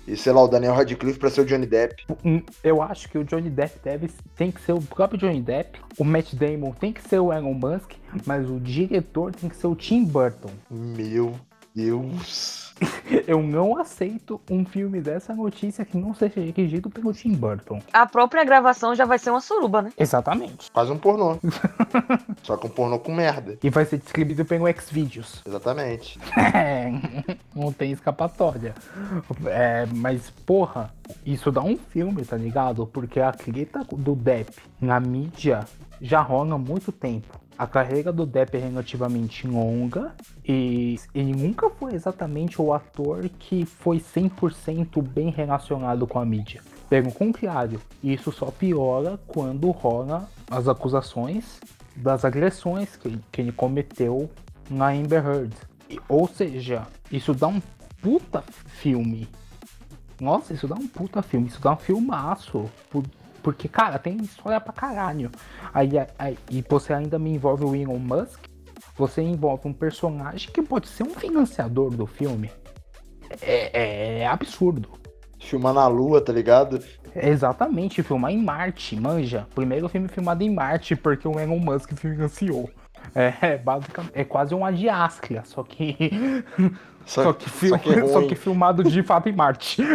E 0.08 0.16
sei 0.16 0.32
lá, 0.32 0.42
o 0.42 0.48
Daniel 0.48 0.72
Radcliffe 0.72 1.18
pra 1.18 1.28
ser 1.28 1.42
o 1.42 1.44
Johnny 1.44 1.66
Depp. 1.66 2.04
Hum, 2.24 2.42
Eu 2.64 2.80
acho 2.80 3.08
que 3.10 3.18
o 3.18 3.24
Johnny 3.24 3.50
Depp 3.50 3.78
deve, 3.82 4.08
tem 4.36 4.50
que 4.50 4.60
ser 4.62 4.72
o 4.72 4.80
próprio 4.80 5.18
Johnny 5.18 5.42
Depp, 5.42 5.80
o 5.98 6.04
Matt 6.04 6.32
Damon 6.34 6.70
tem 6.72 6.92
que 6.92 7.02
ser 7.06 7.18
o 7.18 7.30
Elon 7.32 7.52
Musk, 7.54 7.92
mas 8.24 8.48
o 8.48 8.58
diretor 8.58 9.34
tem 9.34 9.50
que 9.50 9.56
ser 9.56 9.66
o 9.66 9.74
Tim 9.74 10.04
Burton. 10.04 10.50
Meu 10.70 11.34
Deus. 11.76 12.74
Eu 13.26 13.42
não 13.42 13.78
aceito 13.78 14.40
um 14.50 14.64
filme 14.64 15.00
dessa 15.00 15.34
notícia 15.34 15.84
que 15.84 15.96
não 15.96 16.14
seja 16.14 16.40
dirigido 16.40 16.88
pelo 16.88 17.12
Tim 17.12 17.32
Burton. 17.32 17.82
A 17.92 18.06
própria 18.06 18.44
gravação 18.44 18.94
já 18.94 19.04
vai 19.04 19.18
ser 19.18 19.30
uma 19.30 19.40
suruba, 19.40 19.82
né? 19.82 19.92
Exatamente. 19.98 20.70
Quase 20.70 20.90
um 20.90 20.98
pornô. 20.98 21.38
Só 22.42 22.56
que 22.56 22.66
um 22.66 22.70
pornô 22.70 22.98
com 22.98 23.14
merda. 23.14 23.58
E 23.62 23.70
vai 23.70 23.84
ser 23.84 23.98
distribuído 23.98 24.44
pelo 24.44 24.66
Xvideos. 24.72 25.42
Exatamente. 25.46 26.18
É, 26.36 26.90
não 27.54 27.72
tem 27.72 27.92
escapatória. 27.92 28.74
É, 29.46 29.86
mas, 29.94 30.30
porra, 30.30 30.92
isso 31.24 31.52
dá 31.52 31.62
um 31.62 31.76
filme, 31.76 32.24
tá 32.24 32.36
ligado? 32.36 32.86
Porque 32.86 33.20
a 33.20 33.32
treta 33.32 33.86
do 33.92 34.14
Depp 34.14 34.52
na 34.80 34.98
mídia 34.98 35.66
já 36.00 36.20
rola 36.20 36.54
há 36.54 36.58
muito 36.58 36.92
tempo. 36.92 37.45
A 37.58 37.66
carreira 37.66 38.12
do 38.12 38.26
Depp 38.26 38.54
é 38.56 38.60
relativamente 38.60 39.46
longa 39.46 40.14
e 40.46 40.98
ele 41.14 41.32
nunca 41.34 41.70
foi 41.70 41.94
exatamente 41.94 42.60
o 42.60 42.72
ator 42.72 43.26
que 43.38 43.64
foi 43.64 43.98
100% 43.98 45.00
bem 45.02 45.30
relacionado 45.30 46.06
com 46.06 46.18
a 46.18 46.26
mídia. 46.26 46.60
Pelo 46.90 47.10
contrário, 47.10 47.80
isso 48.04 48.30
só 48.30 48.50
piora 48.50 49.18
quando 49.26 49.70
rola 49.70 50.28
as 50.50 50.68
acusações 50.68 51.58
das 51.96 52.24
agressões 52.26 52.94
que, 52.94 53.18
que 53.32 53.40
ele 53.40 53.52
cometeu 53.52 54.30
na 54.68 54.88
Amber 54.90 55.24
Heard. 55.26 55.54
E- 55.88 55.98
Ou 56.08 56.28
seja, 56.28 56.86
isso 57.10 57.32
dá 57.32 57.48
um 57.48 57.60
puta 58.02 58.44
filme. 58.66 59.26
Nossa, 60.20 60.52
isso 60.52 60.68
dá 60.68 60.74
um 60.74 60.86
puta 60.86 61.22
filme, 61.22 61.48
isso 61.48 61.60
dá 61.60 61.72
um 61.72 61.76
filmaço. 61.76 62.66
Por- 63.46 63.52
Porque, 63.54 63.68
cara, 63.68 63.96
tem 63.96 64.16
história 64.16 64.60
pra 64.60 64.72
caralho. 64.72 65.30
Aí, 65.72 65.90
aí- 66.18 66.36
e 66.50 66.64
você 66.68 66.92
ainda 66.92 67.16
me 67.16 67.30
envolve 67.30 67.64
o 67.64 67.76
Elon 67.76 67.98
Musk. 67.98 68.40
Você 68.96 69.22
envolve 69.22 69.68
um 69.68 69.72
personagem 69.72 70.50
que 70.52 70.60
pode 70.62 70.88
ser 70.88 71.04
um 71.04 71.14
financiador 71.14 71.90
do 71.94 72.06
filme. 72.06 72.50
É, 73.40 74.20
é 74.22 74.26
absurdo. 74.26 74.90
Filmar 75.40 75.72
na 75.74 75.86
lua, 75.86 76.20
tá 76.20 76.32
ligado? 76.32 76.82
É 77.14 77.28
exatamente, 77.28 78.02
filmar 78.02 78.32
em 78.32 78.42
Marte, 78.42 78.96
manja. 78.96 79.46
Primeiro 79.54 79.88
filme 79.88 80.08
filmado 80.08 80.42
em 80.42 80.50
Marte, 80.52 80.96
porque 80.96 81.28
o 81.28 81.38
Elon 81.38 81.58
Musk 81.60 81.92
financiou. 81.92 82.68
É, 83.14 83.32
é 83.42 83.56
basicamente, 83.58 84.12
é 84.14 84.24
quase 84.24 84.54
uma 84.56 84.72
diáscria, 84.72 85.42
só 85.44 85.62
que. 85.62 85.96
Só, 87.06 87.22
Só 87.22 87.32
que, 87.32 87.48
fil- 87.48 87.68
só 87.68 87.78
que 87.78 87.90
é 87.92 88.06
só 88.08 88.22
que 88.26 88.34
filmado 88.34 88.82
de 88.82 89.00
fato 89.04 89.28
em 89.28 89.32
Marte. 89.32 89.80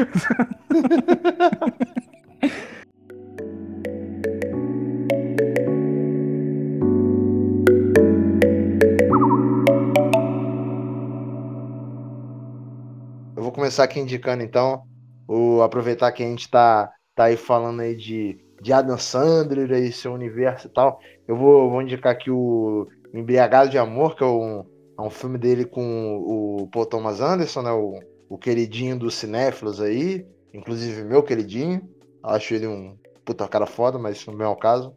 Eu 13.35 13.43
vou 13.43 13.51
começar 13.51 13.85
aqui 13.85 13.97
indicando 13.97 14.43
então, 14.43 14.83
o 15.25 15.61
aproveitar 15.61 16.11
que 16.11 16.21
a 16.21 16.25
gente 16.25 16.49
tá, 16.51 16.91
tá 17.15 17.25
aí 17.25 17.37
falando 17.37 17.79
aí 17.79 17.95
de, 17.95 18.37
de 18.61 18.73
Adam 18.73 18.97
Sandler 18.97 19.71
e 19.71 19.91
seu 19.91 20.13
universo 20.13 20.67
e 20.67 20.69
tal. 20.69 20.99
Eu 21.25 21.37
vou, 21.37 21.69
vou 21.69 21.81
indicar 21.81 22.11
aqui 22.11 22.29
o 22.29 22.89
Embriagado 23.13 23.69
de 23.69 23.77
Amor, 23.77 24.17
que 24.17 24.23
é 24.23 24.27
um, 24.27 24.65
é 24.99 25.01
um 25.01 25.09
filme 25.09 25.37
dele 25.37 25.63
com 25.63 26.17
o 26.17 26.67
Paul 26.67 26.85
Thomas 26.85 27.21
Anderson, 27.21 27.61
né? 27.61 27.71
O, 27.71 27.99
o 28.29 28.37
queridinho 28.37 28.99
dos 28.99 29.15
cinéfilos 29.15 29.79
aí, 29.79 30.27
inclusive 30.53 31.01
meu 31.03 31.23
queridinho. 31.23 31.89
Acho 32.21 32.53
ele 32.53 32.67
um 32.67 32.97
puta 33.23 33.47
cara 33.47 33.65
foda, 33.65 33.97
mas 33.97 34.17
isso 34.17 34.29
não 34.29 34.45
é 34.45 34.49
o 34.49 34.57
caso. 34.57 34.93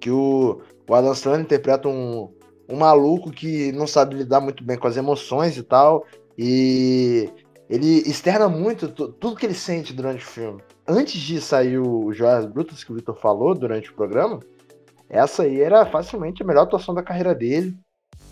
Que 0.00 0.10
o, 0.10 0.60
o 0.88 0.94
Adam 0.94 1.14
Sandler 1.14 1.42
interpreta 1.42 1.88
um, 1.88 2.34
um 2.68 2.76
maluco 2.76 3.30
que 3.30 3.70
não 3.70 3.86
sabe 3.86 4.16
lidar 4.16 4.40
muito 4.40 4.64
bem 4.64 4.76
com 4.76 4.88
as 4.88 4.96
emoções 4.96 5.56
e 5.56 5.62
tal. 5.62 6.04
E 6.36 7.30
ele 7.68 8.02
externa 8.08 8.48
muito 8.48 8.88
tu- 8.88 9.12
tudo 9.12 9.36
que 9.36 9.46
ele 9.46 9.54
sente 9.54 9.92
durante 9.92 10.24
o 10.24 10.28
filme. 10.28 10.62
Antes 10.86 11.20
de 11.20 11.40
sair 11.40 11.78
o 11.78 12.12
Joias 12.12 12.46
Brutas 12.46 12.84
que 12.84 12.92
o 12.92 12.94
Victor 12.94 13.16
falou 13.16 13.54
durante 13.54 13.90
o 13.90 13.94
programa, 13.94 14.40
essa 15.08 15.44
aí 15.44 15.60
era 15.60 15.86
facilmente 15.86 16.42
a 16.42 16.46
melhor 16.46 16.62
atuação 16.62 16.94
da 16.94 17.02
carreira 17.02 17.34
dele. 17.34 17.76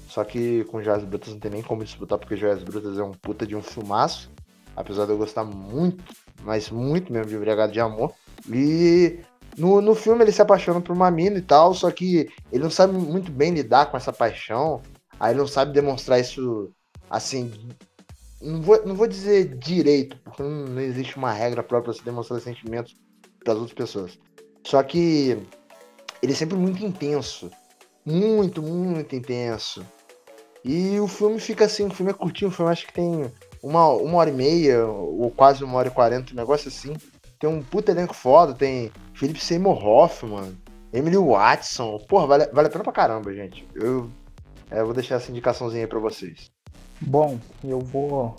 Só 0.08 0.22
que 0.24 0.64
com 0.64 0.82
Joias 0.82 1.04
Brutas 1.04 1.32
não 1.32 1.40
tem 1.40 1.50
nem 1.50 1.62
como 1.62 1.84
disputar, 1.84 2.18
porque 2.18 2.36
Joias 2.36 2.62
Brutas 2.62 2.98
é 2.98 3.02
um 3.02 3.12
puta 3.12 3.46
de 3.46 3.56
um 3.56 3.62
filmaço. 3.62 4.30
Apesar 4.74 5.04
de 5.04 5.12
eu 5.12 5.18
gostar 5.18 5.44
muito, 5.44 6.02
mas 6.42 6.70
muito 6.70 7.12
mesmo 7.12 7.28
de 7.28 7.36
Embriagado 7.36 7.72
de 7.72 7.80
Amor. 7.80 8.12
E 8.50 9.20
no, 9.56 9.80
no 9.80 9.94
filme 9.94 10.24
ele 10.24 10.32
se 10.32 10.40
apaixona 10.42 10.80
por 10.80 10.94
uma 10.94 11.10
mina 11.10 11.38
e 11.38 11.42
tal, 11.42 11.74
só 11.74 11.90
que 11.90 12.28
ele 12.50 12.62
não 12.62 12.70
sabe 12.70 12.94
muito 12.94 13.30
bem 13.30 13.52
lidar 13.52 13.90
com 13.90 13.96
essa 13.96 14.12
paixão. 14.12 14.80
Aí 15.20 15.32
ele 15.32 15.40
não 15.40 15.46
sabe 15.46 15.72
demonstrar 15.72 16.20
isso 16.20 16.70
assim. 17.08 17.52
Não 18.42 18.60
vou, 18.60 18.84
não 18.84 18.94
vou 18.94 19.06
dizer 19.06 19.56
direito, 19.56 20.18
porque 20.24 20.42
não, 20.42 20.80
existe 20.80 21.16
uma 21.16 21.32
regra 21.32 21.62
própria 21.62 21.92
para 21.92 22.00
se 22.00 22.04
demonstrar 22.04 22.40
sentimentos 22.40 22.94
das 23.44 23.56
outras 23.56 23.72
pessoas. 23.72 24.18
Só 24.66 24.82
que 24.82 25.38
ele 26.20 26.32
é 26.32 26.34
sempre 26.34 26.56
muito 26.56 26.84
intenso. 26.84 27.50
Muito, 28.04 28.60
muito 28.60 29.14
intenso. 29.14 29.86
E 30.64 30.98
o 31.00 31.08
filme 31.08 31.40
fica 31.40 31.64
assim, 31.64 31.86
o 31.86 31.90
filme 31.90 32.12
é 32.12 32.14
curtinho, 32.14 32.50
o 32.50 32.54
filme 32.54 32.70
acho 32.70 32.86
que 32.86 32.92
tem 32.92 33.30
uma, 33.62 33.88
uma 33.88 34.18
hora 34.18 34.30
e 34.30 34.32
meia, 34.32 34.86
ou 34.86 35.30
quase 35.30 35.64
uma 35.64 35.78
hora 35.78 35.88
e 35.88 35.90
quarenta, 35.90 36.32
um 36.32 36.36
negócio 36.36 36.68
assim. 36.68 36.94
Tem 37.38 37.50
um 37.50 37.62
puta 37.62 37.90
elenco 37.90 38.14
foda, 38.14 38.54
tem 38.54 38.92
Philip 39.14 39.42
Seymour 39.42 39.84
Hoffman, 39.84 40.56
Emily 40.92 41.16
Watson. 41.16 41.98
Porra, 42.08 42.26
vale, 42.26 42.46
vale 42.52 42.68
a 42.68 42.70
pena 42.70 42.84
pra 42.84 42.92
caramba, 42.92 43.32
gente. 43.34 43.66
Eu, 43.74 44.08
é, 44.70 44.82
vou 44.84 44.94
deixar 44.94 45.16
essa 45.16 45.30
indicaçãozinha 45.30 45.82
aí 45.82 45.88
pra 45.88 45.98
vocês. 45.98 46.51
Bom, 47.06 47.38
eu 47.64 47.80
vou 47.80 48.36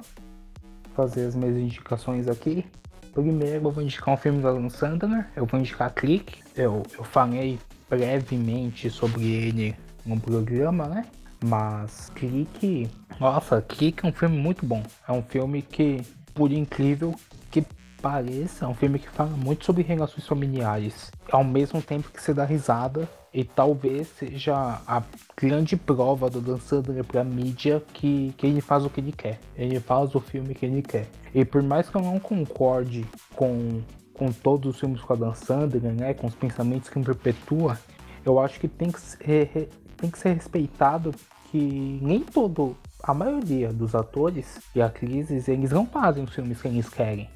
fazer 0.95 1.25
as 1.25 1.35
minhas 1.35 1.57
indicações 1.57 2.27
aqui. 2.27 2.65
Primeiro 3.13 3.67
eu 3.67 3.71
vou 3.71 3.83
indicar 3.83 4.13
um 4.13 4.17
filme 4.17 4.41
do 4.41 4.47
Alan 4.47 4.69
Sandler, 4.69 5.27
eu 5.35 5.45
vou 5.45 5.59
indicar 5.59 5.93
Click. 5.93 6.41
Eu, 6.55 6.81
eu 6.97 7.03
falei 7.03 7.59
brevemente 7.89 8.89
sobre 8.89 9.25
ele 9.31 9.75
no 10.05 10.19
programa, 10.19 10.87
né? 10.87 11.05
Mas 11.43 12.09
Click, 12.15 12.89
nossa, 13.19 13.61
Click 13.61 14.05
é 14.05 14.09
um 14.09 14.13
filme 14.13 14.37
muito 14.37 14.65
bom. 14.65 14.81
É 15.07 15.11
um 15.11 15.21
filme 15.21 15.61
que, 15.61 16.01
por 16.33 16.51
incrível 16.51 17.13
que 17.51 17.63
pareça, 18.01 18.65
é 18.65 18.67
um 18.67 18.73
filme 18.73 18.97
que 18.97 19.09
fala 19.09 19.31
muito 19.31 19.65
sobre 19.65 19.83
relações 19.83 20.25
familiares, 20.25 21.11
ao 21.31 21.43
mesmo 21.43 21.81
tempo 21.81 22.09
que 22.11 22.21
você 22.21 22.33
dá 22.33 22.45
risada. 22.45 23.07
E 23.33 23.43
talvez 23.43 24.07
seja 24.19 24.79
a 24.87 25.01
grande 25.35 25.75
prova 25.75 26.29
do 26.29 26.39
Dan 26.39 26.59
Sandler 26.59 27.03
pra 27.03 27.23
mídia 27.23 27.83
que, 27.93 28.33
que 28.37 28.45
ele 28.45 28.61
faz 28.61 28.85
o 28.85 28.89
que 28.89 29.01
ele 29.01 29.11
quer. 29.11 29.39
Ele 29.57 29.79
faz 29.79 30.13
o 30.13 30.19
filme 30.19 30.53
que 30.53 30.65
ele 30.65 30.83
quer. 30.83 31.07
E 31.33 31.43
por 31.43 31.63
mais 31.63 31.89
que 31.89 31.95
eu 31.95 32.01
não 32.01 32.19
concorde 32.19 33.05
com, 33.35 33.81
com 34.13 34.31
todos 34.31 34.75
os 34.75 34.79
filmes 34.79 35.01
com 35.01 35.13
a 35.13 35.15
Dan 35.15 35.33
Sandler, 35.33 35.93
né, 35.93 36.13
com 36.13 36.27
os 36.27 36.35
pensamentos 36.35 36.89
que 36.89 36.99
ele 36.99 37.05
perpetua, 37.05 37.79
eu 38.23 38.39
acho 38.39 38.59
que 38.59 38.67
tem 38.67 38.91
que 38.91 39.01
ser, 39.01 39.69
tem 39.97 40.11
que 40.11 40.19
ser 40.19 40.33
respeitado 40.33 41.11
que 41.49 41.99
nem 42.01 42.19
todo, 42.19 42.75
a 43.01 43.13
maioria 43.13 43.71
dos 43.71 43.93
atores 43.93 44.59
e 44.75 44.81
atrizes, 44.81 45.47
eles 45.47 45.71
não 45.71 45.85
fazem 45.85 46.23
os 46.23 46.33
filmes 46.33 46.61
que 46.61 46.67
eles 46.67 46.89
querem. 46.89 47.29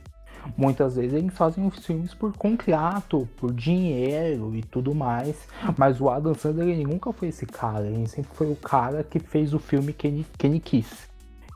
Muitas 0.56 0.96
vezes 0.96 1.14
eles 1.14 1.34
fazem 1.34 1.66
os 1.66 1.86
filmes 1.86 2.14
por 2.14 2.36
contrato, 2.36 3.28
por 3.38 3.54
dinheiro 3.54 4.56
e 4.56 4.62
tudo 4.62 4.94
mais. 4.96 5.48
Mas 5.78 6.00
o 6.00 6.10
Adam 6.10 6.34
Sandler 6.34 6.70
ele 6.70 6.84
nunca 6.84 7.12
foi 7.12 7.30
esse 7.30 7.46
cara. 7.46 7.86
Ele 7.86 8.08
sempre 8.08 8.32
foi 8.34 8.50
o 8.50 8.56
cara 8.56 9.04
que 9.04 9.20
fez 9.20 9.54
o 9.54 9.60
filme 9.60 9.94
que 9.94 10.08
ele, 10.08 10.26
que 10.38 10.48
ele 10.48 10.60
quis. 10.60 11.08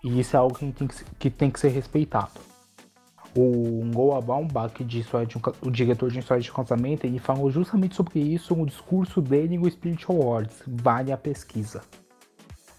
E 0.04 0.20
isso 0.20 0.36
é 0.36 0.40
algo 0.40 0.56
que 0.56 0.72
tem 0.72 0.88
que, 0.88 1.06
que, 1.20 1.30
tem 1.30 1.50
que 1.50 1.60
ser 1.60 1.70
respeitado. 1.70 2.40
O 3.36 3.86
Noah 3.86 4.20
Baumbach, 4.20 4.84
de 4.84 5.02
de 5.04 5.38
um, 5.38 5.42
o 5.62 5.72
diretor 5.72 6.12
de 6.12 6.20
História 6.20 6.44
de 6.44 6.52
Casamento, 6.52 7.06
ele 7.06 7.18
falou 7.18 7.50
justamente 7.50 7.96
sobre 7.96 8.20
isso 8.20 8.56
no 8.56 8.66
discurso 8.66 9.22
dele 9.22 9.58
no 9.58 9.70
Spirit 9.70 10.06
Awards. 10.10 10.62
Vale 10.68 11.12
a 11.14 11.18
pesquisa. 11.18 11.82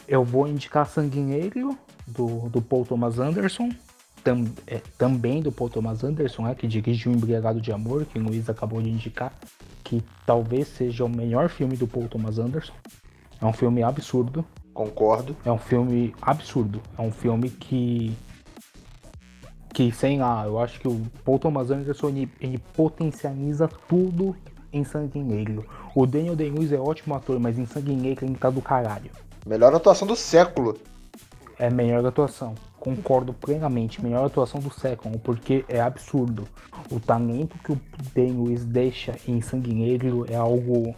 Eu 0.06 0.24
vou 0.24 0.46
indicar 0.46 0.86
Sanguineiro, 0.86 1.78
do, 2.06 2.48
do 2.48 2.60
Paul 2.60 2.84
Thomas 2.84 3.18
Anderson 3.18 3.70
tam, 4.22 4.44
é, 4.66 4.80
também 4.96 5.42
do 5.42 5.52
Paul 5.52 5.70
Thomas 5.70 6.04
Anderson, 6.04 6.42
né, 6.42 6.54
que 6.54 6.66
dirigiu 6.66 7.12
Embriagado 7.12 7.60
de 7.60 7.72
Amor, 7.72 8.04
que 8.04 8.18
o 8.18 8.22
Luiz 8.22 8.48
acabou 8.48 8.80
de 8.80 8.88
indicar, 8.88 9.32
que 9.82 10.02
talvez 10.26 10.68
seja 10.68 11.04
o 11.04 11.08
melhor 11.08 11.48
filme 11.48 11.76
do 11.76 11.86
Paul 11.86 12.08
Thomas 12.08 12.38
Anderson. 12.38 12.72
É 13.40 13.46
um 13.46 13.52
filme 13.52 13.82
absurdo. 13.82 14.44
Concordo. 14.72 15.36
É 15.44 15.50
um 15.50 15.58
filme 15.58 16.14
absurdo. 16.22 16.80
É 16.96 17.02
um 17.02 17.10
filme 17.10 17.50
que. 17.50 18.16
Que, 19.74 19.90
sei 19.90 20.18
lá, 20.18 20.44
eu 20.46 20.58
acho 20.58 20.78
que 20.78 20.86
o 20.86 21.00
Paul 21.24 21.38
Thomas 21.38 21.70
Anderson 21.70 22.08
ele, 22.10 22.30
ele 22.40 22.58
potencializa 22.58 23.68
tudo 23.88 24.36
em 24.72 24.84
Sangue 24.84 25.18
Negro. 25.18 25.66
O 25.94 26.06
Daniel 26.06 26.36
Day-Lewis 26.36 26.72
é 26.72 26.78
ótimo 26.78 27.14
ator, 27.14 27.40
mas 27.40 27.58
em 27.58 27.66
Sangue 27.66 27.94
Negro 27.94 28.26
ele 28.26 28.36
tá 28.36 28.50
do 28.50 28.60
caralho. 28.60 29.10
Melhor 29.46 29.74
atuação 29.74 30.06
do 30.06 30.14
século. 30.14 30.76
É 31.58 31.70
melhor 31.70 32.04
atuação 32.04 32.54
concordo 32.82 33.32
plenamente, 33.32 34.02
melhor 34.02 34.26
atuação 34.26 34.60
do 34.60 34.68
Second, 34.68 35.16
porque 35.18 35.64
é 35.68 35.80
absurdo. 35.80 36.48
O 36.90 36.98
talento 36.98 37.56
que 37.58 37.70
o 37.70 37.80
Dan 38.12 38.42
Lewis 38.42 38.64
deixa 38.64 39.14
em 39.28 39.40
Sangue 39.40 39.72
Negro 39.72 40.26
é 40.28 40.34
algo, 40.34 40.92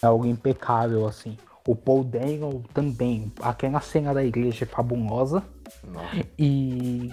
é 0.00 0.06
algo 0.06 0.26
impecável, 0.26 1.08
assim. 1.08 1.36
O 1.66 1.74
Paul 1.74 2.04
Daniel 2.04 2.62
também, 2.72 3.32
aquela 3.42 3.80
cena 3.80 4.14
da 4.14 4.24
igreja 4.24 4.64
é 4.64 4.68
fabulosa. 4.68 5.42
Nossa. 5.82 6.24
E, 6.38 7.12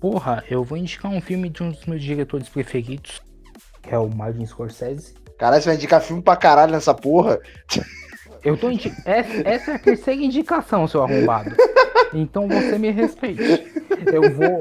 porra, 0.00 0.42
eu 0.48 0.64
vou 0.64 0.78
indicar 0.78 1.12
um 1.12 1.20
filme 1.20 1.50
de 1.50 1.62
um 1.62 1.72
dos 1.72 1.84
meus 1.84 2.02
diretores 2.02 2.48
preferidos, 2.48 3.20
que 3.82 3.94
é 3.94 3.98
o 3.98 4.08
Martin 4.08 4.46
Scorsese. 4.46 5.12
Caralho, 5.36 5.62
você 5.62 5.68
vai 5.68 5.76
indicar 5.76 6.00
filme 6.00 6.22
pra 6.22 6.36
caralho 6.36 6.72
nessa 6.72 6.94
porra? 6.94 7.38
Eu 8.42 8.56
tô 8.56 8.70
indi... 8.70 8.90
essa, 9.04 9.48
essa 9.48 9.70
é 9.72 9.74
a 9.74 9.78
terceira 9.78 10.22
indicação, 10.22 10.88
seu 10.88 11.02
arrombado. 11.02 11.54
Então 12.14 12.48
você 12.48 12.78
me 12.78 12.90
respeite. 12.90 13.42
Eu 14.12 14.34
vou, 14.34 14.58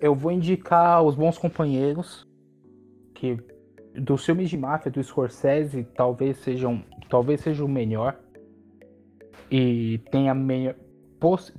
eu 0.00 0.14
vou 0.14 0.32
indicar 0.32 1.02
os 1.02 1.14
bons 1.14 1.38
companheiros 1.38 2.26
que 3.14 3.38
dos 3.94 4.24
filmes 4.24 4.50
de 4.50 4.56
máfia 4.56 4.90
do 4.90 5.02
Scorsese 5.02 5.86
talvez 5.94 6.38
sejam, 6.38 6.82
talvez 7.08 7.40
seja 7.40 7.64
o 7.64 7.68
melhor 7.68 8.18
e 9.48 9.98
tem 10.10 10.28
a 10.28 10.34
melhor, 10.34 10.74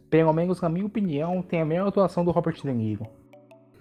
pelo 0.09 0.33
menos 0.33 0.59
na 0.59 0.67
minha 0.67 0.85
opinião, 0.85 1.41
tem 1.41 1.61
a 1.61 1.65
melhor 1.65 1.87
atuação 1.87 2.25
do 2.25 2.31
Robert 2.31 2.55
De 2.55 2.73
Niro. 2.73 3.07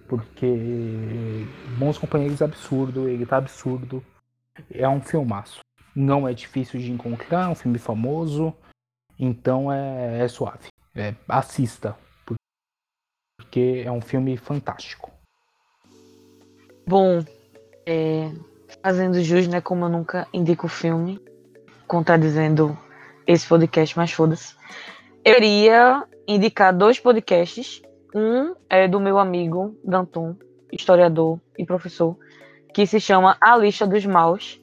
Porque 0.07 1.45
Bons 1.77 1.97
Companheiros 1.97 2.39
é 2.41 2.45
absurdo, 2.45 3.09
ele 3.09 3.25
tá 3.25 3.37
absurdo. 3.37 4.03
É 4.71 4.87
um 4.87 5.01
filmaço. 5.01 5.59
Não 5.95 6.27
é 6.27 6.33
difícil 6.33 6.79
de 6.79 6.91
encontrar, 6.91 7.45
é 7.45 7.47
um 7.49 7.55
filme 7.55 7.79
famoso, 7.79 8.53
então 9.19 9.71
é, 9.71 10.23
é 10.23 10.27
suave. 10.27 10.72
É, 10.95 11.15
assista, 11.27 11.97
porque 13.37 13.83
é 13.83 13.91
um 13.91 14.01
filme 14.01 14.37
fantástico. 14.37 15.11
Bom, 16.85 17.23
é, 17.85 18.31
fazendo 18.83 19.21
jus, 19.21 19.47
né, 19.47 19.59
como 19.59 19.85
eu 19.85 19.89
nunca 19.89 20.27
indico 20.31 20.67
o 20.67 20.69
filme, 20.69 21.19
contradizendo 21.87 22.77
esse 23.25 23.47
podcast, 23.47 23.97
mas 23.97 24.11
foda-se. 24.11 24.55
Eu 25.23 25.37
iria 25.37 26.05
indicar 26.27 26.75
dois 26.75 26.99
podcasts. 26.99 27.81
Um 28.13 28.53
é 28.69 28.87
do 28.87 28.99
meu 28.99 29.17
amigo 29.17 29.75
Danton, 29.83 30.35
historiador 30.71 31.39
e 31.57 31.65
professor, 31.65 32.15
que 32.73 32.85
se 32.85 32.99
chama 32.99 33.37
A 33.41 33.57
Lista 33.57 33.87
dos 33.87 34.05
Maus. 34.05 34.61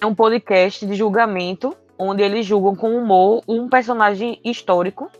É 0.00 0.06
um 0.06 0.14
podcast 0.14 0.86
de 0.86 0.94
julgamento, 0.94 1.76
onde 1.98 2.22
eles 2.22 2.46
julgam 2.46 2.76
com 2.76 2.96
humor 2.96 3.42
um 3.48 3.68
personagem 3.68 4.40
histórico 4.44 5.10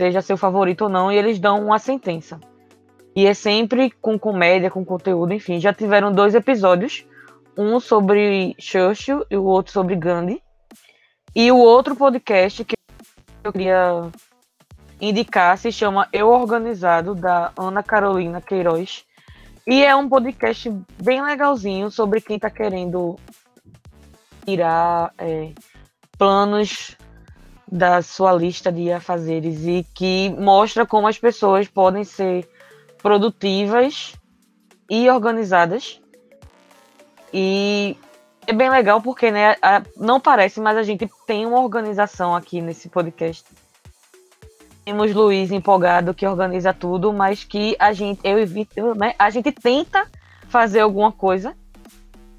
seja 0.00 0.22
seu 0.22 0.38
favorito 0.38 0.84
ou 0.84 0.88
não, 0.88 1.12
e 1.12 1.16
eles 1.18 1.38
dão 1.38 1.62
uma 1.62 1.78
sentença. 1.78 2.40
E 3.14 3.26
é 3.26 3.34
sempre 3.34 3.90
com 3.90 4.18
comédia, 4.18 4.70
com 4.70 4.82
conteúdo, 4.82 5.34
enfim. 5.34 5.60
Já 5.60 5.74
tiveram 5.74 6.10
dois 6.10 6.34
episódios, 6.34 7.04
um 7.54 7.78
sobre 7.78 8.56
Churchill 8.58 9.26
e 9.30 9.36
o 9.36 9.44
outro 9.44 9.74
sobre 9.74 9.94
Gandhi. 9.96 10.42
E 11.36 11.52
o 11.52 11.58
outro 11.58 11.94
podcast 11.94 12.64
que 12.64 12.74
eu 13.44 13.52
queria 13.52 14.08
indicar 14.98 15.58
se 15.58 15.70
chama 15.70 16.08
Eu 16.14 16.30
Organizado, 16.30 17.14
da 17.14 17.52
Ana 17.54 17.82
Carolina 17.82 18.40
Queiroz. 18.40 19.04
E 19.66 19.84
é 19.84 19.94
um 19.94 20.08
podcast 20.08 20.72
bem 21.02 21.22
legalzinho 21.22 21.90
sobre 21.90 22.22
quem 22.22 22.36
está 22.36 22.48
querendo 22.48 23.16
tirar 24.46 25.12
é, 25.18 25.50
planos 26.16 26.96
da 27.70 28.02
sua 28.02 28.32
lista 28.32 28.72
de 28.72 28.90
afazeres 28.90 29.64
e 29.64 29.86
que 29.94 30.34
mostra 30.38 30.84
como 30.84 31.06
as 31.06 31.18
pessoas 31.18 31.68
podem 31.68 32.02
ser 32.02 32.48
produtivas 33.00 34.14
e 34.88 35.08
organizadas. 35.08 36.00
E 37.32 37.96
é 38.46 38.52
bem 38.52 38.68
legal 38.68 39.00
porque 39.00 39.30
né, 39.30 39.54
não 39.96 40.18
parece, 40.18 40.60
mas 40.60 40.76
a 40.76 40.82
gente 40.82 41.08
tem 41.26 41.46
uma 41.46 41.60
organização 41.60 42.34
aqui 42.34 42.60
nesse 42.60 42.88
podcast. 42.88 43.44
Temos 44.84 45.14
Luiz 45.14 45.52
empolgado 45.52 46.12
que 46.12 46.26
organiza 46.26 46.74
tudo, 46.74 47.12
mas 47.12 47.44
que 47.44 47.76
a 47.78 47.92
gente, 47.92 48.20
eu 48.24 48.38
evito, 48.38 48.94
né, 48.96 49.14
a 49.16 49.30
gente 49.30 49.52
tenta 49.52 50.06
fazer 50.48 50.80
alguma 50.80 51.12
coisa 51.12 51.54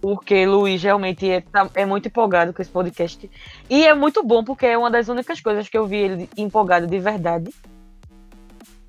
porque 0.01 0.45
Luiz 0.45 0.81
realmente 0.81 1.29
é, 1.29 1.41
tá, 1.41 1.69
é, 1.75 1.85
muito 1.85 2.07
empolgado 2.07 2.51
com 2.51 2.61
esse 2.61 2.71
podcast. 2.71 3.29
E 3.69 3.85
é 3.85 3.93
muito 3.93 4.23
bom, 4.23 4.43
porque 4.43 4.65
é 4.65 4.77
uma 4.77 4.89
das 4.89 5.07
únicas 5.07 5.39
coisas 5.39 5.69
que 5.69 5.77
eu 5.77 5.85
vi 5.85 5.97
ele 5.97 6.29
empolgado 6.35 6.87
de 6.87 6.99
verdade. 6.99 7.53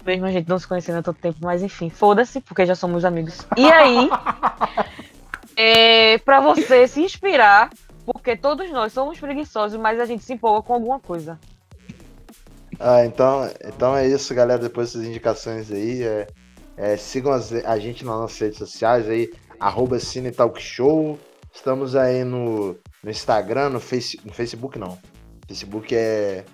Mesmo 0.04 0.24
a 0.24 0.32
gente 0.32 0.48
não 0.48 0.58
se 0.58 0.66
conhecendo 0.66 0.98
há 0.98 1.02
tanto 1.02 1.20
tempo, 1.20 1.38
mas 1.42 1.62
enfim, 1.62 1.90
foda-se, 1.90 2.40
porque 2.40 2.64
já 2.64 2.74
somos 2.74 3.04
amigos. 3.04 3.46
E 3.56 3.70
aí, 3.70 4.10
é, 5.54 6.18
para 6.18 6.40
você 6.40 6.88
se 6.88 7.02
inspirar, 7.02 7.70
porque 8.06 8.34
todos 8.34 8.70
nós 8.70 8.92
somos 8.92 9.20
preguiçosos, 9.20 9.78
mas 9.78 10.00
a 10.00 10.06
gente 10.06 10.24
se 10.24 10.32
empolga 10.32 10.62
com 10.62 10.72
alguma 10.72 10.98
coisa. 10.98 11.38
Ah, 12.80 13.04
então, 13.04 13.48
então 13.64 13.94
é 13.94 14.08
isso, 14.08 14.34
galera. 14.34 14.60
Depois 14.60 14.92
dessas 14.92 15.06
indicações 15.06 15.70
aí, 15.70 16.02
é, 16.02 16.26
é, 16.76 16.96
sigam 16.96 17.32
as, 17.32 17.52
a 17.52 17.78
gente 17.78 18.04
nas 18.04 18.18
nossas 18.18 18.38
redes 18.38 18.58
sociais 18.58 19.08
aí, 19.08 19.30
arroba 19.62 19.98
Cine 20.00 20.32
Talk 20.32 20.60
Show. 20.60 21.18
Estamos 21.54 21.94
aí 21.94 22.24
no, 22.24 22.76
no 23.02 23.10
Instagram, 23.10 23.70
no, 23.70 23.80
face, 23.80 24.20
no 24.24 24.32
Facebook 24.32 24.78
não. 24.78 24.98
Facebook 25.46 25.94
é, 25.94 26.44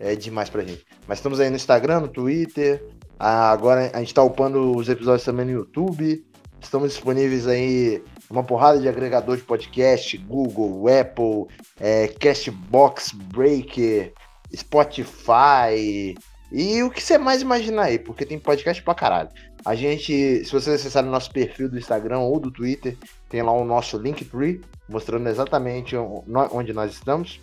é 0.00 0.14
demais 0.14 0.48
pra 0.48 0.62
gente. 0.62 0.84
Mas 1.06 1.18
estamos 1.18 1.38
aí 1.40 1.50
no 1.50 1.56
Instagram, 1.56 2.00
no 2.00 2.08
Twitter. 2.08 2.82
Ah, 3.18 3.50
agora 3.50 3.90
a 3.92 3.98
gente 3.98 4.14
tá 4.14 4.22
upando 4.22 4.74
os 4.76 4.88
episódios 4.88 5.24
também 5.24 5.44
no 5.44 5.52
YouTube. 5.52 6.24
Estamos 6.60 6.92
disponíveis 6.92 7.46
aí 7.46 8.02
uma 8.30 8.42
porrada 8.42 8.80
de 8.80 8.88
agregador 8.88 9.36
de 9.36 9.42
podcast, 9.42 10.16
Google, 10.16 10.86
Apple, 10.88 11.46
é, 11.78 12.08
Castbox, 12.08 13.12
Breaker, 13.12 14.14
Spotify 14.56 16.16
e 16.50 16.82
o 16.82 16.90
que 16.90 17.02
você 17.02 17.18
mais 17.18 17.42
imaginar 17.42 17.84
aí, 17.84 17.98
porque 17.98 18.24
tem 18.24 18.38
podcast 18.38 18.82
pra 18.82 18.94
caralho. 18.94 19.28
A 19.64 19.74
gente, 19.74 20.44
se 20.44 20.52
você 20.52 20.72
acessar 20.72 21.02
o 21.04 21.10
nosso 21.10 21.30
perfil 21.30 21.70
do 21.70 21.78
Instagram 21.78 22.18
ou 22.18 22.38
do 22.38 22.50
Twitter, 22.50 22.98
tem 23.30 23.42
lá 23.42 23.52
o 23.52 23.64
nosso 23.64 23.96
Linktree, 23.96 24.60
mostrando 24.88 25.26
exatamente 25.28 25.96
onde 25.96 26.72
nós 26.72 26.92
estamos. 26.92 27.40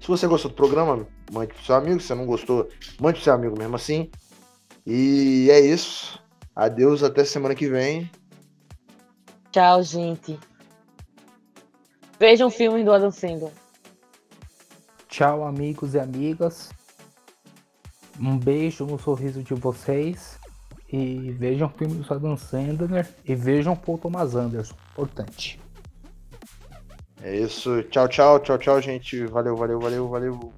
Se 0.00 0.08
você 0.08 0.26
gostou 0.26 0.50
do 0.50 0.54
programa, 0.54 1.06
mande 1.30 1.52
pro 1.52 1.62
seu 1.62 1.74
amigo. 1.74 2.00
Se 2.00 2.08
você 2.08 2.14
não 2.14 2.26
gostou, 2.26 2.68
mande 3.00 3.16
pro 3.16 3.24
seu 3.24 3.34
amigo 3.34 3.58
mesmo 3.58 3.76
assim. 3.76 4.10
E 4.86 5.48
é 5.50 5.60
isso. 5.60 6.22
Adeus, 6.56 7.02
até 7.02 7.24
semana 7.24 7.54
que 7.54 7.68
vem. 7.68 8.10
Tchau, 9.50 9.82
gente. 9.82 10.38
Vejam 12.18 12.50
filmes 12.50 12.84
do 12.84 12.92
Adam 12.92 13.10
Sandler. 13.10 13.52
Tchau, 15.08 15.44
amigos 15.44 15.94
e 15.94 15.98
amigas. 15.98 16.70
Um 18.18 18.38
beijo 18.38 18.86
no 18.86 18.98
sorriso 18.98 19.42
de 19.42 19.54
vocês. 19.54 20.38
E 20.94 21.32
vejam 21.32 21.68
filmes 21.68 22.06
do 22.06 22.14
Adam 22.14 22.36
Sandler. 22.36 23.08
E 23.24 23.34
vejam 23.34 23.74
Paul 23.74 23.98
Thomas 23.98 24.36
Anderson. 24.36 24.76
Importante. 24.92 25.58
É 27.20 27.36
isso. 27.36 27.82
Tchau, 27.84 28.06
tchau, 28.06 28.38
tchau, 28.38 28.58
tchau, 28.58 28.80
gente. 28.80 29.26
Valeu, 29.26 29.56
valeu, 29.56 29.80
valeu, 29.80 30.08
valeu. 30.08 30.52